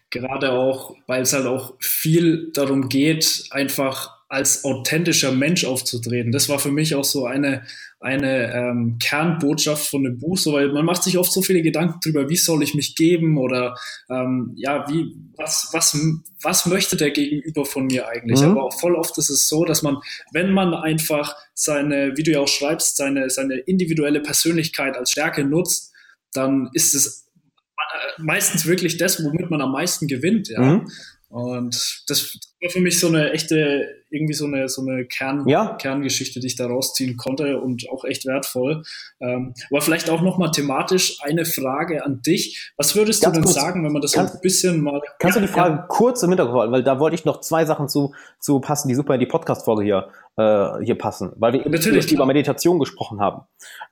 gerade 0.08 0.52
auch, 0.52 0.94
weil 1.06 1.22
es 1.22 1.32
halt 1.32 1.46
auch 1.46 1.74
viel 1.78 2.50
darum 2.52 2.88
geht, 2.88 3.44
einfach 3.50 4.18
als 4.28 4.64
authentischer 4.64 5.32
Mensch 5.32 5.64
aufzutreten. 5.64 6.32
Das 6.32 6.48
war 6.48 6.58
für 6.58 6.70
mich 6.70 6.94
auch 6.94 7.04
so 7.04 7.26
eine, 7.26 7.64
eine 8.00 8.54
ähm, 8.54 8.96
Kernbotschaft 8.98 9.86
von 9.86 10.04
dem 10.04 10.18
Buch, 10.18 10.38
so, 10.38 10.54
weil 10.54 10.72
man 10.72 10.86
macht 10.86 11.02
sich 11.02 11.18
oft 11.18 11.30
so 11.30 11.42
viele 11.42 11.60
Gedanken 11.60 12.00
darüber, 12.02 12.30
wie 12.30 12.36
soll 12.36 12.62
ich 12.62 12.74
mich 12.74 12.96
geben 12.96 13.36
oder 13.36 13.76
ähm, 14.08 14.52
ja, 14.56 14.88
wie, 14.88 15.14
was, 15.36 15.68
was, 15.72 15.98
was 16.42 16.64
möchte 16.64 16.96
der 16.96 17.10
Gegenüber 17.10 17.66
von 17.66 17.86
mir 17.86 18.08
eigentlich? 18.08 18.40
Mhm. 18.40 18.52
Aber 18.52 18.64
auch 18.64 18.80
voll 18.80 18.94
oft 18.94 19.18
ist 19.18 19.28
es 19.28 19.48
so, 19.48 19.66
dass 19.66 19.82
man, 19.82 19.98
wenn 20.32 20.52
man 20.52 20.72
einfach 20.72 21.36
seine, 21.52 22.16
wie 22.16 22.22
du 22.22 22.32
ja 22.32 22.40
auch 22.40 22.48
schreibst, 22.48 22.96
seine, 22.96 23.28
seine 23.28 23.56
individuelle 23.56 24.20
Persönlichkeit 24.20 24.96
als 24.96 25.10
Stärke 25.10 25.44
nutzt, 25.44 25.92
dann 26.32 26.70
ist 26.72 26.94
es 26.94 27.28
äh, 27.76 28.22
meistens 28.22 28.64
wirklich 28.64 28.96
das, 28.96 29.22
womit 29.22 29.50
man 29.50 29.60
am 29.60 29.72
meisten 29.72 30.06
gewinnt, 30.06 30.48
ja. 30.48 30.60
Mhm. 30.60 30.90
Und 31.30 32.04
das 32.08 32.38
war 32.60 32.70
für 32.70 32.80
mich 32.80 32.98
so 32.98 33.06
eine 33.06 33.30
echte, 33.30 33.86
irgendwie 34.10 34.34
so 34.34 34.46
eine, 34.46 34.68
so 34.68 34.82
eine 34.82 35.04
Kern, 35.04 35.46
ja. 35.46 35.76
Kerngeschichte, 35.76 36.40
die 36.40 36.48
ich 36.48 36.56
da 36.56 36.66
rausziehen 36.66 37.16
konnte 37.16 37.60
und 37.60 37.88
auch 37.88 38.04
echt 38.04 38.26
wertvoll. 38.26 38.82
Ähm, 39.20 39.54
aber 39.70 39.80
vielleicht 39.80 40.10
auch 40.10 40.22
nochmal 40.22 40.50
thematisch 40.50 41.18
eine 41.22 41.44
Frage 41.44 42.04
an 42.04 42.20
dich. 42.22 42.72
Was 42.76 42.96
würdest 42.96 43.22
Ganz 43.22 43.34
du 43.34 43.40
denn 43.40 43.44
kurz, 43.44 43.54
sagen, 43.54 43.84
wenn 43.84 43.92
man 43.92 44.02
das 44.02 44.10
kannst, 44.10 44.32
so 44.32 44.38
ein 44.38 44.42
bisschen 44.42 44.82
mal. 44.82 45.00
Kannst 45.20 45.36
ja, 45.36 45.40
du 45.40 45.46
die 45.46 45.52
Frage 45.52 45.76
ja. 45.76 45.86
kurz 45.88 46.20
im 46.24 46.30
Hintergrund 46.30 46.58
halten, 46.58 46.72
weil 46.72 46.82
da 46.82 46.98
wollte 46.98 47.14
ich 47.14 47.24
noch 47.24 47.40
zwei 47.40 47.64
Sachen 47.64 47.88
zu, 47.88 48.12
zu 48.40 48.58
passen, 48.58 48.88
die 48.88 48.96
super 48.96 49.14
in 49.14 49.20
die 49.20 49.26
Podcast-Folge 49.26 49.84
hier, 49.84 50.08
äh, 50.36 50.84
hier 50.84 50.98
passen, 50.98 51.30
weil 51.36 51.52
wir 51.52 51.68
Natürlich, 51.68 52.10
über 52.10 52.26
Meditation 52.26 52.80
gesprochen 52.80 53.20
haben. 53.20 53.42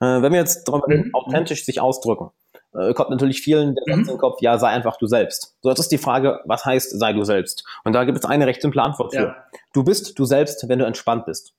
Äh, 0.01 0.21
wenn 0.21 0.33
wir 0.33 0.39
jetzt 0.39 0.67
darüber 0.67 0.89
mhm. 0.89 1.13
authentisch 1.13 1.63
sich 1.63 1.79
ausdrücken, 1.79 2.31
äh, 2.73 2.93
kommt 2.93 3.09
natürlich 3.09 3.41
vielen 3.41 3.75
der 3.75 3.95
Satz 3.95 4.07
mhm. 4.07 4.13
im 4.13 4.17
Kopf, 4.17 4.41
ja, 4.41 4.57
sei 4.57 4.69
einfach 4.69 4.97
du 4.97 5.07
selbst. 5.07 5.55
So, 5.61 5.69
jetzt 5.69 5.79
ist 5.79 5.91
die 5.91 5.97
Frage, 5.97 6.39
was 6.45 6.65
heißt, 6.65 6.97
sei 6.99 7.13
du 7.13 7.23
selbst? 7.23 7.63
Und 7.83 7.93
da 7.93 8.03
gibt 8.03 8.17
es 8.17 8.25
eine 8.25 8.45
recht 8.45 8.61
simple 8.61 8.81
Antwort 8.81 9.13
für. 9.13 9.21
Ja. 9.21 9.35
Du 9.73 9.83
bist 9.83 10.17
du 10.17 10.25
selbst, 10.25 10.67
wenn 10.67 10.79
du 10.79 10.85
entspannt 10.85 11.25
bist. 11.25 11.53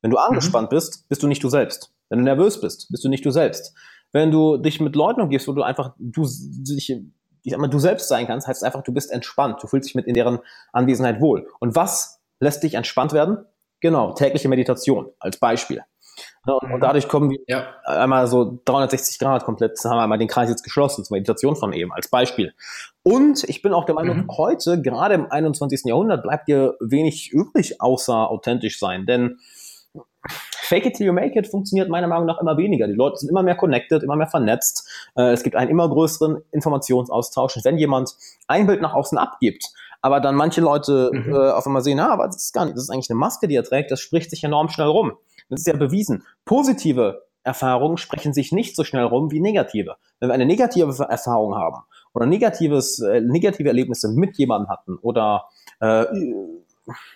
Wenn 0.00 0.10
du 0.10 0.16
angespannt 0.16 0.70
mhm. 0.70 0.76
bist, 0.76 1.08
bist 1.08 1.22
du 1.22 1.28
nicht 1.28 1.42
du 1.44 1.48
selbst. 1.48 1.92
Wenn 2.08 2.18
du 2.18 2.24
nervös 2.24 2.60
bist, 2.60 2.88
bist 2.90 3.04
du 3.04 3.08
nicht 3.08 3.24
du 3.24 3.30
selbst. 3.30 3.74
Wenn 4.12 4.30
du 4.30 4.56
dich 4.58 4.80
mit 4.80 4.96
Leuten 4.96 5.20
umgibst, 5.20 5.48
wo 5.48 5.52
du 5.52 5.62
einfach 5.62 5.94
du, 5.98 6.22
dich, 6.22 6.90
ich 6.90 7.52
sag 7.52 7.58
mal, 7.58 7.68
du 7.68 7.78
selbst 7.78 8.08
sein 8.08 8.26
kannst, 8.26 8.46
heißt 8.46 8.58
es 8.58 8.62
einfach, 8.62 8.82
du 8.82 8.92
bist 8.92 9.10
entspannt. 9.10 9.62
Du 9.62 9.66
fühlst 9.66 9.88
dich 9.88 9.94
mit 9.94 10.06
in 10.06 10.14
deren 10.14 10.40
Anwesenheit 10.72 11.20
wohl. 11.20 11.48
Und 11.60 11.74
was 11.74 12.20
lässt 12.40 12.62
dich 12.62 12.74
entspannt 12.74 13.12
werden? 13.12 13.46
Genau, 13.80 14.12
tägliche 14.12 14.48
Meditation 14.48 15.08
als 15.18 15.38
Beispiel. 15.38 15.82
Und, 16.44 16.72
und, 16.72 16.80
dadurch 16.80 17.08
kommen 17.08 17.30
wir 17.30 17.38
ja. 17.46 17.66
einmal 17.84 18.26
so 18.26 18.60
360 18.64 19.18
Grad 19.18 19.44
komplett, 19.44 19.78
haben 19.84 19.96
wir 19.96 20.02
einmal 20.02 20.18
den 20.18 20.28
Kreis 20.28 20.48
jetzt 20.48 20.64
geschlossen 20.64 21.04
zur 21.04 21.14
Meditation 21.14 21.54
von 21.54 21.72
eben 21.72 21.92
als 21.92 22.08
Beispiel. 22.08 22.52
Und 23.04 23.44
ich 23.44 23.62
bin 23.62 23.72
auch 23.72 23.84
der 23.84 23.94
Meinung, 23.94 24.18
mhm. 24.18 24.28
heute, 24.36 24.82
gerade 24.82 25.14
im 25.14 25.30
21. 25.30 25.82
Jahrhundert, 25.84 26.22
bleibt 26.22 26.48
dir 26.48 26.74
wenig 26.80 27.30
übrig, 27.32 27.80
außer 27.80 28.28
authentisch 28.30 28.78
sein. 28.78 29.06
Denn 29.06 29.38
Fake 30.72 30.86
it 30.86 30.94
till 30.94 31.06
you 31.06 31.12
make 31.12 31.38
it 31.38 31.48
funktioniert 31.48 31.88
meiner 31.90 32.06
Meinung 32.06 32.24
nach 32.24 32.40
immer 32.40 32.56
weniger. 32.56 32.86
Die 32.86 32.94
Leute 32.94 33.18
sind 33.18 33.28
immer 33.28 33.42
mehr 33.42 33.56
connected, 33.56 34.02
immer 34.02 34.16
mehr 34.16 34.28
vernetzt. 34.28 34.88
Äh, 35.16 35.32
es 35.32 35.42
gibt 35.42 35.54
einen 35.54 35.70
immer 35.70 35.88
größeren 35.88 36.42
Informationsaustausch. 36.50 37.56
Und 37.56 37.64
wenn 37.64 37.76
jemand 37.76 38.14
ein 38.46 38.66
Bild 38.66 38.80
nach 38.80 38.94
außen 38.94 39.18
abgibt, 39.18 39.66
aber 40.00 40.20
dann 40.20 40.34
manche 40.34 40.60
Leute 40.60 41.10
mhm. 41.12 41.34
äh, 41.34 41.50
auf 41.50 41.66
einmal 41.66 41.82
sehen, 41.82 42.00
ah, 42.00 42.12
aber 42.12 42.26
das 42.26 42.36
ist 42.36 42.52
gar 42.52 42.64
nicht, 42.64 42.76
das 42.76 42.84
ist 42.84 42.90
eigentlich 42.90 43.10
eine 43.10 43.18
Maske, 43.18 43.48
die 43.48 43.54
er 43.54 43.64
trägt, 43.64 43.90
das 43.90 44.00
spricht 44.00 44.30
sich 44.30 44.44
enorm 44.44 44.68
schnell 44.68 44.88
rum. 44.88 45.12
Das 45.48 45.60
ist 45.60 45.66
ja 45.66 45.76
bewiesen. 45.76 46.24
Positive 46.44 47.22
Erfahrungen 47.44 47.96
sprechen 47.96 48.32
sich 48.32 48.52
nicht 48.52 48.76
so 48.76 48.84
schnell 48.84 49.04
rum 49.04 49.30
wie 49.30 49.40
negative. 49.40 49.96
Wenn 50.20 50.28
wir 50.28 50.34
eine 50.34 50.46
negative 50.46 51.04
Erfahrung 51.08 51.56
haben 51.56 51.82
oder 52.14 52.26
negatives, 52.26 53.00
äh, 53.00 53.20
negative 53.20 53.68
Erlebnisse 53.68 54.08
mit 54.08 54.36
jemandem 54.38 54.68
hatten 54.68 54.96
oder 54.98 55.46
äh, 55.80 56.04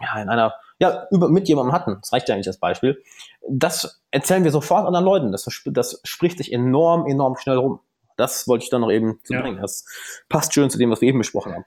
ja, 0.01 0.23
in 0.23 0.29
einer, 0.29 0.55
ja, 0.79 1.07
über, 1.11 1.29
mit 1.29 1.49
jemandem 1.49 1.73
hatten, 1.73 1.99
das 2.01 2.13
reicht 2.13 2.29
ja 2.29 2.35
eigentlich 2.35 2.49
als 2.49 2.59
Beispiel, 2.59 3.03
das 3.49 4.03
erzählen 4.11 4.45
wir 4.45 4.51
sofort 4.51 4.87
anderen 4.87 5.05
Leuten. 5.05 5.33
Das, 5.33 5.47
das 5.67 6.01
spricht 6.05 6.39
sich 6.39 6.53
enorm, 6.53 7.07
enorm 7.07 7.37
schnell 7.37 7.57
rum. 7.57 7.81
Das 8.17 8.49
wollte 8.49 8.65
ich 8.65 8.71
dann 8.71 8.81
noch 8.81 8.91
eben 8.91 9.21
zu 9.25 9.35
ja. 9.35 9.43
bringen. 9.43 9.61
Das 9.61 9.85
passt 10.29 10.55
schön 10.55 10.71
zu 10.71 10.79
dem, 10.79 10.91
was 10.91 11.01
wir 11.01 11.09
eben 11.09 11.19
besprochen 11.19 11.55
haben. 11.55 11.65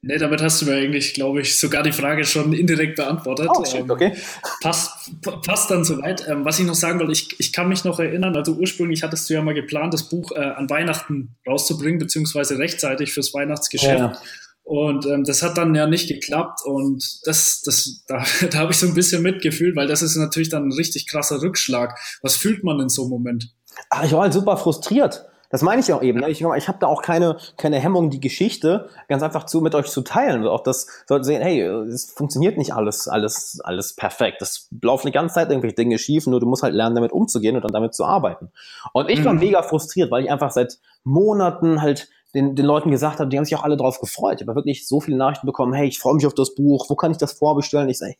Nee, 0.00 0.16
damit 0.16 0.40
hast 0.40 0.62
du 0.62 0.66
mir 0.66 0.76
eigentlich, 0.76 1.14
glaube 1.14 1.40
ich, 1.40 1.58
sogar 1.58 1.82
die 1.82 1.90
Frage 1.90 2.24
schon 2.24 2.52
indirekt 2.52 2.96
beantwortet. 2.96 3.48
Oh, 3.50 3.64
shit, 3.64 3.80
ähm, 3.80 3.90
okay. 3.90 4.12
passt, 4.60 5.10
passt 5.44 5.72
dann 5.72 5.84
soweit. 5.84 6.26
Ähm, 6.28 6.44
was 6.44 6.60
ich 6.60 6.66
noch 6.66 6.76
sagen 6.76 7.00
wollte, 7.00 7.12
ich, 7.12 7.34
ich 7.40 7.52
kann 7.52 7.68
mich 7.68 7.82
noch 7.82 7.98
erinnern, 7.98 8.36
also 8.36 8.52
ursprünglich 8.52 9.02
hattest 9.02 9.28
du 9.28 9.34
ja 9.34 9.42
mal 9.42 9.54
geplant, 9.54 9.92
das 9.92 10.08
Buch 10.08 10.30
äh, 10.32 10.38
an 10.38 10.70
Weihnachten 10.70 11.36
rauszubringen, 11.44 11.98
beziehungsweise 11.98 12.58
rechtzeitig 12.58 13.12
fürs 13.12 13.34
Weihnachtsgeschäft. 13.34 13.98
Ja. 13.98 14.20
Und 14.62 15.06
ähm, 15.06 15.24
das 15.24 15.42
hat 15.42 15.58
dann 15.58 15.74
ja 15.74 15.86
nicht 15.86 16.08
geklappt 16.08 16.60
und 16.62 17.26
das, 17.26 17.62
das, 17.62 18.04
da, 18.06 18.22
da 18.50 18.58
habe 18.58 18.72
ich 18.72 18.78
so 18.78 18.86
ein 18.86 18.94
bisschen 18.94 19.22
mitgefühlt, 19.22 19.74
weil 19.74 19.88
das 19.88 20.02
ist 20.02 20.14
natürlich 20.14 20.50
dann 20.50 20.68
ein 20.68 20.72
richtig 20.72 21.08
krasser 21.08 21.42
Rückschlag. 21.42 21.98
Was 22.22 22.36
fühlt 22.36 22.62
man 22.62 22.78
in 22.78 22.88
so 22.88 23.02
einem 23.02 23.10
Moment? 23.10 23.52
Ach, 23.90 24.04
ich 24.04 24.12
war 24.12 24.22
halt 24.22 24.32
super 24.32 24.56
frustriert. 24.58 25.24
Das 25.50 25.62
meine 25.62 25.80
ich 25.80 25.92
auch 25.92 26.02
eben. 26.02 26.20
Ne? 26.20 26.28
Ich, 26.28 26.42
ich 26.42 26.68
habe 26.68 26.78
da 26.78 26.86
auch 26.86 27.02
keine, 27.02 27.38
keine 27.56 27.78
Hemmung, 27.78 28.10
die 28.10 28.20
Geschichte 28.20 28.88
ganz 29.08 29.22
einfach 29.22 29.44
zu 29.44 29.60
mit 29.60 29.74
euch 29.74 29.86
zu 29.86 30.02
teilen. 30.02 30.46
Auch 30.46 30.62
das 30.62 30.86
sollte 31.06 31.24
sehen, 31.24 31.42
hey, 31.42 31.60
es 31.62 32.12
funktioniert 32.12 32.58
nicht 32.58 32.74
alles, 32.74 33.08
alles, 33.08 33.60
alles 33.64 33.94
perfekt. 33.94 34.40
Das 34.40 34.68
laufen 34.82 35.06
die 35.06 35.12
ganze 35.12 35.36
Zeit 35.36 35.48
irgendwelche 35.48 35.76
Dinge 35.76 35.98
schief, 35.98 36.26
nur 36.26 36.40
du 36.40 36.46
musst 36.46 36.62
halt 36.62 36.74
lernen, 36.74 36.94
damit 36.94 37.12
umzugehen 37.12 37.56
und 37.56 37.62
dann 37.62 37.72
damit 37.72 37.94
zu 37.94 38.04
arbeiten. 38.04 38.50
Und 38.92 39.08
ich 39.08 39.24
war 39.24 39.32
mhm. 39.32 39.40
mega 39.40 39.62
frustriert, 39.62 40.10
weil 40.10 40.24
ich 40.24 40.30
einfach 40.30 40.50
seit 40.50 40.78
Monaten 41.04 41.80
halt 41.80 42.08
den, 42.34 42.54
den 42.54 42.66
Leuten 42.66 42.90
gesagt 42.90 43.20
habe, 43.20 43.30
die 43.30 43.38
haben 43.38 43.44
sich 43.44 43.56
auch 43.56 43.64
alle 43.64 43.76
drauf 43.76 44.00
gefreut. 44.00 44.40
Ich 44.40 44.46
habe 44.46 44.54
wirklich 44.54 44.86
so 44.86 45.00
viele 45.00 45.16
Nachrichten 45.16 45.46
bekommen, 45.46 45.72
hey, 45.72 45.88
ich 45.88 45.98
freue 45.98 46.14
mich 46.14 46.26
auf 46.26 46.34
das 46.34 46.54
Buch, 46.54 46.86
wo 46.90 46.94
kann 46.94 47.10
ich 47.10 47.16
das 47.16 47.32
vorbestellen? 47.32 47.88
Ich 47.88 47.98
sage, 47.98 48.16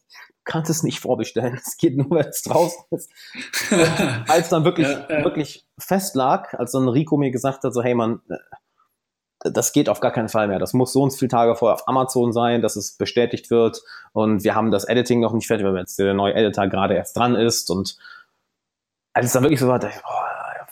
kannst 0.49 0.71
es 0.71 0.83
nicht 0.83 0.99
vorbestellen, 0.99 1.61
es 1.63 1.77
geht 1.77 1.97
nur, 1.97 2.11
wenn 2.11 2.27
es 2.27 2.43
draußen 2.43 2.85
ist. 2.91 3.13
als 4.29 4.49
dann 4.49 4.65
wirklich, 4.65 4.89
ja, 4.89 5.07
ja. 5.09 5.25
wirklich 5.25 5.67
fest 5.79 6.17
lag, 6.17 6.55
als 6.55 6.73
dann 6.73 6.89
Rico 6.89 7.17
mir 7.17 7.31
gesagt 7.31 7.63
hat, 7.63 7.73
so, 7.73 7.83
hey 7.83 7.95
man, 7.95 8.21
äh, 8.29 8.37
das 9.53 9.73
geht 9.73 9.89
auf 9.89 10.01
gar 10.01 10.11
keinen 10.11 10.29
Fall 10.29 10.49
mehr. 10.49 10.59
Das 10.59 10.73
muss 10.73 10.93
so 10.93 11.03
und 11.03 11.11
so 11.11 11.19
viele 11.19 11.29
Tage 11.29 11.55
vorher 11.55 11.75
auf 11.75 11.87
Amazon 11.87 12.33
sein, 12.33 12.61
dass 12.61 12.75
es 12.75 12.97
bestätigt 12.97 13.51
wird. 13.51 13.81
Und 14.13 14.43
wir 14.43 14.57
haben 14.57 14.73
das 14.73 14.85
Editing 14.85 15.21
noch 15.21 15.33
nicht 15.33 15.47
fertig, 15.47 15.65
weil 15.65 15.77
jetzt 15.77 15.99
der 15.99 16.13
neue 16.13 16.35
Editor 16.35 16.67
gerade 16.67 16.95
erst 16.95 17.17
dran 17.17 17.37
ist. 17.37 17.71
Und 17.71 17.99
als 19.13 19.27
es 19.27 19.33
dann 19.33 19.45
wirklich 19.45 19.61
so 19.61 19.69
war, 19.69 19.79
dachte 19.79 19.95
ich, 19.97 20.03
boah, 20.03 20.29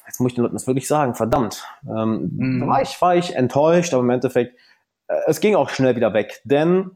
jetzt 0.07 0.19
muss 0.19 0.31
ich 0.31 0.35
den 0.35 0.43
Leuten 0.43 0.57
das 0.57 0.67
wirklich 0.67 0.89
sagen, 0.89 1.15
verdammt. 1.15 1.65
Ähm, 1.87 2.31
mhm. 2.37 2.67
war, 2.67 2.83
ich, 2.83 3.01
war 3.01 3.15
ich 3.15 3.37
enttäuscht, 3.37 3.95
aber 3.95 4.03
im 4.03 4.11
Endeffekt, 4.11 4.59
äh, 5.07 5.21
es 5.27 5.39
ging 5.39 5.55
auch 5.55 5.71
schnell 5.71 5.95
wieder 5.95 6.13
weg, 6.13 6.41
denn 6.43 6.91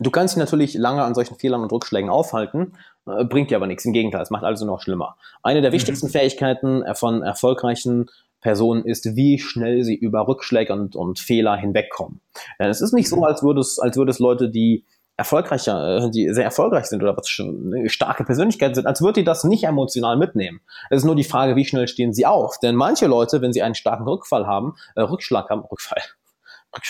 du 0.00 0.10
kannst 0.10 0.34
dich 0.34 0.40
natürlich 0.40 0.74
lange 0.74 1.02
an 1.02 1.14
solchen 1.14 1.36
Fehlern 1.36 1.62
und 1.62 1.72
Rückschlägen 1.72 2.10
aufhalten, 2.10 2.74
äh, 3.06 3.24
bringt 3.24 3.50
dir 3.50 3.56
aber 3.56 3.66
nichts. 3.66 3.84
Im 3.84 3.92
Gegenteil, 3.92 4.22
es 4.22 4.30
macht 4.30 4.44
also 4.44 4.66
noch 4.66 4.80
schlimmer. 4.80 5.16
Eine 5.42 5.60
der 5.60 5.70
mhm. 5.70 5.74
wichtigsten 5.74 6.08
Fähigkeiten 6.08 6.84
von 6.94 7.22
erfolgreichen 7.22 8.10
Personen 8.40 8.84
ist, 8.84 9.16
wie 9.16 9.38
schnell 9.38 9.84
sie 9.84 9.94
über 9.94 10.28
Rückschläge 10.28 10.72
und, 10.72 10.96
und 10.96 11.18
Fehler 11.18 11.56
hinwegkommen. 11.56 12.20
Denn 12.58 12.68
es 12.68 12.82
ist 12.82 12.92
nicht 12.92 13.08
so, 13.08 13.24
als 13.24 13.42
würde 13.42 13.60
es, 13.60 13.78
als 13.78 13.96
würde 13.96 14.10
es 14.10 14.18
Leute, 14.18 14.50
die 14.50 14.84
erfolgreicher, 15.16 16.04
äh, 16.04 16.10
die 16.10 16.28
sehr 16.32 16.44
erfolgreich 16.44 16.86
sind 16.86 17.02
oder 17.02 17.16
was 17.16 17.28
schon 17.28 17.72
eine 17.74 17.88
starke 17.88 18.24
Persönlichkeit 18.24 18.74
sind, 18.74 18.86
als 18.86 19.00
würde 19.00 19.20
die 19.20 19.24
das 19.24 19.44
nicht 19.44 19.64
emotional 19.64 20.16
mitnehmen. 20.16 20.60
Es 20.90 20.98
ist 20.98 21.04
nur 21.04 21.16
die 21.16 21.24
Frage, 21.24 21.56
wie 21.56 21.64
schnell 21.64 21.88
stehen 21.88 22.12
sie 22.12 22.26
auf. 22.26 22.58
Denn 22.58 22.74
manche 22.74 23.06
Leute, 23.06 23.40
wenn 23.40 23.52
sie 23.52 23.62
einen 23.62 23.74
starken 23.74 24.04
Rückfall 24.04 24.46
haben, 24.46 24.74
äh, 24.96 25.02
Rückschlag 25.02 25.48
haben, 25.50 25.62
Rückfall, 25.62 26.02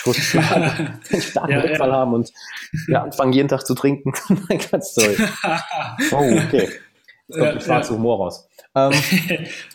Rückschlag, 0.05 0.79
einen 1.11 1.21
starken 1.21 1.51
ja, 1.51 1.59
Rückfall 1.59 1.89
ja. 1.89 1.95
haben 1.95 2.13
und 2.13 2.31
ja, 2.87 3.03
anfangen 3.03 3.33
jeden 3.33 3.47
Tag 3.47 3.65
zu 3.65 3.75
trinken. 3.75 4.13
Ganz 4.71 4.93
toll. 4.95 5.15
oh, 6.11 6.15
okay. 6.15 6.69
Jetzt 7.27 7.39
kommt 7.39 7.45
ja, 7.45 7.53
die 7.53 7.61
schwarze 7.61 7.91
ja. 7.91 7.97
Humor 7.97 8.17
raus. 8.17 8.47
Ähm, 8.75 8.91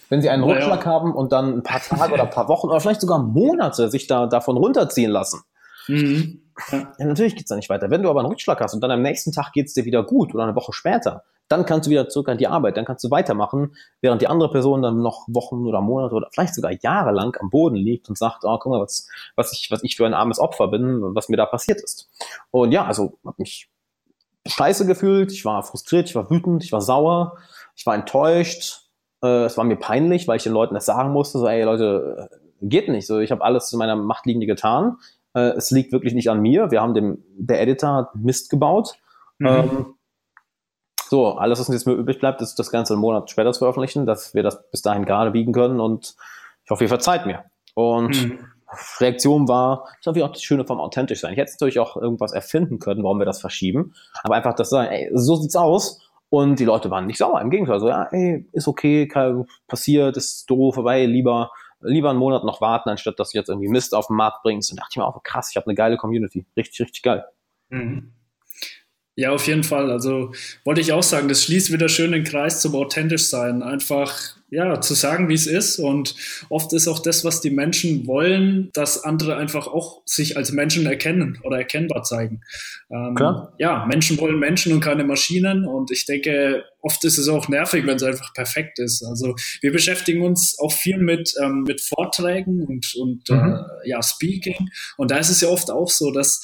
wenn 0.08 0.20
Sie 0.20 0.28
einen 0.28 0.44
Rückschlag 0.44 0.84
haben 0.86 1.14
und 1.14 1.32
dann 1.32 1.58
ein 1.58 1.62
paar 1.62 1.80
Tage 1.80 2.12
oder 2.12 2.24
ein 2.24 2.30
paar 2.30 2.48
Wochen 2.48 2.68
oder 2.68 2.80
vielleicht 2.80 3.00
sogar 3.00 3.18
Monate 3.18 3.88
sich 3.90 4.06
da 4.06 4.26
davon 4.26 4.56
runterziehen 4.56 5.10
lassen, 5.10 5.42
mhm. 5.88 6.42
ja. 6.70 6.88
natürlich 6.98 7.36
geht's 7.36 7.48
da 7.48 7.56
nicht 7.56 7.70
weiter. 7.70 7.90
Wenn 7.90 8.02
du 8.02 8.10
aber 8.10 8.20
einen 8.20 8.28
Rückschlag 8.28 8.60
hast 8.60 8.74
und 8.74 8.80
dann 8.80 8.90
am 8.90 9.02
nächsten 9.02 9.32
Tag 9.32 9.52
geht's 9.52 9.74
dir 9.74 9.84
wieder 9.84 10.02
gut 10.02 10.34
oder 10.34 10.44
eine 10.44 10.54
Woche 10.54 10.72
später, 10.72 11.24
dann 11.50 11.66
kannst 11.66 11.86
du 11.86 11.90
wieder 11.90 12.08
zurück 12.08 12.28
an 12.28 12.38
die 12.38 12.46
Arbeit, 12.46 12.76
dann 12.76 12.84
kannst 12.84 13.02
du 13.02 13.10
weitermachen, 13.10 13.74
während 14.00 14.22
die 14.22 14.28
andere 14.28 14.50
Person 14.52 14.82
dann 14.82 15.02
noch 15.02 15.26
Wochen 15.26 15.66
oder 15.66 15.80
Monate 15.80 16.14
oder 16.14 16.28
vielleicht 16.32 16.54
sogar 16.54 16.70
Jahre 16.80 17.10
lang 17.10 17.36
am 17.40 17.50
Boden 17.50 17.74
liegt 17.74 18.08
und 18.08 18.16
sagt, 18.16 18.44
oh, 18.44 18.56
guck 18.58 18.70
mal, 18.70 18.80
was, 18.80 19.08
was, 19.34 19.52
ich, 19.52 19.68
was 19.70 19.82
ich 19.82 19.96
für 19.96 20.06
ein 20.06 20.14
armes 20.14 20.38
Opfer 20.38 20.68
bin, 20.68 21.00
was 21.14 21.28
mir 21.28 21.36
da 21.36 21.46
passiert 21.46 21.80
ist. 21.80 22.08
Und 22.52 22.70
ja, 22.70 22.84
also 22.84 23.18
habe 23.26 23.34
mich 23.38 23.68
scheiße 24.46 24.86
gefühlt, 24.86 25.32
ich 25.32 25.44
war 25.44 25.64
frustriert, 25.64 26.08
ich 26.08 26.14
war 26.14 26.30
wütend, 26.30 26.62
ich 26.62 26.70
war 26.70 26.80
sauer, 26.80 27.36
ich 27.74 27.84
war 27.84 27.96
enttäuscht, 27.96 28.82
äh, 29.22 29.44
es 29.44 29.56
war 29.56 29.64
mir 29.64 29.76
peinlich, 29.76 30.28
weil 30.28 30.36
ich 30.36 30.44
den 30.44 30.52
Leuten 30.52 30.74
das 30.74 30.86
sagen 30.86 31.10
musste, 31.10 31.38
so, 31.40 31.48
ey 31.48 31.64
Leute, 31.64 32.28
äh, 32.30 32.36
geht 32.62 32.88
nicht, 32.88 33.08
so, 33.08 33.18
ich 33.18 33.32
habe 33.32 33.42
alles 33.42 33.72
in 33.72 33.78
meiner 33.80 33.96
Macht 33.96 34.24
liegende 34.24 34.46
getan, 34.46 34.98
äh, 35.34 35.50
es 35.56 35.70
liegt 35.70 35.92
wirklich 35.92 36.14
nicht 36.14 36.30
an 36.30 36.40
mir, 36.40 36.70
wir 36.70 36.80
haben 36.80 36.94
dem, 36.94 37.24
der 37.36 37.60
Editor 37.60 38.10
Mist 38.14 38.50
gebaut, 38.50 38.94
mhm. 39.38 39.46
ähm, 39.46 39.86
so, 41.10 41.34
alles, 41.34 41.58
was 41.58 41.68
uns 41.68 41.74
jetzt 41.74 41.86
mehr 41.86 41.96
übrig 41.96 42.20
bleibt, 42.20 42.40
ist 42.40 42.54
das 42.60 42.70
Ganze 42.70 42.92
einen 42.92 43.00
Monat 43.00 43.28
später 43.30 43.52
zu 43.52 43.58
veröffentlichen, 43.58 44.06
dass 44.06 44.32
wir 44.32 44.44
das 44.44 44.70
bis 44.70 44.82
dahin 44.82 45.04
gerade 45.04 45.32
biegen 45.32 45.52
können 45.52 45.80
und 45.80 46.14
ich 46.64 46.70
hoffe, 46.70 46.84
ihr 46.84 46.88
verzeiht 46.88 47.26
mir. 47.26 47.44
Und 47.74 48.28
mhm. 48.28 48.38
Reaktion 49.00 49.48
war, 49.48 49.82
das 49.86 49.98
ist 49.98 50.06
natürlich 50.06 50.28
auch 50.28 50.32
das 50.32 50.42
Schöne 50.44 50.64
vom 50.64 50.78
authentisch 50.78 51.20
sein. 51.20 51.32
Ich 51.32 51.38
hätte 51.38 51.50
natürlich 51.52 51.80
auch 51.80 51.96
irgendwas 51.96 52.32
erfinden 52.32 52.78
können, 52.78 53.02
warum 53.02 53.18
wir 53.18 53.26
das 53.26 53.40
verschieben, 53.40 53.92
aber 54.22 54.36
einfach 54.36 54.54
das 54.54 54.70
sagen, 54.70 54.88
ey, 54.92 55.10
so 55.12 55.34
sieht's 55.34 55.56
aus. 55.56 56.00
Und 56.28 56.60
die 56.60 56.64
Leute 56.64 56.92
waren 56.92 57.06
nicht 57.06 57.18
sauer, 57.18 57.40
im 57.40 57.50
Gegenteil, 57.50 57.80
so, 57.80 57.88
ja, 57.88 58.04
ey, 58.12 58.48
ist 58.52 58.68
okay, 58.68 59.08
kann, 59.08 59.46
passiert, 59.66 60.16
ist 60.16 60.48
doof, 60.48 60.76
vorbei, 60.76 61.04
lieber, 61.06 61.50
lieber 61.80 62.10
einen 62.10 62.18
Monat 62.18 62.44
noch 62.44 62.60
warten, 62.60 62.90
anstatt 62.90 63.18
dass 63.18 63.30
du 63.30 63.38
jetzt 63.38 63.48
irgendwie 63.48 63.68
Mist 63.68 63.94
auf 63.94 64.08
den 64.08 64.16
Markt 64.16 64.42
bringst. 64.42 64.70
Und 64.70 64.78
dachte 64.78 64.90
ich 64.92 64.96
mir 64.96 65.06
auch, 65.06 65.22
krass, 65.22 65.50
ich 65.50 65.56
habe 65.56 65.66
eine 65.66 65.74
geile 65.74 65.96
Community. 65.96 66.44
Richtig, 66.56 66.80
richtig 66.80 67.02
geil. 67.02 67.24
Mhm. 67.68 68.12
Ja, 69.16 69.32
auf 69.32 69.46
jeden 69.46 69.64
Fall. 69.64 69.90
Also 69.90 70.32
wollte 70.64 70.80
ich 70.80 70.92
auch 70.92 71.02
sagen, 71.02 71.28
das 71.28 71.44
schließt 71.44 71.72
wieder 71.72 71.88
schön 71.88 72.12
den 72.12 72.24
Kreis 72.24 72.60
zum 72.60 72.74
authentisch 72.74 73.28
sein. 73.28 73.62
Einfach 73.62 74.36
ja, 74.50 74.80
zu 74.80 74.94
sagen, 74.94 75.28
wie 75.28 75.34
es 75.34 75.46
ist. 75.46 75.78
Und 75.78 76.14
oft 76.48 76.72
ist 76.72 76.88
auch 76.88 76.98
das, 76.98 77.24
was 77.24 77.40
die 77.40 77.50
Menschen 77.50 78.06
wollen, 78.06 78.70
dass 78.72 79.04
andere 79.04 79.36
einfach 79.36 79.66
auch 79.66 80.02
sich 80.04 80.36
als 80.36 80.52
Menschen 80.52 80.86
erkennen 80.86 81.38
oder 81.44 81.58
erkennbar 81.58 82.02
zeigen. 82.02 82.40
Ähm, 82.90 83.14
Klar. 83.14 83.54
Ja, 83.58 83.86
Menschen 83.86 84.18
wollen 84.18 84.38
Menschen 84.38 84.72
und 84.72 84.80
keine 84.80 85.04
Maschinen. 85.04 85.66
Und 85.66 85.90
ich 85.90 86.06
denke, 86.06 86.64
oft 86.80 87.04
ist 87.04 87.18
es 87.18 87.28
auch 87.28 87.48
nervig, 87.48 87.86
wenn 87.86 87.96
es 87.96 88.02
einfach 88.02 88.32
perfekt 88.34 88.78
ist. 88.78 89.04
Also 89.04 89.34
wir 89.60 89.72
beschäftigen 89.72 90.22
uns 90.22 90.58
auch 90.58 90.72
viel 90.72 90.98
mit, 90.98 91.32
ähm, 91.42 91.64
mit 91.66 91.80
Vorträgen 91.80 92.62
und, 92.64 92.94
und 92.96 93.28
mhm. 93.28 93.54
äh, 93.84 93.88
ja, 93.88 94.02
Speaking. 94.02 94.68
Und 94.96 95.10
da 95.10 95.18
ist 95.18 95.30
es 95.30 95.40
ja 95.40 95.48
oft 95.48 95.70
auch 95.70 95.90
so, 95.90 96.10
dass 96.10 96.42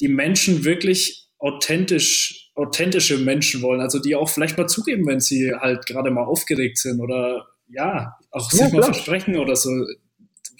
die 0.00 0.08
Menschen 0.08 0.64
wirklich 0.64 1.28
authentisch, 1.38 2.39
authentische 2.60 3.18
Menschen 3.18 3.62
wollen, 3.62 3.80
also 3.80 3.98
die 3.98 4.14
auch 4.14 4.28
vielleicht 4.28 4.58
mal 4.58 4.68
zugeben, 4.68 5.06
wenn 5.06 5.20
sie 5.20 5.52
halt 5.54 5.86
gerade 5.86 6.10
mal 6.10 6.24
aufgeregt 6.24 6.78
sind 6.78 7.00
oder 7.00 7.46
ja, 7.68 8.16
auch 8.30 8.52
ja, 8.52 8.64
sich 8.64 8.72
mal 8.72 8.82
versprechen 8.82 9.36
oder 9.36 9.56
so. 9.56 9.70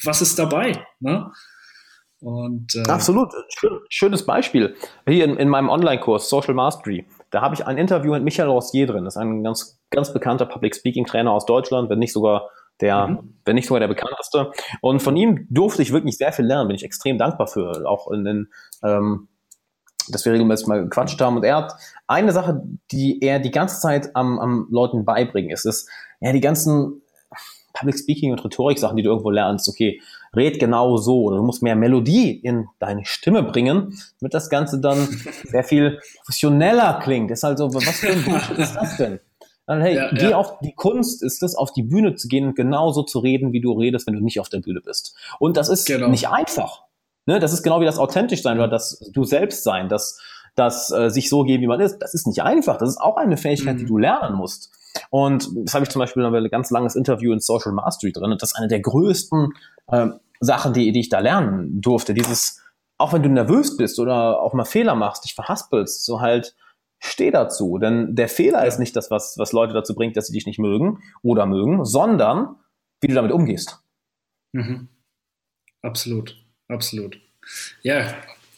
Was 0.04 0.22
ist 0.22 0.38
dabei? 0.38 0.84
Ne? 1.00 1.30
Und, 2.20 2.74
äh, 2.74 2.88
Absolut, 2.88 3.32
schönes 3.88 4.24
Beispiel. 4.26 4.76
Hier 5.06 5.24
in, 5.24 5.36
in 5.36 5.48
meinem 5.48 5.68
Online-Kurs 5.68 6.28
Social 6.28 6.54
Mastery, 6.54 7.06
da 7.30 7.40
habe 7.40 7.54
ich 7.54 7.66
ein 7.66 7.78
Interview 7.78 8.12
mit 8.12 8.24
Michael 8.24 8.50
Rossier 8.50 8.86
drin. 8.86 9.04
Das 9.04 9.16
ist 9.16 9.20
ein 9.20 9.42
ganz, 9.42 9.80
ganz 9.90 10.12
bekannter 10.12 10.46
Public 10.46 10.76
Speaking 10.76 11.06
Trainer 11.06 11.32
aus 11.32 11.46
Deutschland, 11.46 11.88
wenn 11.88 11.98
nicht 11.98 12.12
sogar 12.12 12.50
der, 12.80 13.08
mhm. 13.08 13.34
wenn 13.44 13.54
nicht 13.54 13.66
sogar 13.66 13.80
der 13.80 13.88
bekannteste. 13.88 14.52
Und 14.80 15.00
von 15.00 15.16
ihm 15.16 15.46
durfte 15.50 15.82
ich 15.82 15.92
wirklich 15.92 16.18
sehr 16.18 16.32
viel 16.32 16.44
lernen, 16.44 16.68
bin 16.68 16.76
ich 16.76 16.84
extrem 16.84 17.18
dankbar 17.18 17.46
für. 17.46 17.86
Auch 17.88 18.10
in 18.10 18.24
den 18.24 18.48
ähm, 18.82 19.28
dass 20.10 20.24
wir 20.24 20.32
regelmäßig 20.32 20.66
mal 20.66 20.82
gequatscht 20.82 21.20
haben. 21.20 21.36
Und 21.36 21.44
er 21.44 21.56
hat 21.56 21.74
eine 22.06 22.32
Sache, 22.32 22.62
die 22.90 23.22
er 23.22 23.38
die 23.38 23.50
ganze 23.50 23.80
Zeit 23.80 24.14
am, 24.14 24.38
am 24.38 24.68
Leuten 24.70 25.04
beibringen 25.04 25.50
ist, 25.50 25.66
ist, 25.66 25.88
ja, 26.20 26.32
die 26.32 26.40
ganzen 26.40 27.02
Public 27.72 27.98
Speaking 27.98 28.32
und 28.32 28.44
Rhetorik-Sachen, 28.44 28.96
die 28.96 29.02
du 29.02 29.10
irgendwo 29.10 29.30
lernst, 29.30 29.68
okay, 29.68 30.00
red 30.34 30.58
genau 30.58 30.96
so 30.96 31.22
oder 31.22 31.36
du 31.38 31.42
musst 31.42 31.62
mehr 31.62 31.76
Melodie 31.76 32.30
in 32.30 32.68
deine 32.78 33.04
Stimme 33.04 33.42
bringen, 33.42 33.98
damit 34.20 34.34
das 34.34 34.50
Ganze 34.50 34.80
dann 34.80 35.08
sehr 35.44 35.64
viel 35.64 36.00
professioneller 36.18 37.00
klingt. 37.02 37.30
Ist 37.30 37.44
also, 37.44 37.72
was 37.74 37.84
für 37.84 38.08
ein 38.08 38.24
Bullshit 38.24 38.58
ist 38.58 38.74
das 38.74 38.96
denn? 38.96 39.20
Dann, 39.66 39.82
hey, 39.82 39.94
ja, 39.94 40.10
geh 40.10 40.30
ja. 40.30 40.36
auf 40.36 40.58
die 40.60 40.74
Kunst 40.74 41.22
ist 41.22 41.42
es, 41.42 41.54
auf 41.54 41.72
die 41.72 41.84
Bühne 41.84 42.16
zu 42.16 42.26
gehen 42.26 42.46
und 42.46 42.56
genauso 42.56 43.04
zu 43.04 43.20
reden, 43.20 43.52
wie 43.52 43.60
du 43.60 43.72
redest, 43.72 44.06
wenn 44.06 44.14
du 44.14 44.20
nicht 44.20 44.40
auf 44.40 44.48
der 44.48 44.58
Bühne 44.58 44.80
bist. 44.80 45.14
Und 45.38 45.56
das 45.56 45.68
ist 45.68 45.86
genau. 45.86 46.08
nicht 46.08 46.28
einfach. 46.28 46.82
Ne? 47.30 47.38
Das 47.38 47.52
ist 47.52 47.62
genau 47.62 47.80
wie 47.80 47.84
das 47.84 47.96
authentisch 47.96 48.42
sein 48.42 48.58
oder 48.58 48.66
das 48.66 48.98
du 49.12 49.22
selbst 49.22 49.62
sein, 49.62 49.88
das, 49.88 50.18
das 50.56 50.90
äh, 50.90 51.10
sich 51.10 51.28
so 51.28 51.44
geben, 51.44 51.62
wie 51.62 51.68
man 51.68 51.78
ist. 51.78 51.98
Das 51.98 52.12
ist 52.12 52.26
nicht 52.26 52.42
einfach. 52.42 52.76
Das 52.76 52.88
ist 52.88 53.00
auch 53.00 53.16
eine 53.16 53.36
Fähigkeit, 53.36 53.76
mhm. 53.76 53.78
die 53.78 53.86
du 53.86 53.98
lernen 53.98 54.36
musst. 54.36 54.72
Und 55.10 55.48
das 55.54 55.74
habe 55.74 55.84
ich 55.84 55.90
zum 55.90 56.00
Beispiel 56.00 56.24
ein 56.24 56.50
ganz 56.50 56.72
langes 56.72 56.96
Interview 56.96 57.32
in 57.32 57.38
Social 57.38 57.70
Mastery 57.70 58.10
drin. 58.10 58.32
Und 58.32 58.42
das 58.42 58.50
ist 58.50 58.56
eine 58.56 58.66
der 58.66 58.80
größten 58.80 59.52
äh, 59.92 60.08
Sachen, 60.40 60.72
die, 60.72 60.90
die 60.90 60.98
ich 60.98 61.08
da 61.08 61.20
lernen 61.20 61.80
durfte. 61.80 62.14
Dieses, 62.14 62.60
auch 62.98 63.12
wenn 63.12 63.22
du 63.22 63.28
nervös 63.28 63.76
bist 63.76 64.00
oder 64.00 64.40
auch 64.40 64.52
mal 64.52 64.64
Fehler 64.64 64.96
machst, 64.96 65.22
dich 65.22 65.36
verhaspelst, 65.36 66.04
so 66.04 66.20
halt, 66.20 66.56
steh 66.98 67.30
dazu. 67.30 67.78
Denn 67.78 68.16
der 68.16 68.28
Fehler 68.28 68.66
ist 68.66 68.80
nicht 68.80 68.96
das, 68.96 69.12
was, 69.12 69.38
was 69.38 69.52
Leute 69.52 69.72
dazu 69.72 69.94
bringt, 69.94 70.16
dass 70.16 70.26
sie 70.26 70.32
dich 70.32 70.46
nicht 70.46 70.58
mögen 70.58 70.98
oder 71.22 71.46
mögen, 71.46 71.84
sondern 71.84 72.56
wie 73.00 73.06
du 73.06 73.14
damit 73.14 73.30
umgehst. 73.30 73.78
Mhm. 74.50 74.88
Absolut 75.80 76.39
absolut. 76.70 77.20
Ja, 77.82 78.14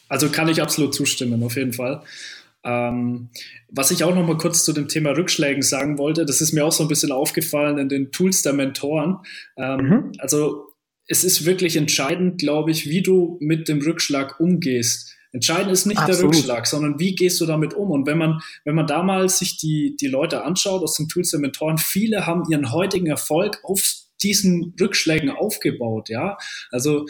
also 0.09 0.29
kann 0.29 0.49
ich 0.49 0.61
absolut 0.61 0.95
zustimmen, 0.95 1.43
auf 1.43 1.57
jeden 1.57 1.73
Fall. 1.73 2.03
Ähm, 2.65 3.31
was 3.69 3.91
ich 3.91 4.05
auch 4.05 4.15
noch 4.15 4.27
mal 4.27 4.37
kurz 4.37 4.65
zu 4.65 4.73
dem 4.73 4.89
Thema 4.89 5.11
Rückschlägen 5.17 5.63
sagen 5.63 5.99
wollte, 5.99 6.25
das 6.25 6.41
ist 6.41 6.53
mir 6.53 6.65
auch 6.65 6.73
so 6.73 6.85
ein 6.85 6.89
bisschen 6.89 7.11
aufgefallen 7.11 7.79
in 7.79 7.89
den 7.89 8.13
Tools 8.13 8.43
der 8.43 8.53
Mentoren. 8.53 9.19
Ähm, 9.57 9.81
mhm. 9.81 10.13
Also 10.19 10.69
es 11.07 11.25
ist 11.25 11.45
wirklich 11.45 11.77
entscheidend, 11.77 12.39
glaube 12.39 12.71
ich, 12.71 12.89
wie 12.89 13.03
du 13.03 13.37
mit 13.41 13.69
dem 13.69 13.81
Rückschlag 13.81 14.39
umgehst. 14.39 15.15
Entscheidend 15.33 15.73
ist 15.73 15.87
nicht 15.87 15.99
Absolut. 15.99 16.21
der 16.21 16.29
Rückschlag, 16.29 16.67
sondern 16.67 16.99
wie 17.01 17.15
gehst 17.15 17.41
du 17.41 17.47
damit 17.47 17.73
um? 17.75 17.91
Und 17.91 18.07
wenn 18.07 18.19
man, 18.19 18.41
wenn 18.65 18.75
man 18.75 18.87
damals 18.87 19.39
sich 19.39 19.57
die, 19.57 19.97
die 19.99 20.07
Leute 20.07 20.45
anschaut 20.45 20.83
aus 20.83 20.95
den 20.97 21.09
Tools 21.09 21.31
der 21.31 21.41
Mentoren, 21.41 21.79
viele 21.79 22.27
haben 22.27 22.45
ihren 22.51 22.71
heutigen 22.71 23.07
Erfolg 23.07 23.59
auf 23.65 23.83
diesen 24.23 24.75
Rückschlägen 24.79 25.31
aufgebaut, 25.31 26.11
ja. 26.11 26.37
Also 26.71 27.07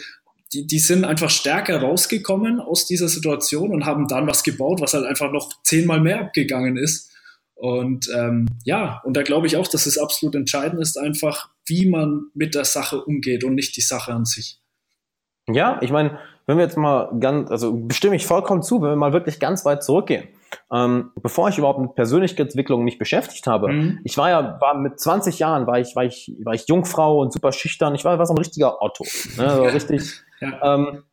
die, 0.53 0.67
die 0.67 0.79
sind 0.79 1.03
einfach 1.03 1.29
stärker 1.29 1.81
rausgekommen 1.81 2.59
aus 2.59 2.85
dieser 2.85 3.07
Situation 3.07 3.71
und 3.71 3.85
haben 3.85 4.07
dann 4.07 4.27
was 4.27 4.43
gebaut, 4.43 4.81
was 4.81 4.93
halt 4.93 5.05
einfach 5.05 5.31
noch 5.31 5.49
zehnmal 5.63 5.99
mehr 5.99 6.21
abgegangen 6.21 6.77
ist. 6.77 7.11
Und 7.55 8.09
ähm, 8.15 8.47
ja, 8.65 9.01
und 9.05 9.15
da 9.15 9.23
glaube 9.23 9.47
ich 9.47 9.57
auch, 9.57 9.67
dass 9.67 9.85
es 9.85 9.97
absolut 9.97 10.35
entscheidend 10.35 10.81
ist, 10.81 10.97
einfach, 10.97 11.49
wie 11.65 11.89
man 11.89 12.25
mit 12.33 12.55
der 12.55 12.65
Sache 12.65 13.01
umgeht 13.01 13.43
und 13.43 13.55
nicht 13.55 13.77
die 13.77 13.81
Sache 13.81 14.13
an 14.13 14.25
sich. 14.25 14.59
Ja, 15.47 15.79
ich 15.81 15.91
meine, 15.91 16.19
wenn 16.45 16.57
wir 16.57 16.63
jetzt 16.63 16.77
mal 16.77 17.09
ganz, 17.19 17.49
also 17.49 17.73
bestimme 17.73 18.15
ich 18.15 18.25
vollkommen 18.25 18.63
zu, 18.63 18.81
wenn 18.81 18.89
wir 18.89 18.95
mal 18.95 19.13
wirklich 19.13 19.39
ganz 19.39 19.65
weit 19.65 19.83
zurückgehen. 19.83 20.27
Ähm, 20.71 21.11
bevor 21.21 21.49
ich 21.49 21.57
überhaupt 21.57 21.79
mit 21.79 21.95
Persönlichkeitsentwicklung 21.95 22.83
mich 22.83 22.97
beschäftigt 22.97 23.47
habe, 23.47 23.71
mhm. 23.71 23.99
ich 24.03 24.17
war 24.17 24.29
ja, 24.29 24.57
war 24.61 24.75
mit 24.75 24.99
20 24.99 25.39
Jahren, 25.39 25.65
war 25.65 25.79
ich, 25.79 25.95
war 25.95 26.03
ich, 26.03 26.31
war 26.43 26.53
ich 26.53 26.67
Jungfrau 26.67 27.21
und 27.21 27.33
super 27.33 27.51
schüchtern. 27.51 27.95
Ich 27.95 28.05
war, 28.05 28.19
war 28.19 28.25
so 28.25 28.33
ein 28.33 28.37
richtiger 28.37 28.81
Otto. 28.81 29.05
Ne? 29.37 29.49
So 29.49 29.63
richtig, 29.63 30.21
ähm, 30.63 31.03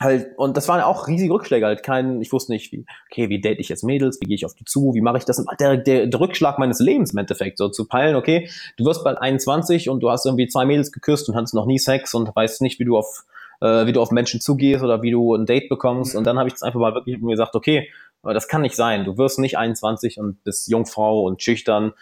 halt, 0.00 0.28
und 0.36 0.56
das 0.56 0.68
waren 0.68 0.80
auch 0.80 1.08
riesige 1.08 1.32
Rückschläge, 1.32 1.66
halt 1.66 1.82
kein, 1.82 2.20
ich 2.20 2.32
wusste 2.32 2.52
nicht, 2.52 2.72
wie, 2.72 2.84
okay, 3.10 3.28
wie 3.28 3.40
date 3.40 3.58
ich 3.60 3.68
jetzt 3.68 3.84
Mädels, 3.84 4.18
wie 4.20 4.26
gehe 4.26 4.34
ich 4.34 4.44
auf 4.44 4.54
die 4.54 4.64
zu, 4.64 4.94
wie 4.94 5.00
mache 5.00 5.18
ich 5.18 5.24
das? 5.24 5.44
Der, 5.58 5.76
der, 5.76 6.06
der 6.06 6.20
Rückschlag 6.20 6.58
meines 6.58 6.80
Lebens 6.80 7.12
im 7.12 7.18
Endeffekt, 7.18 7.58
so 7.58 7.68
zu 7.68 7.86
peilen, 7.86 8.16
okay, 8.16 8.48
du 8.76 8.84
wirst 8.84 9.04
bald 9.04 9.18
21 9.18 9.88
und 9.88 10.00
du 10.00 10.10
hast 10.10 10.26
irgendwie 10.26 10.48
zwei 10.48 10.64
Mädels 10.64 10.92
geküsst 10.92 11.28
und 11.28 11.36
hattest 11.36 11.54
noch 11.54 11.66
nie 11.66 11.78
Sex 11.78 12.14
und 12.14 12.34
weißt 12.34 12.62
nicht, 12.62 12.78
wie 12.78 12.84
du 12.84 12.96
auf 12.96 13.24
äh, 13.60 13.86
wie 13.86 13.92
du 13.92 14.00
auf 14.00 14.10
Menschen 14.10 14.40
zugehst 14.40 14.82
oder 14.82 15.02
wie 15.02 15.10
du 15.10 15.34
ein 15.34 15.46
Date 15.46 15.68
bekommst. 15.68 16.16
Und 16.16 16.24
dann 16.24 16.38
habe 16.38 16.48
ich 16.48 16.54
es 16.54 16.62
einfach 16.62 16.80
mal 16.80 16.94
wirklich 16.94 17.20
gesagt, 17.20 17.54
okay, 17.54 17.90
das 18.22 18.48
kann 18.48 18.62
nicht 18.62 18.76
sein. 18.76 19.04
Du 19.04 19.16
wirst 19.16 19.38
nicht 19.38 19.56
21 19.56 20.18
und 20.18 20.42
bist 20.44 20.68
Jungfrau 20.68 21.22
und 21.22 21.42
schüchtern, 21.42 21.92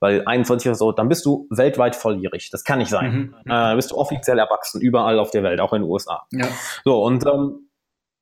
weil 0.00 0.22
21 0.26 0.68
oder 0.68 0.74
so, 0.74 0.92
dann 0.92 1.08
bist 1.08 1.24
du 1.24 1.46
weltweit 1.50 1.96
volljährig. 1.96 2.50
Das 2.50 2.64
kann 2.64 2.78
nicht 2.78 2.90
sein. 2.90 3.34
Mhm. 3.44 3.50
Äh, 3.50 3.74
bist 3.76 3.90
du 3.90 3.96
offiziell 3.96 4.38
erwachsen, 4.38 4.80
überall 4.80 5.18
auf 5.18 5.30
der 5.30 5.42
Welt, 5.42 5.60
auch 5.60 5.72
in 5.72 5.82
den 5.82 5.90
USA. 5.90 6.26
Ja. 6.32 6.48
So, 6.84 7.02
und 7.02 7.24
ähm, 7.26 7.68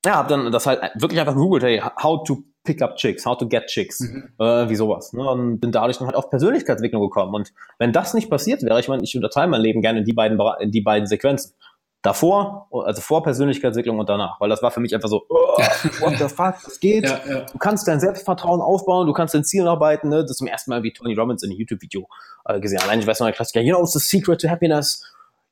ja, 0.05 0.17
hab 0.17 0.29
dann 0.29 0.53
das 0.53 0.67
halt 0.67 0.81
wirklich 0.97 1.19
einfach 1.19 1.35
gegoogelt, 1.35 1.65
hey, 1.65 1.81
how 1.81 2.23
to 2.25 2.45
pick 2.65 2.81
up 2.83 2.97
chicks, 2.97 3.27
how 3.27 3.37
to 3.37 3.47
get 3.47 3.67
chicks, 3.67 4.01
mhm. 4.01 4.31
äh, 4.39 4.69
wie 4.69 4.75
sowas. 4.75 5.13
Ne? 5.13 5.29
Und 5.29 5.61
bin 5.61 5.73
dadurch 5.73 5.99
dann 5.99 6.07
halt 6.07 6.17
auf 6.17 6.31
Persönlichkeitsentwicklung 6.31 7.03
gekommen. 7.03 7.35
Und 7.35 7.53
wenn 7.79 7.93
das 7.93 8.15
nicht 8.15 8.31
passiert 8.31 8.63
wäre, 8.63 8.81
ich 8.81 8.89
meine, 8.89 9.03
ich 9.03 9.15
unterteile 9.17 9.49
mein 9.49 9.61
Leben 9.61 9.83
gerne 9.83 10.01
in 10.01 10.05
die 10.05 10.13
beiden, 10.13 10.39
in 10.61 10.71
die 10.71 10.81
beiden 10.81 11.07
Sequenzen. 11.07 11.55
Davor, 12.05 12.69
also 12.71 13.01
vor 13.01 13.23
Persönlichkeitsentwicklung 13.23 13.99
und 13.99 14.09
danach, 14.09 14.39
weil 14.39 14.51
das 14.51 14.63
war 14.63 14.71
für 14.71 14.81
mich 14.81 14.95
einfach 14.95 15.09
so, 15.09 15.25
oh, 15.29 15.57
what 16.01 16.19
the 16.19 16.29
fuck, 16.29 16.57
das 16.63 16.79
geht. 16.79 17.05
Ja, 17.05 17.19
ja. 17.27 17.41
Du 17.51 17.59
kannst 17.59 17.89
dein 17.89 17.99
Selbstvertrauen 17.99 18.61
aufbauen, 18.61 19.07
du 19.07 19.15
kannst 19.15 19.35
dein 19.35 19.43
Ziel 19.43 19.67
arbeiten, 19.67 20.11
ne? 20.11 20.23
das 20.23 20.37
zum 20.37 20.47
ersten 20.47 20.71
Mal 20.71 20.83
wie 20.83 20.93
Tony 20.93 21.15
Robbins 21.15 21.43
in 21.43 21.51
einem 21.51 21.59
YouTube-Video 21.59 22.07
äh, 22.45 22.61
gesehen. 22.61 22.81
Allein 22.83 23.01
ich 23.01 23.07
weiß 23.07 23.21
noch, 23.21 23.27
der 23.27 23.35
Klassiker, 23.35 23.63
you 23.63 23.75
know, 23.75 23.83
it's 23.83 23.95
the 23.95 23.99
secret 23.99 24.39
to 24.43 24.49
happiness, 24.49 25.03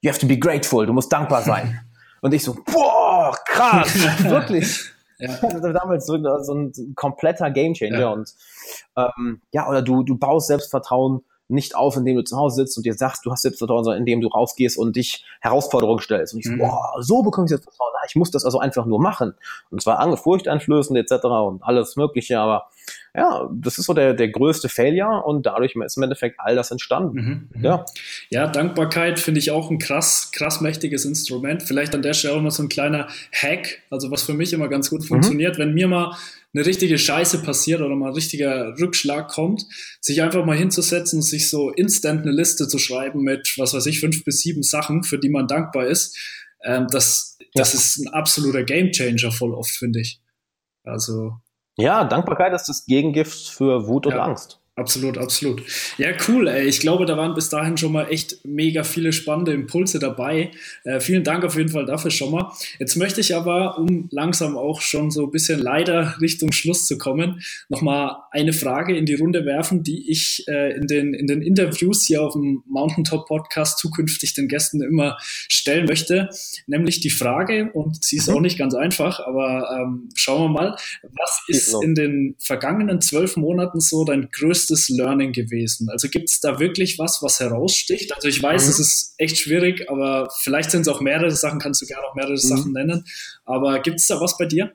you 0.02 0.10
have 0.10 0.20
to 0.20 0.26
be 0.26 0.38
grateful, 0.38 0.84
du 0.84 0.92
musst 0.92 1.10
dankbar 1.10 1.40
sein. 1.40 1.80
und 2.20 2.34
ich 2.34 2.44
so, 2.44 2.54
boah, 2.54 3.34
krass, 3.46 3.94
wirklich. 4.24 4.90
Ja. 5.18 5.36
damals 5.72 6.04
so, 6.04 6.18
so, 6.42 6.54
ein 6.54 6.72
kompletter 6.96 7.50
Gamechanger 7.50 8.00
ja. 8.00 8.10
und 8.10 8.34
ähm, 8.96 9.40
ja, 9.52 9.68
oder 9.68 9.80
du, 9.80 10.02
du 10.02 10.18
baust 10.18 10.48
Selbstvertrauen 10.48 11.24
nicht 11.52 11.76
auf, 11.76 11.96
indem 11.96 12.16
du 12.16 12.24
zu 12.24 12.36
Hause 12.36 12.56
sitzt 12.56 12.76
und 12.76 12.86
dir 12.86 12.94
sagst, 12.94 13.24
du 13.24 13.30
hast 13.30 13.42
Selbstvertrauen, 13.42 13.84
sondern 13.84 14.00
indem 14.00 14.20
du 14.20 14.28
rausgehst 14.28 14.78
und 14.78 14.96
dich 14.96 15.24
Herausforderungen 15.40 16.00
stellst. 16.00 16.34
Und 16.34 16.40
ich 16.40 16.46
so, 16.46 16.52
mhm. 16.52 16.58
boah, 16.58 16.94
so 17.00 17.22
bekomme 17.22 17.46
ich 17.46 17.50
Selbstvertrauen. 17.50 17.92
Ich 18.08 18.16
muss 18.16 18.30
das 18.30 18.44
also 18.44 18.58
einfach 18.58 18.84
nur 18.84 19.00
machen. 19.00 19.34
Und 19.70 19.80
zwar 19.80 20.16
furchteinflößend 20.16 20.98
etc. 20.98 21.24
und 21.24 21.62
alles 21.62 21.96
Mögliche, 21.96 22.40
aber 22.40 22.68
ja, 23.14 23.48
das 23.52 23.76
ist 23.76 23.86
so 23.86 23.92
der, 23.92 24.14
der 24.14 24.30
größte 24.30 24.68
Failure 24.70 25.22
und 25.24 25.44
dadurch 25.44 25.76
ist 25.76 25.96
im 25.96 26.02
Endeffekt 26.02 26.40
all 26.40 26.56
das 26.56 26.70
entstanden. 26.70 27.14
Mhm, 27.14 27.48
mhm. 27.52 27.64
ja. 27.64 27.84
ja, 28.30 28.46
Dankbarkeit 28.46 29.20
finde 29.20 29.38
ich 29.38 29.50
auch 29.50 29.70
ein 29.70 29.78
krass, 29.78 30.30
krass 30.32 30.62
mächtiges 30.62 31.04
Instrument. 31.04 31.62
Vielleicht 31.62 31.94
an 31.94 32.02
der 32.02 32.14
Stelle 32.14 32.34
auch 32.34 32.40
noch 32.40 32.50
so 32.50 32.62
ein 32.62 32.70
kleiner 32.70 33.08
Hack, 33.30 33.82
also 33.90 34.10
was 34.10 34.22
für 34.22 34.32
mich 34.32 34.52
immer 34.52 34.68
ganz 34.68 34.88
gut 34.88 35.02
mhm. 35.02 35.06
funktioniert, 35.06 35.58
mhm. 35.58 35.62
wenn 35.62 35.74
mir 35.74 35.88
mal 35.88 36.16
eine 36.54 36.66
richtige 36.66 36.98
Scheiße 36.98 37.42
passiert 37.42 37.80
oder 37.80 37.96
mal 37.96 38.08
ein 38.08 38.14
richtiger 38.14 38.74
Rückschlag 38.78 39.28
kommt, 39.28 39.64
sich 40.00 40.22
einfach 40.22 40.44
mal 40.44 40.56
hinzusetzen 40.56 41.18
und 41.18 41.22
sich 41.22 41.48
so 41.48 41.70
instant 41.70 42.22
eine 42.22 42.32
Liste 42.32 42.68
zu 42.68 42.78
schreiben 42.78 43.22
mit, 43.22 43.54
was 43.56 43.72
weiß 43.72 43.86
ich, 43.86 44.00
fünf 44.00 44.24
bis 44.24 44.40
sieben 44.40 44.62
Sachen, 44.62 45.02
für 45.02 45.18
die 45.18 45.30
man 45.30 45.46
dankbar 45.46 45.86
ist. 45.86 46.16
Ähm, 46.62 46.86
das, 46.90 47.38
das 47.54 47.72
ja. 47.72 47.78
ist 47.78 47.98
ein 47.98 48.08
absoluter 48.08 48.64
Gamechanger 48.64 49.32
voll 49.32 49.54
oft, 49.54 49.70
finde 49.70 50.00
ich. 50.00 50.20
Also. 50.84 51.32
Ja, 51.76 52.04
Dankbarkeit 52.04 52.52
ist 52.52 52.68
das 52.68 52.84
Gegengift 52.84 53.48
für 53.48 53.86
Wut 53.86 54.06
und 54.06 54.12
ja. 54.12 54.24
Angst. 54.24 54.61
Absolut, 54.74 55.18
absolut. 55.18 55.62
Ja, 55.98 56.08
cool. 56.28 56.48
Ey. 56.48 56.66
Ich 56.66 56.80
glaube, 56.80 57.04
da 57.04 57.18
waren 57.18 57.34
bis 57.34 57.50
dahin 57.50 57.76
schon 57.76 57.92
mal 57.92 58.06
echt 58.10 58.42
mega 58.46 58.84
viele 58.84 59.12
spannende 59.12 59.52
Impulse 59.52 59.98
dabei. 59.98 60.50
Äh, 60.84 60.98
vielen 60.98 61.24
Dank 61.24 61.44
auf 61.44 61.56
jeden 61.56 61.68
Fall 61.68 61.84
dafür 61.84 62.10
schon 62.10 62.30
mal. 62.30 62.50
Jetzt 62.78 62.96
möchte 62.96 63.20
ich 63.20 63.36
aber, 63.36 63.76
um 63.76 64.08
langsam 64.10 64.56
auch 64.56 64.80
schon 64.80 65.10
so 65.10 65.26
ein 65.26 65.30
bisschen 65.30 65.60
leider 65.60 66.16
Richtung 66.22 66.52
Schluss 66.52 66.86
zu 66.86 66.96
kommen, 66.96 67.42
nochmal 67.68 68.16
eine 68.30 68.54
Frage 68.54 68.96
in 68.96 69.04
die 69.04 69.12
Runde 69.12 69.44
werfen, 69.44 69.82
die 69.82 70.10
ich 70.10 70.48
äh, 70.48 70.74
in, 70.74 70.86
den, 70.86 71.12
in 71.12 71.26
den 71.26 71.42
Interviews 71.42 72.06
hier 72.06 72.22
auf 72.22 72.32
dem 72.32 72.62
Mountaintop 72.66 73.26
Podcast 73.26 73.78
zukünftig 73.78 74.32
den 74.32 74.48
Gästen 74.48 74.82
immer 74.82 75.18
stellen 75.20 75.84
möchte. 75.84 76.30
Nämlich 76.66 77.00
die 77.00 77.10
Frage, 77.10 77.70
und 77.74 78.02
sie 78.02 78.16
ist 78.16 78.30
mhm. 78.30 78.36
auch 78.36 78.40
nicht 78.40 78.56
ganz 78.56 78.74
einfach, 78.74 79.20
aber 79.20 79.68
ähm, 79.78 80.08
schauen 80.14 80.44
wir 80.44 80.48
mal, 80.48 80.76
was 81.02 81.42
ist 81.48 81.76
in 81.82 81.94
den 81.94 82.36
vergangenen 82.38 83.02
zwölf 83.02 83.36
Monaten 83.36 83.78
so 83.78 84.06
dein 84.06 84.30
größtes 84.30 84.61
größtes 84.62 84.88
Learning 84.90 85.32
gewesen? 85.32 85.88
Also 85.90 86.08
gibt 86.08 86.30
es 86.30 86.40
da 86.40 86.58
wirklich 86.58 86.98
was, 86.98 87.22
was 87.22 87.40
heraussticht? 87.40 88.14
Also 88.14 88.28
ich 88.28 88.42
weiß, 88.42 88.64
mhm. 88.64 88.70
es 88.70 88.78
ist 88.78 89.14
echt 89.18 89.38
schwierig, 89.38 89.90
aber 89.90 90.28
vielleicht 90.40 90.70
sind 90.70 90.82
es 90.82 90.88
auch 90.88 91.00
mehrere 91.00 91.30
Sachen, 91.30 91.58
kannst 91.58 91.82
du 91.82 91.86
gerne 91.86 92.04
auch 92.04 92.14
mehrere 92.14 92.32
mhm. 92.32 92.36
Sachen 92.36 92.72
nennen. 92.72 93.04
Aber 93.44 93.78
gibt 93.80 94.00
es 94.00 94.06
da 94.06 94.20
was 94.20 94.38
bei 94.38 94.46
dir? 94.46 94.72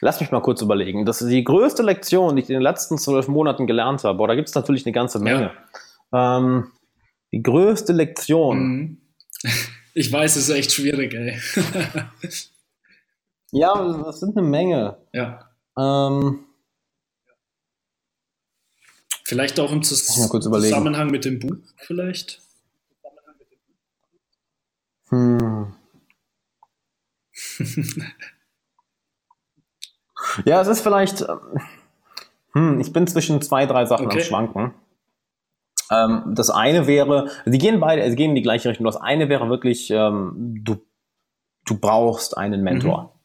Lass 0.00 0.20
mich 0.20 0.30
mal 0.30 0.42
kurz 0.42 0.60
überlegen. 0.60 1.06
Das 1.06 1.22
ist 1.22 1.30
die 1.30 1.44
größte 1.44 1.82
Lektion, 1.82 2.36
die 2.36 2.42
ich 2.42 2.50
in 2.50 2.54
den 2.54 2.62
letzten 2.62 2.98
zwölf 2.98 3.28
Monaten 3.28 3.66
gelernt 3.66 4.04
habe. 4.04 4.18
Boah, 4.18 4.28
da 4.28 4.34
gibt 4.34 4.48
es 4.48 4.54
natürlich 4.54 4.84
eine 4.84 4.92
ganze 4.92 5.18
Menge. 5.18 5.52
Ja. 6.12 6.38
Ähm, 6.38 6.72
die 7.32 7.42
größte 7.42 7.92
Lektion. 7.92 8.58
Mhm. 8.58 9.00
Ich 9.96 10.10
weiß, 10.10 10.34
es 10.34 10.48
ist 10.48 10.56
echt 10.56 10.72
schwierig, 10.72 11.14
ey. 11.14 11.38
ja, 13.52 14.02
das 14.02 14.18
sind 14.18 14.36
eine 14.36 14.44
Menge. 14.44 14.96
Ja. 15.12 15.48
Ähm, 15.78 16.43
Vielleicht 19.26 19.58
auch 19.58 19.72
im 19.72 19.82
Zusammenhang 19.82 21.10
mit 21.10 21.24
dem 21.24 21.38
Buch, 21.38 21.56
vielleicht? 21.78 22.42
Hm. 25.08 25.74
ja, 30.44 30.60
es 30.60 30.68
ist 30.68 30.82
vielleicht. 30.82 31.22
Ähm, 31.22 31.38
hm, 32.52 32.80
ich 32.80 32.92
bin 32.92 33.06
zwischen 33.06 33.40
zwei, 33.40 33.64
drei 33.66 33.86
Sachen 33.86 34.06
okay. 34.06 34.18
am 34.18 34.24
Schwanken. 34.24 34.74
Ähm, 35.90 36.34
das 36.34 36.50
eine 36.50 36.86
wäre, 36.86 37.30
sie 37.46 37.58
gehen 37.58 37.80
beide, 37.80 38.08
sie 38.08 38.16
gehen 38.16 38.30
in 38.30 38.36
die 38.36 38.42
gleiche 38.42 38.68
Richtung. 38.68 38.86
Das 38.86 38.96
eine 38.96 39.28
wäre 39.28 39.48
wirklich, 39.48 39.90
ähm, 39.90 40.60
du, 40.62 40.76
du 41.64 41.78
brauchst 41.78 42.36
einen 42.36 42.62
Mentor. 42.62 43.18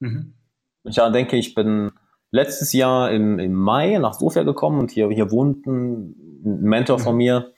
Mhm. 0.00 0.08
Mhm. 0.08 0.34
Ich 0.84 0.96
denke, 0.96 1.36
ich 1.36 1.54
bin 1.54 1.92
letztes 2.34 2.72
Jahr 2.72 3.12
im, 3.12 3.38
im 3.38 3.54
Mai 3.54 3.96
nach 3.98 4.14
Sofia 4.14 4.42
gekommen 4.42 4.80
und 4.80 4.90
hier, 4.90 5.08
hier 5.08 5.30
wohnt 5.30 5.66
ein 5.66 6.16
Mentor 6.42 6.98
von 6.98 7.12
mhm. 7.12 7.18
mir, 7.18 7.52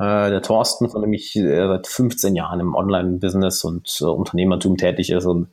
äh, 0.00 0.30
der 0.30 0.42
Thorsten, 0.42 0.90
von 0.90 1.00
dem 1.00 1.12
ich 1.12 1.36
äh, 1.36 1.68
seit 1.68 1.86
15 1.86 2.34
Jahren 2.34 2.58
im 2.58 2.74
Online-Business 2.74 3.62
und 3.62 3.98
äh, 4.00 4.04
Unternehmertum 4.04 4.76
tätig 4.76 5.10
ist. 5.10 5.26
Und 5.26 5.46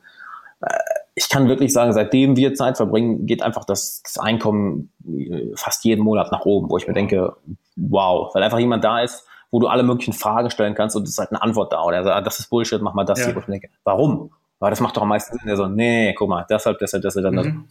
äh, 0.60 0.74
ich 1.14 1.28
kann 1.28 1.46
wirklich 1.46 1.72
sagen, 1.72 1.92
seitdem 1.92 2.36
wir 2.36 2.54
Zeit 2.54 2.76
verbringen, 2.76 3.26
geht 3.26 3.44
einfach 3.44 3.64
das, 3.64 4.02
das 4.02 4.18
Einkommen 4.18 4.90
äh, 5.06 5.52
fast 5.54 5.84
jeden 5.84 6.02
Monat 6.02 6.32
nach 6.32 6.44
oben, 6.44 6.68
wo 6.68 6.76
ich 6.76 6.88
mir 6.88 6.94
denke, 6.94 7.36
wow, 7.76 8.34
weil 8.34 8.42
einfach 8.42 8.58
jemand 8.58 8.82
da 8.82 9.02
ist, 9.02 9.24
wo 9.52 9.60
du 9.60 9.68
alle 9.68 9.84
möglichen 9.84 10.14
Fragen 10.14 10.50
stellen 10.50 10.74
kannst 10.74 10.96
und 10.96 11.04
es 11.04 11.10
ist 11.10 11.18
halt 11.18 11.30
eine 11.30 11.42
Antwort 11.42 11.72
da. 11.72 11.84
Oder 11.84 11.98
er 11.98 12.04
sagt, 12.04 12.26
das 12.26 12.40
ist 12.40 12.50
Bullshit, 12.50 12.82
mach 12.82 12.94
mal 12.94 13.04
das 13.04 13.20
ja. 13.20 13.26
hier. 13.26 13.36
Wo 13.36 13.38
ich 13.38 13.46
mir 13.46 13.52
denke, 13.52 13.68
warum? 13.84 14.32
Weil 14.58 14.70
das 14.70 14.80
macht 14.80 14.96
doch 14.96 15.02
am 15.02 15.10
meisten 15.10 15.38
Sinn. 15.38 15.48
Er 15.48 15.56
so, 15.56 15.68
nee, 15.68 16.12
guck 16.14 16.28
mal, 16.28 16.44
deshalb, 16.50 16.80
deshalb, 16.80 17.04
deshalb, 17.04 17.24
deshalb. 17.24 17.54
Mhm. 17.54 17.68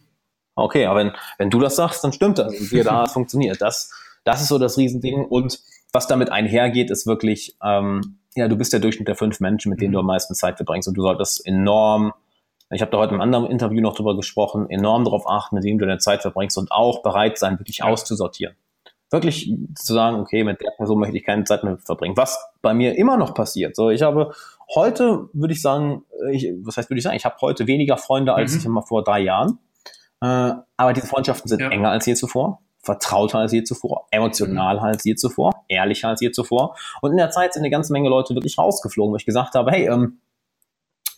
Okay, 0.55 0.85
aber 0.85 0.99
wenn, 0.99 1.11
wenn 1.37 1.49
du 1.49 1.59
das 1.59 1.75
sagst, 1.75 2.03
dann 2.03 2.13
stimmt 2.13 2.37
das. 2.37 2.59
Und 2.59 2.71
wir 2.71 2.83
da, 2.83 3.03
es 3.05 3.13
funktioniert. 3.13 3.61
Das, 3.61 3.91
das 4.23 4.41
ist 4.41 4.47
so 4.47 4.59
das 4.59 4.77
Riesending. 4.77 5.25
Und 5.25 5.59
was 5.91 6.07
damit 6.07 6.31
einhergeht, 6.31 6.91
ist 6.91 7.07
wirklich, 7.07 7.57
ähm, 7.63 8.19
ja, 8.35 8.47
du 8.47 8.55
bist 8.55 8.73
der 8.73 8.79
Durchschnitt 8.79 9.07
der 9.07 9.15
fünf 9.15 9.39
Menschen, 9.39 9.69
mit 9.69 9.81
denen 9.81 9.93
du 9.93 9.99
am 9.99 10.05
meisten 10.05 10.35
Zeit 10.35 10.57
verbringst. 10.57 10.87
Und 10.87 10.95
du 10.95 11.01
solltest 11.01 11.45
enorm, 11.45 12.13
ich 12.71 12.81
habe 12.81 12.91
da 12.91 12.97
heute 12.97 13.13
im 13.13 13.21
anderen 13.21 13.45
Interview 13.45 13.81
noch 13.81 13.95
drüber 13.95 14.15
gesprochen, 14.15 14.69
enorm 14.69 15.03
darauf 15.03 15.27
achten, 15.27 15.55
mit 15.55 15.63
wem 15.63 15.77
du 15.77 15.85
deine 15.85 15.99
Zeit 15.99 16.21
verbringst 16.21 16.57
und 16.57 16.71
auch 16.71 17.03
bereit 17.03 17.37
sein, 17.37 17.59
wirklich 17.59 17.79
ja. 17.79 17.85
auszusortieren. 17.85 18.55
Wirklich 19.11 19.53
zu 19.75 19.93
sagen, 19.93 20.19
okay, 20.19 20.43
mit 20.43 20.59
der 20.61 20.71
Person 20.71 20.99
möchte 20.99 21.15
ich 21.15 21.23
keine 21.23 21.43
Zeit 21.43 21.63
mehr 21.63 21.77
verbringen. 21.77 22.17
Was 22.17 22.43
bei 22.63 22.73
mir 22.73 22.97
immer 22.97 23.15
noch 23.15 23.35
passiert. 23.35 23.75
So, 23.75 23.91
ich 23.91 24.01
habe 24.01 24.33
heute, 24.73 25.29
würde 25.33 25.53
ich 25.53 25.61
sagen, 25.61 26.03
ich, 26.31 26.51
was 26.63 26.77
heißt, 26.77 26.89
würde 26.89 26.97
ich 26.97 27.03
sagen, 27.03 27.15
ich 27.15 27.25
habe 27.25 27.35
heute 27.41 27.67
weniger 27.67 27.97
Freunde 27.97 28.33
als 28.33 28.53
mhm. 28.53 28.57
ich 28.57 28.65
immer 28.65 28.81
vor 28.81 29.03
drei 29.03 29.19
Jahren. 29.19 29.59
Äh, 30.23 30.53
aber 30.77 30.93
diese 30.93 31.07
Freundschaften 31.07 31.49
sind 31.49 31.59
ja. 31.59 31.69
enger 31.69 31.89
als 31.89 32.05
je 32.05 32.15
zuvor, 32.15 32.61
vertrauter 32.79 33.39
als 33.39 33.51
je 33.51 33.63
zuvor, 33.63 34.07
emotionaler 34.09 34.81
mhm. 34.81 34.87
als 34.87 35.03
je 35.03 35.15
zuvor, 35.15 35.51
ehrlicher 35.67 36.07
als 36.07 36.21
je 36.21 36.31
zuvor. 36.31 36.77
Und 37.01 37.11
in 37.11 37.17
der 37.17 37.29
Zeit 37.29 37.53
sind 37.53 37.63
eine 37.63 37.69
ganze 37.69 37.91
Menge 37.91 38.07
Leute 38.07 38.33
wirklich 38.33 38.57
rausgeflogen, 38.57 39.11
wo 39.11 39.17
ich 39.17 39.25
gesagt 39.25 39.53
habe, 39.55 39.71
hey, 39.71 39.89
ähm, 39.89 40.21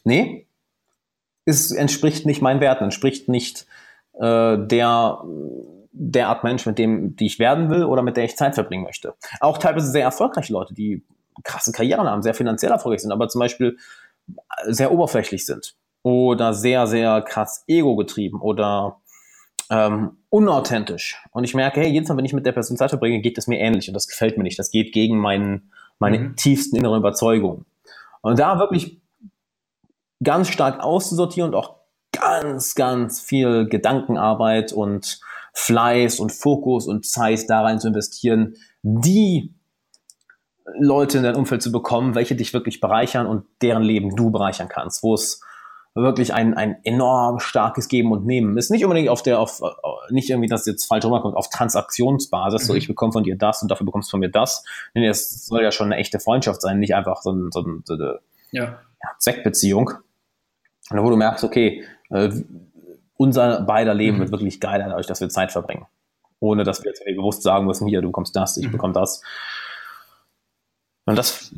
nee, 0.03 0.47
es 1.45 1.72
entspricht 1.72 2.26
nicht 2.26 2.41
meinen 2.41 2.62
Werten, 2.62 2.86
entspricht 2.86 3.30
nicht 3.30 3.68
äh, 4.14 4.58
der 4.58 5.24
der 5.97 6.28
Art 6.28 6.43
Mensch, 6.43 6.66
mit 6.66 6.78
dem, 6.78 7.16
die 7.16 7.28
ich 7.28 7.39
werden 7.39 7.70
will 7.70 7.86
oder 7.86 8.01
mit 8.01 8.18
der 8.18 8.26
ich 8.26 8.36
Zeit 8.36 8.56
verbringen 8.56 8.84
möchte. 8.84 9.14
Auch 9.39 9.58
teilweise 9.60 9.89
sehr 9.89 10.03
erfolgreiche 10.03 10.51
Leute, 10.51 10.74
die 10.74 11.06
krasse 11.43 11.72
Karrieren 11.72 12.08
haben, 12.08 12.22
sehr 12.22 12.34
finanziell 12.34 12.74
erfolgreich 12.74 13.01
sind, 13.01 13.14
aber 13.14 13.30
zum 13.30 13.39
Beispiel 13.39 13.78
sehr 14.66 14.91
oberflächlich 14.91 15.45
sind 15.45 15.78
oder 16.06 16.53
sehr, 16.53 16.86
sehr 16.86 17.24
krass 17.24 17.64
ego-getrieben 17.66 18.39
oder 18.39 18.97
ähm, 19.72 20.18
unauthentisch. 20.30 21.20
Und 21.32 21.45
ich 21.45 21.56
merke, 21.56 21.80
hey, 21.80 21.89
jedes 21.89 22.08
Mal, 22.08 22.18
wenn 22.18 22.26
ich 22.26 22.34
mit 22.34 22.45
der 22.45 22.51
Person 22.51 22.78
Zeit 22.78 22.91
verbringe, 22.91 23.22
geht 23.22 23.39
es 23.39 23.47
mir 23.47 23.58
ähnlich 23.58 23.88
und 23.88 23.95
das 23.95 24.08
gefällt 24.08 24.38
mir 24.38 24.43
nicht. 24.43 24.60
Das 24.60 24.70
geht 24.70 24.93
gegen 24.93 25.18
meinen, 25.18 25.72
meine 25.97 26.20
mhm. 26.20 26.36
tiefsten 26.36 26.76
inneren 26.76 26.99
Überzeugungen. 26.99 27.66
Und 28.22 28.38
da 28.38 28.60
wirklich 28.60 29.01
ganz 30.22 30.49
stark 30.49 30.80
auszusortieren 30.84 31.49
und 31.49 31.56
auch 31.56 31.78
ganz, 32.12 32.76
ganz 32.76 33.20
viel 33.20 33.68
Gedankenarbeit 33.68 34.74
und 34.74 35.20
Fleiß 35.53 36.20
und 36.20 36.32
Fokus 36.32 36.86
und 36.86 37.08
Zeit 37.08 37.49
da 37.49 37.64
rein 37.64 37.80
zu 37.80 37.88
investieren, 37.88 38.58
die 38.84 39.56
Leute 40.78 41.18
in 41.18 41.24
dein 41.24 41.36
Umfeld 41.36 41.64
zu 41.64 41.72
bekommen, 41.72 42.14
welche 42.14 42.36
dich 42.36 42.53
wirklich 42.53 42.80
bereichern 42.80 43.26
und 43.26 43.45
deren 43.64 43.82
Leben 43.82 44.16
du 44.16 44.30
bereichern 44.30 44.70
kannst, 44.70 45.01
wo 45.01 45.16
es 45.16 45.41
wirklich 45.96 46.34
ein, 46.34 46.54
ein 46.54 46.78
enorm 46.84 47.39
starkes 47.39 47.88
Geben 47.88 48.12
und 48.12 48.26
Nehmen. 48.26 48.58
Ist 48.58 48.70
nicht 48.70 48.84
unbedingt 48.84 49.10
auf 49.10 49.24
der, 49.24 49.39
auf, 49.39 49.62
nicht 50.10 50.30
irgendwie, 50.30 50.50
dass 50.50 50.66
jetzt 50.66 50.86
falsch 50.86 51.06
rüberkommt, 51.06 51.38
auf 51.38 51.50
Transaktionsbasis, 51.50 52.64
mhm. 52.64 52.68
so 52.68 52.76
ich 52.76 52.88
bekomme 52.88 53.14
von 53.14 53.24
dir 53.24 53.38
das 53.38 53.62
und 53.62 53.72
dafür 53.72 53.86
bekommst 53.86 54.10
du 54.10 54.12
von 54.12 54.20
mir 54.20 54.30
das. 54.30 54.66
Nee, 54.93 55.08
es 55.08 55.46
soll 55.46 55.64
ja 55.64 55.72
schon 55.72 55.88
eine 55.88 55.96
echte 55.96 56.20
Freundschaft 56.20 56.62
sein, 56.62 56.80
nicht 56.80 56.96
einfach 56.96 57.22
so, 57.22 57.32
ein, 57.32 57.50
so, 57.52 57.62
ein, 57.62 57.82
so 57.86 57.93
eine 57.93 58.20
ja. 58.52 58.64
Ja, 58.64 59.10
Zweckbeziehung. 59.20 59.91
Und 60.89 61.02
wo 61.02 61.10
du 61.10 61.16
merkst, 61.16 61.43
okay, 61.43 61.84
äh, 62.10 62.30
unser 63.18 63.62
beider 63.62 63.93
Leben 63.93 64.18
mhm. 64.18 64.22
wird 64.22 64.32
wirklich 64.32 64.60
geiler 64.60 64.89
dadurch, 64.89 65.08
dass 65.08 65.22
wir 65.22 65.30
Zeit 65.30 65.54
verbringen. 65.54 65.86
Ohne 66.39 66.64
dass 66.66 66.84
wir 66.84 66.91
jetzt 66.91 67.06
bewusst 67.06 67.41
sagen 67.43 67.66
müssen, 67.66 67.88
hier, 67.88 68.02
du 68.02 68.10
bekommst 68.10 68.36
das, 68.36 68.58
ich 68.58 68.68
mhm. 68.68 68.74
bekomme 68.74 68.93
das. 68.93 69.24
Und 71.06 71.18
das, 71.18 71.53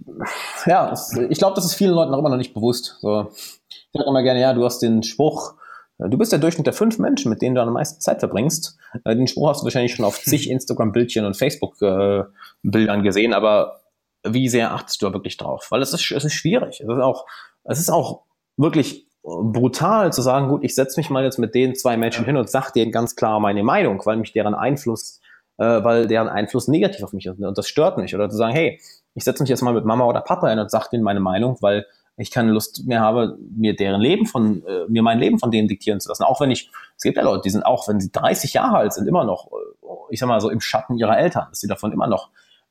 ja, 0.66 0.90
das, 0.90 1.14
ich 1.30 1.38
glaube, 1.38 1.56
das 1.56 1.66
ist 1.66 1.76
vielen 1.76 1.94
Leuten 1.94 2.14
auch 2.14 2.20
immer 2.20 2.30
noch 2.30 2.38
nicht 2.38 2.54
bewusst. 2.54 2.98
So, 3.02 3.32
ich 3.70 3.88
sage 3.94 4.08
immer 4.08 4.24
gerne, 4.24 4.42
ja, 4.42 4.54
du 4.54 4.66
hast 4.66 4.80
den 4.80 5.04
Spruch, 5.04 5.56
äh, 6.00 6.10
du 6.10 6.18
bist 6.18 6.32
der 6.32 6.40
Durchschnitt 6.40 6.68
der 6.68 6.74
fünf 6.74 7.00
Menschen, 7.00 7.30
mit 7.30 7.42
denen 7.42 7.56
du 7.56 7.62
am 7.62 7.74
meisten 7.74 8.02
Zeit 8.02 8.20
verbringst. 8.20 8.78
Äh, 9.06 9.16
den 9.16 9.28
Spruch 9.28 9.50
hast 9.50 9.62
du 9.62 9.66
wahrscheinlich 9.66 9.96
schon 9.96 10.06
auf 10.06 10.20
zig 10.24 10.50
Instagram-Bildchen 10.50 11.26
und 11.26 11.38
Facebook-Bildern 11.38 13.04
gesehen, 13.04 13.34
aber 13.34 13.82
wie 14.26 14.50
sehr 14.50 14.74
achtest 14.74 15.02
du 15.02 15.08
da 15.08 15.14
wirklich 15.14 15.38
drauf? 15.38 15.68
Weil 15.70 15.82
es 15.82 15.94
ist, 15.94 16.12
es 16.12 16.26
ist 16.26 16.34
schwierig. 16.34 16.82
Es 16.82 16.88
ist 16.88 17.02
auch, 17.02 17.26
es 17.64 17.80
ist 17.80 17.90
auch 17.90 18.24
wirklich 18.58 19.08
brutal 19.24 20.14
zu 20.14 20.22
sagen, 20.22 20.48
gut, 20.48 20.64
ich 20.64 20.74
setze 20.74 21.00
mich 21.00 21.10
mal 21.10 21.24
jetzt 21.24 21.38
mit 21.38 21.54
den 21.54 21.76
zwei 21.76 21.98
Menschen 21.98 22.26
hin 22.26 22.38
und 22.38 22.50
sage 22.50 22.72
denen 22.74 22.92
ganz 22.92 23.16
klar 23.16 23.40
meine 23.40 23.64
Meinung, 23.64 24.02
weil 24.06 24.18
mich 24.18 24.32
deren 24.32 24.56
Einfluss, 24.56 25.20
äh, 25.58 25.84
weil 25.84 26.08
deren 26.08 26.30
Einfluss 26.30 26.68
negativ 26.68 27.04
auf 27.04 27.14
mich 27.14 27.26
ist 27.26 27.40
und 27.40 27.58
das 27.58 27.68
stört 27.68 27.98
mich. 27.98 28.16
Oder 28.16 28.30
zu 28.30 28.38
sagen, 28.38 28.54
hey, 28.54 28.80
ich 29.18 29.24
setze 29.24 29.42
mich 29.42 29.50
jetzt 29.50 29.64
mal 29.64 29.74
mit 29.74 29.84
Mama 29.84 30.06
oder 30.06 30.22
Papa 30.22 30.48
hin 30.48 30.60
und 30.60 30.70
sage 30.70 30.90
denen 30.92 31.04
meine 31.04 31.20
Meinung, 31.20 31.58
weil 31.62 31.88
ich 32.18 32.30
keine 32.30 32.52
Lust 32.52 32.86
mehr 32.86 33.02
habe, 33.02 33.36
mir 33.50 33.76
deren 33.76 34.00
Leben 34.00 34.28
von, 34.28 34.64
äh, 34.68 34.86
mir 34.88 35.02
mein 35.02 35.18
Leben 35.18 35.40
von 35.40 35.50
denen 35.50 35.68
diktieren 35.68 36.00
zu 36.00 36.10
lassen. 36.10 36.24
Auch 36.24 36.40
wenn 36.40 36.52
ich, 36.52 36.70
es 36.96 37.02
gibt 37.02 37.18
ja 37.18 37.24
Leute, 37.24 37.42
die 37.42 37.50
sind 37.50 37.66
auch, 37.66 37.88
wenn 37.88 38.00
sie 38.00 38.12
30 38.12 38.54
Jahre 38.54 38.78
alt 38.78 38.94
sind, 38.94 39.08
immer 39.08 39.24
noch, 39.24 39.48
äh, 39.48 39.86
ich 40.12 40.20
sag 40.20 40.28
mal 40.28 40.40
so 40.40 40.52
im 40.52 40.62
Schatten 40.62 41.00
ihrer 41.00 41.18
Eltern, 41.18 41.48
dass 41.50 41.60
sie 41.60 41.68
davon 41.68 41.92
immer 41.92 42.06
noch 42.06 42.30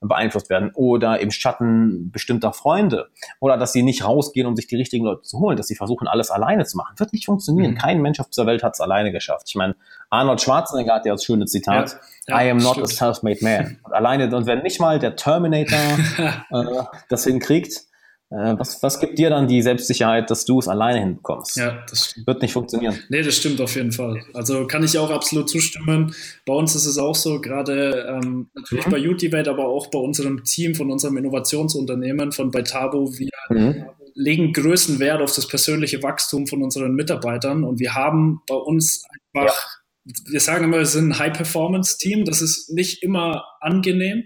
beeinflusst 0.09 0.51
werden 0.51 0.71
oder 0.75 1.21
im 1.21 1.31
Schatten 1.31 2.11
bestimmter 2.11 2.53
Freunde 2.53 3.09
oder 3.41 3.57
dass 3.57 3.73
sie 3.73 3.83
nicht 3.83 4.05
rausgehen, 4.05 4.47
um 4.47 4.57
sich 4.57 4.67
die 4.67 4.77
richtigen 4.77 5.05
Leute 5.05 5.23
zu 5.23 5.39
holen, 5.39 5.57
dass 5.57 5.67
sie 5.67 5.77
versuchen, 5.77 6.09
alles 6.09 6.31
alleine 6.31 6.65
zu 6.65 6.77
machen. 6.77 6.99
Wird 6.99 7.13
nicht 7.13 7.27
funktionieren. 7.27 7.73
Mhm. 7.73 7.79
Kein 7.79 8.03
Mensch 8.03 8.21
auf 8.21 8.29
dieser 8.29 8.47
Welt 8.47 8.63
hat 8.63 8.75
es 8.75 8.81
alleine 8.81 9.13
geschafft. 9.13 9.47
Ich 9.49 9.55
meine, 9.55 9.77
Arnold 10.11 10.41
Schwarzenegger 10.41 10.95
hat 10.95 11.07
ja 11.07 11.13
das 11.13 11.25
schöne 11.25 11.47
Zitat, 11.47 11.99
ja, 12.27 12.41
ja, 12.41 12.47
I 12.47 12.51
am 12.51 12.59
not 12.59 12.73
stimmt. 12.73 12.87
a 12.87 12.91
self-made 12.91 13.39
man. 13.43 13.79
Und 13.83 13.93
alleine, 13.93 14.35
und 14.35 14.47
wenn 14.47 14.63
nicht 14.63 14.81
mal 14.81 14.99
der 14.99 15.17
Terminator 15.17 15.79
äh, 16.51 16.65
das 17.09 17.25
hinkriegt, 17.25 17.83
was, 18.29 18.83
was 18.83 18.99
gibt 18.99 19.19
dir 19.21 19.31
dann 19.31 19.47
die 19.47 19.63
Selbstsicherheit, 19.63 20.31
dass 20.31 20.45
du 20.45 20.59
es 20.59 20.67
alleine 20.67 20.99
hinbekommst? 20.99 21.57
Ja, 21.57 21.85
das 21.89 22.11
stimmt. 22.11 22.27
Wird 22.27 22.43
nicht 22.43 22.53
funktionieren. 22.53 22.99
Nee, 23.09 23.23
das 23.23 23.37
stimmt 23.37 23.61
auf 23.61 23.77
jeden 23.77 23.93
Fall. 23.93 24.21
Also 24.35 24.67
kann 24.67 24.83
ich 24.83 24.99
auch 24.99 25.11
absolut 25.11 25.49
zustimmen. 25.49 26.13
Bei 26.45 26.53
uns 26.53 26.75
ist 26.75 26.87
es 26.87 26.99
auch 26.99 27.15
so, 27.15 27.41
gerade 27.41 28.05
ähm, 28.09 28.49
natürlich 28.55 28.87
mhm. 28.87 28.91
bei 28.91 29.09
Utivate, 29.09 29.49
aber 29.49 29.69
auch 29.69 29.87
bei 29.89 30.01
unserem 30.01 30.43
Team 30.43 30.75
von 30.75 30.91
unserem 30.91 31.17
Innovationsunternehmen 31.19 32.33
von 32.33 32.51
Beitabo. 32.51 33.13
Wir 33.17 33.31
mhm. 33.49 33.85
legen 34.15 34.53
größten 34.53 34.99
Wert 34.99 35.23
auf 35.23 35.33
das 35.33 35.47
persönliche 35.47 36.03
Wachstum 36.03 36.49
von 36.49 36.65
unseren 36.65 36.95
Mitarbeitern 36.95 37.63
und 37.63 37.79
wir 37.79 37.95
haben 37.95 38.41
bei 38.49 38.57
uns 38.57 39.05
einfach, 39.35 39.55
ja. 40.05 40.15
wir 40.33 40.41
sagen 40.41 40.65
immer, 40.65 40.79
wir 40.79 40.87
sind 40.87 41.11
ein 41.11 41.19
High-Performance-Team. 41.21 42.25
Das 42.25 42.43
ist 42.43 42.71
nicht 42.71 43.05
immer 43.05 43.45
angenehm. 43.61 44.25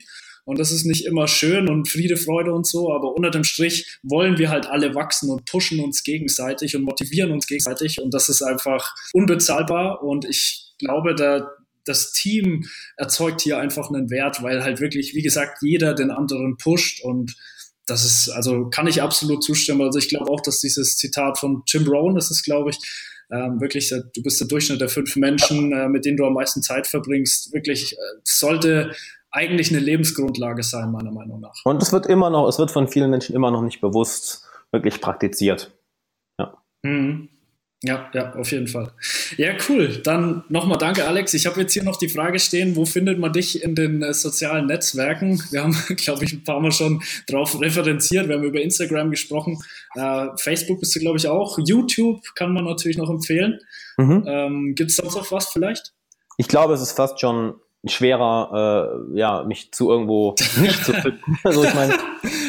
Und 0.50 0.58
das 0.58 0.72
ist 0.72 0.84
nicht 0.84 1.06
immer 1.06 1.28
schön 1.28 1.68
und 1.68 1.88
Friede, 1.88 2.16
Freude 2.16 2.52
und 2.52 2.66
so, 2.66 2.92
aber 2.92 3.14
unter 3.14 3.30
dem 3.30 3.44
Strich 3.44 3.98
wollen 4.02 4.36
wir 4.36 4.50
halt 4.50 4.66
alle 4.66 4.96
wachsen 4.96 5.30
und 5.30 5.44
pushen 5.44 5.78
uns 5.78 6.02
gegenseitig 6.02 6.74
und 6.74 6.82
motivieren 6.82 7.30
uns 7.30 7.46
gegenseitig. 7.46 8.00
Und 8.02 8.12
das 8.12 8.28
ist 8.28 8.42
einfach 8.42 8.96
unbezahlbar. 9.12 10.02
Und 10.02 10.24
ich 10.24 10.72
glaube, 10.80 11.14
da, 11.14 11.48
das 11.84 12.10
Team 12.10 12.66
erzeugt 12.96 13.42
hier 13.42 13.58
einfach 13.58 13.90
einen 13.90 14.10
Wert, 14.10 14.42
weil 14.42 14.64
halt 14.64 14.80
wirklich, 14.80 15.14
wie 15.14 15.22
gesagt, 15.22 15.58
jeder 15.62 15.94
den 15.94 16.10
anderen 16.10 16.56
pusht 16.56 17.00
und 17.04 17.36
das 17.86 18.04
ist, 18.04 18.28
also 18.30 18.70
kann 18.70 18.88
ich 18.88 19.02
absolut 19.02 19.44
zustimmen. 19.44 19.82
Also 19.82 20.00
ich 20.00 20.08
glaube 20.08 20.30
auch, 20.32 20.40
dass 20.40 20.58
dieses 20.58 20.96
Zitat 20.96 21.38
von 21.38 21.62
Jim 21.66 21.86
Rohn, 21.86 22.16
das 22.16 22.32
ist, 22.32 22.42
glaube 22.42 22.70
ich, 22.70 22.78
ähm, 23.32 23.60
wirklich, 23.60 23.88
du 23.90 24.22
bist 24.22 24.40
der 24.40 24.48
Durchschnitt 24.48 24.80
der 24.80 24.88
fünf 24.88 25.14
Menschen, 25.14 25.72
äh, 25.72 25.88
mit 25.88 26.04
denen 26.04 26.16
du 26.16 26.26
am 26.26 26.34
meisten 26.34 26.62
Zeit 26.62 26.88
verbringst, 26.88 27.52
wirklich 27.52 27.92
äh, 27.92 27.96
sollte 28.24 28.92
eigentlich 29.30 29.70
eine 29.70 29.80
Lebensgrundlage 29.80 30.62
sein, 30.62 30.90
meiner 30.90 31.12
Meinung 31.12 31.40
nach. 31.40 31.54
Und 31.64 31.82
es 31.82 31.92
wird 31.92 32.06
immer 32.06 32.30
noch, 32.30 32.48
es 32.48 32.58
wird 32.58 32.70
von 32.70 32.88
vielen 32.88 33.10
Menschen 33.10 33.34
immer 33.34 33.50
noch 33.50 33.62
nicht 33.62 33.80
bewusst 33.80 34.46
wirklich 34.72 35.00
praktiziert. 35.00 35.72
Ja. 36.38 36.54
Mhm. 36.82 37.28
Ja, 37.82 38.10
ja, 38.12 38.34
auf 38.34 38.52
jeden 38.52 38.66
Fall. 38.66 38.92
Ja, 39.38 39.54
cool. 39.68 40.02
Dann 40.04 40.44
nochmal 40.50 40.76
danke, 40.76 41.06
Alex. 41.06 41.32
Ich 41.32 41.46
habe 41.46 41.62
jetzt 41.62 41.72
hier 41.72 41.82
noch 41.82 41.96
die 41.96 42.10
Frage 42.10 42.38
stehen, 42.38 42.76
wo 42.76 42.84
findet 42.84 43.18
man 43.18 43.32
dich 43.32 43.62
in 43.62 43.74
den 43.74 44.02
äh, 44.02 44.12
sozialen 44.12 44.66
Netzwerken? 44.66 45.42
Wir 45.50 45.62
haben, 45.62 45.72
glaube 45.96 46.24
ich, 46.24 46.34
ein 46.34 46.44
paar 46.44 46.60
Mal 46.60 46.72
schon 46.72 47.02
drauf 47.26 47.58
referenziert. 47.58 48.28
Wir 48.28 48.36
haben 48.36 48.44
über 48.44 48.60
Instagram 48.60 49.10
gesprochen. 49.10 49.62
Äh, 49.94 50.26
Facebook 50.36 50.80
bist 50.80 50.94
du, 50.94 51.00
glaube 51.00 51.16
ich, 51.16 51.26
auch. 51.26 51.58
YouTube 51.64 52.22
kann 52.34 52.52
man 52.52 52.64
natürlich 52.64 52.98
noch 52.98 53.08
empfehlen. 53.08 53.58
Mhm. 53.96 54.24
Ähm, 54.26 54.74
Gibt 54.74 54.90
es 54.90 54.96
sonst 54.96 55.14
noch 55.14 55.32
was 55.32 55.48
vielleicht? 55.48 55.94
Ich 56.36 56.48
glaube, 56.48 56.74
es 56.74 56.82
ist 56.82 56.92
fast 56.92 57.18
schon 57.18 57.54
schwerer, 57.84 59.04
äh, 59.12 59.18
ja, 59.18 59.44
mich 59.44 59.72
zu 59.72 59.90
irgendwo 59.90 60.34
nicht 60.60 60.84
zu 60.84 60.92
finden. 60.92 61.20
also 61.44 61.64
ich 61.64 61.74
meine, 61.74 61.94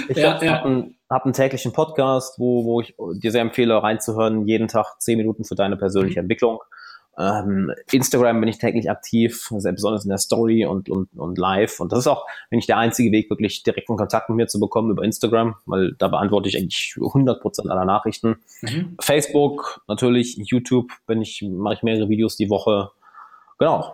ich 0.10 0.18
ja, 0.18 0.34
habe 0.34 0.46
ja. 0.46 0.64
einen, 0.64 0.96
hab 1.10 1.24
einen 1.24 1.34
täglichen 1.34 1.72
Podcast, 1.72 2.38
wo, 2.40 2.66
wo 2.66 2.82
ich 2.82 2.96
dir 3.16 3.32
sehr 3.32 3.42
empfehle, 3.42 3.82
reinzuhören, 3.82 4.48
jeden 4.48 4.68
Tag 4.68 5.00
zehn 5.00 5.18
Minuten 5.18 5.44
für 5.44 5.56
deine 5.56 5.78
persönliche 5.78 6.20
mhm. 6.20 6.26
Entwicklung. 6.26 6.60
Ähm, 7.18 7.72
Instagram 7.92 8.40
bin 8.40 8.50
ich 8.50 8.58
täglich 8.58 8.90
aktiv, 8.90 9.50
sehr 9.58 9.74
besonders 9.74 10.06
in 10.06 10.10
der 10.10 10.18
Story 10.18 10.66
und, 10.66 10.90
und, 10.90 11.10
und 11.18 11.38
live. 11.38 11.80
Und 11.80 11.92
das 11.92 12.00
ist 12.00 12.08
auch, 12.08 12.26
wenn 12.50 12.60
ich 12.60 12.68
der 12.68 12.78
einzige 12.78 13.12
Weg, 13.12 13.30
wirklich 13.30 13.64
direkten 13.64 13.98
Kontakt 13.98 14.30
mit 14.30 14.38
mir 14.38 14.48
zu 14.48 14.60
bekommen 14.60 14.92
über 14.92 15.04
Instagram, 15.04 15.56
weil 15.66 15.94
da 15.98 16.08
beantworte 16.08 16.48
ich 16.50 16.58
eigentlich 16.58 16.96
100% 16.98 17.70
aller 17.70 17.86
Nachrichten. 17.86 18.38
Mhm. 18.62 18.96
Facebook, 19.00 19.84
natürlich, 19.88 20.38
YouTube 20.38 20.92
bin 21.06 21.22
ich, 21.22 21.44
mache 21.48 21.76
ich 21.76 21.84
mehrere 21.84 22.08
Videos 22.08 22.38
die 22.38 22.50
Woche. 22.50 22.92
Genau. 23.60 23.94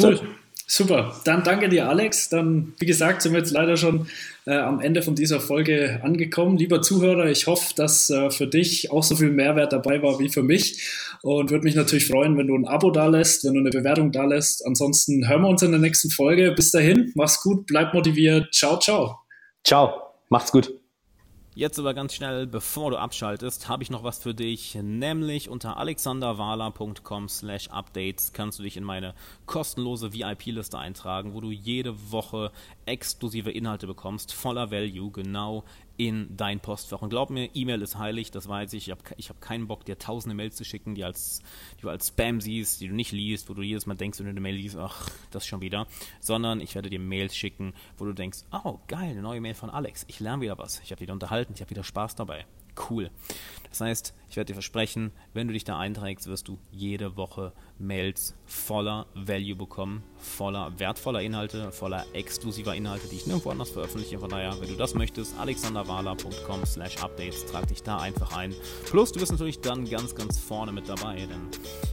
cool. 0.00 0.14
It. 0.14 0.22
Super, 0.66 1.20
dann 1.24 1.42
danke 1.42 1.68
dir, 1.68 1.88
Alex. 1.88 2.28
Dann, 2.28 2.72
wie 2.78 2.86
gesagt, 2.86 3.22
sind 3.22 3.32
wir 3.32 3.40
jetzt 3.40 3.50
leider 3.50 3.76
schon 3.76 4.06
äh, 4.46 4.56
am 4.56 4.80
Ende 4.80 5.02
von 5.02 5.14
dieser 5.14 5.40
Folge 5.40 6.00
angekommen. 6.02 6.56
Lieber 6.56 6.82
Zuhörer, 6.82 7.26
ich 7.26 7.46
hoffe, 7.46 7.74
dass 7.76 8.10
äh, 8.10 8.30
für 8.30 8.46
dich 8.46 8.90
auch 8.90 9.02
so 9.02 9.16
viel 9.16 9.30
Mehrwert 9.30 9.72
dabei 9.72 10.02
war 10.02 10.18
wie 10.18 10.28
für 10.28 10.42
mich 10.42 10.82
und 11.22 11.50
würde 11.50 11.64
mich 11.64 11.74
natürlich 11.74 12.06
freuen, 12.06 12.36
wenn 12.38 12.46
du 12.46 12.56
ein 12.56 12.66
Abo 12.66 12.90
da 12.90 13.06
lässt, 13.06 13.44
wenn 13.44 13.54
du 13.54 13.60
eine 13.60 13.70
Bewertung 13.70 14.12
da 14.12 14.24
lässt. 14.24 14.66
Ansonsten 14.66 15.28
hören 15.28 15.42
wir 15.42 15.48
uns 15.48 15.62
in 15.62 15.72
der 15.72 15.80
nächsten 15.80 16.10
Folge. 16.10 16.52
Bis 16.52 16.70
dahin, 16.70 17.12
mach's 17.14 17.40
gut, 17.42 17.66
bleib 17.66 17.94
motiviert. 17.94 18.52
Ciao, 18.52 18.78
ciao. 18.78 19.18
Ciao, 19.64 20.14
macht's 20.28 20.52
gut. 20.52 20.81
Jetzt 21.54 21.78
aber 21.78 21.92
ganz 21.92 22.14
schnell, 22.14 22.46
bevor 22.46 22.92
du 22.92 22.96
abschaltest, 22.96 23.68
habe 23.68 23.82
ich 23.82 23.90
noch 23.90 24.02
was 24.02 24.18
für 24.18 24.32
dich, 24.32 24.74
nämlich 24.80 25.50
unter 25.50 25.76
alexanderwala.com 25.76 27.28
slash 27.28 27.68
updates 27.68 28.32
kannst 28.32 28.58
du 28.58 28.62
dich 28.62 28.78
in 28.78 28.84
meine 28.84 29.14
kostenlose 29.44 30.14
VIP-Liste 30.14 30.78
eintragen, 30.78 31.34
wo 31.34 31.42
du 31.42 31.50
jede 31.50 32.10
Woche 32.10 32.52
exklusive 32.86 33.50
Inhalte 33.50 33.86
bekommst, 33.86 34.32
voller 34.32 34.70
Value, 34.70 35.10
genau 35.10 35.64
in 35.96 36.36
dein 36.36 36.60
Postfach. 36.60 37.02
Und 37.02 37.10
glaub 37.10 37.30
mir, 37.30 37.50
E-Mail 37.54 37.82
ist 37.82 37.98
heilig, 37.98 38.30
das 38.30 38.48
weiß 38.48 38.72
ich. 38.74 38.88
Ich 38.88 38.90
habe 38.90 39.02
ich 39.16 39.28
hab 39.28 39.40
keinen 39.40 39.66
Bock, 39.66 39.84
dir 39.84 39.98
tausende 39.98 40.34
Mails 40.34 40.56
zu 40.56 40.64
schicken, 40.64 40.94
die, 40.94 41.04
als, 41.04 41.42
die 41.78 41.82
du 41.82 41.90
als 41.90 42.08
Spam 42.08 42.40
siehst, 42.40 42.80
die 42.80 42.88
du 42.88 42.94
nicht 42.94 43.12
liest, 43.12 43.48
wo 43.48 43.54
du 43.54 43.62
jedes 43.62 43.86
Mal 43.86 43.94
denkst, 43.94 44.18
wenn 44.18 44.26
du 44.26 44.30
eine 44.30 44.40
Mail 44.40 44.56
liest, 44.56 44.76
ach, 44.76 45.10
das 45.30 45.46
schon 45.46 45.60
wieder. 45.60 45.86
Sondern 46.20 46.60
ich 46.60 46.74
werde 46.74 46.90
dir 46.90 47.00
Mails 47.00 47.36
schicken, 47.36 47.74
wo 47.98 48.04
du 48.04 48.12
denkst, 48.12 48.40
oh, 48.52 48.78
geil, 48.88 49.10
eine 49.10 49.22
neue 49.22 49.40
Mail 49.40 49.54
von 49.54 49.70
Alex. 49.70 50.04
Ich 50.08 50.20
lerne 50.20 50.42
wieder 50.42 50.58
was. 50.58 50.80
Ich 50.80 50.90
habe 50.92 51.00
wieder 51.00 51.12
unterhalten, 51.12 51.52
ich 51.54 51.60
habe 51.60 51.70
wieder 51.70 51.84
Spaß 51.84 52.14
dabei. 52.14 52.46
Cool. 52.90 53.10
Das 53.72 53.80
heißt, 53.80 54.12
ich 54.28 54.36
werde 54.36 54.48
dir 54.48 54.54
versprechen, 54.54 55.12
wenn 55.32 55.46
du 55.46 55.54
dich 55.54 55.64
da 55.64 55.78
einträgst, 55.78 56.26
wirst 56.26 56.46
du 56.46 56.58
jede 56.70 57.16
Woche 57.16 57.54
Mails 57.78 58.34
voller 58.44 59.06
Value 59.14 59.56
bekommen, 59.56 60.02
voller 60.18 60.78
wertvoller 60.78 61.22
Inhalte, 61.22 61.72
voller 61.72 62.04
exklusiver 62.12 62.74
Inhalte, 62.74 63.08
die 63.08 63.16
ich 63.16 63.26
nirgendwo 63.26 63.48
anders 63.48 63.70
veröffentliche. 63.70 64.18
Von 64.18 64.28
daher, 64.28 64.60
wenn 64.60 64.68
du 64.68 64.76
das 64.76 64.94
möchtest, 64.94 65.38
alexanderwala.com 65.38 66.66
slash 66.66 67.02
updates, 67.02 67.46
trag 67.46 67.66
dich 67.66 67.82
da 67.82 67.96
einfach 67.98 68.36
ein. 68.36 68.54
Plus, 68.90 69.10
du 69.10 69.20
bist 69.20 69.32
natürlich 69.32 69.60
dann 69.60 69.88
ganz, 69.88 70.14
ganz 70.14 70.38
vorne 70.38 70.72
mit 70.72 70.86
dabei, 70.86 71.16
denn 71.16 71.48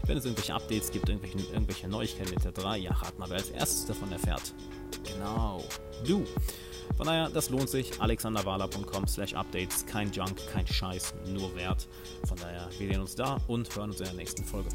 wenn 0.05 0.17
es 0.17 0.25
irgendwelche 0.25 0.53
Updates 0.53 0.91
gibt, 0.91 1.07
irgendwelche, 1.07 1.39
irgendwelche 1.53 1.87
Neuigkeiten 1.87 2.33
etc., 2.33 2.61
ja, 2.77 2.91
rat 2.91 3.17
mal, 3.17 3.29
wer 3.29 3.37
als 3.37 3.51
erstes 3.51 3.85
davon 3.85 4.11
erfährt. 4.11 4.53
Genau, 5.05 5.63
du. 6.05 6.25
Von 6.99 7.07
daher, 7.07 7.29
das 7.29 7.49
lohnt 7.49 7.69
sich. 7.69 8.01
alexanderwala.com 8.01 9.07
slash 9.07 9.33
updates. 9.33 9.85
Kein 9.85 10.11
Junk, 10.11 10.35
kein 10.51 10.67
Scheiß, 10.67 11.13
nur 11.27 11.55
Wert. 11.55 11.87
Von 12.27 12.37
daher, 12.37 12.67
wir 12.77 12.89
sehen 12.89 12.99
uns 12.99 13.15
da 13.15 13.37
und 13.47 13.73
hören 13.73 13.91
uns 13.91 14.01
in 14.01 14.07
der 14.07 14.15
nächsten 14.15 14.43
Folge. 14.43 14.67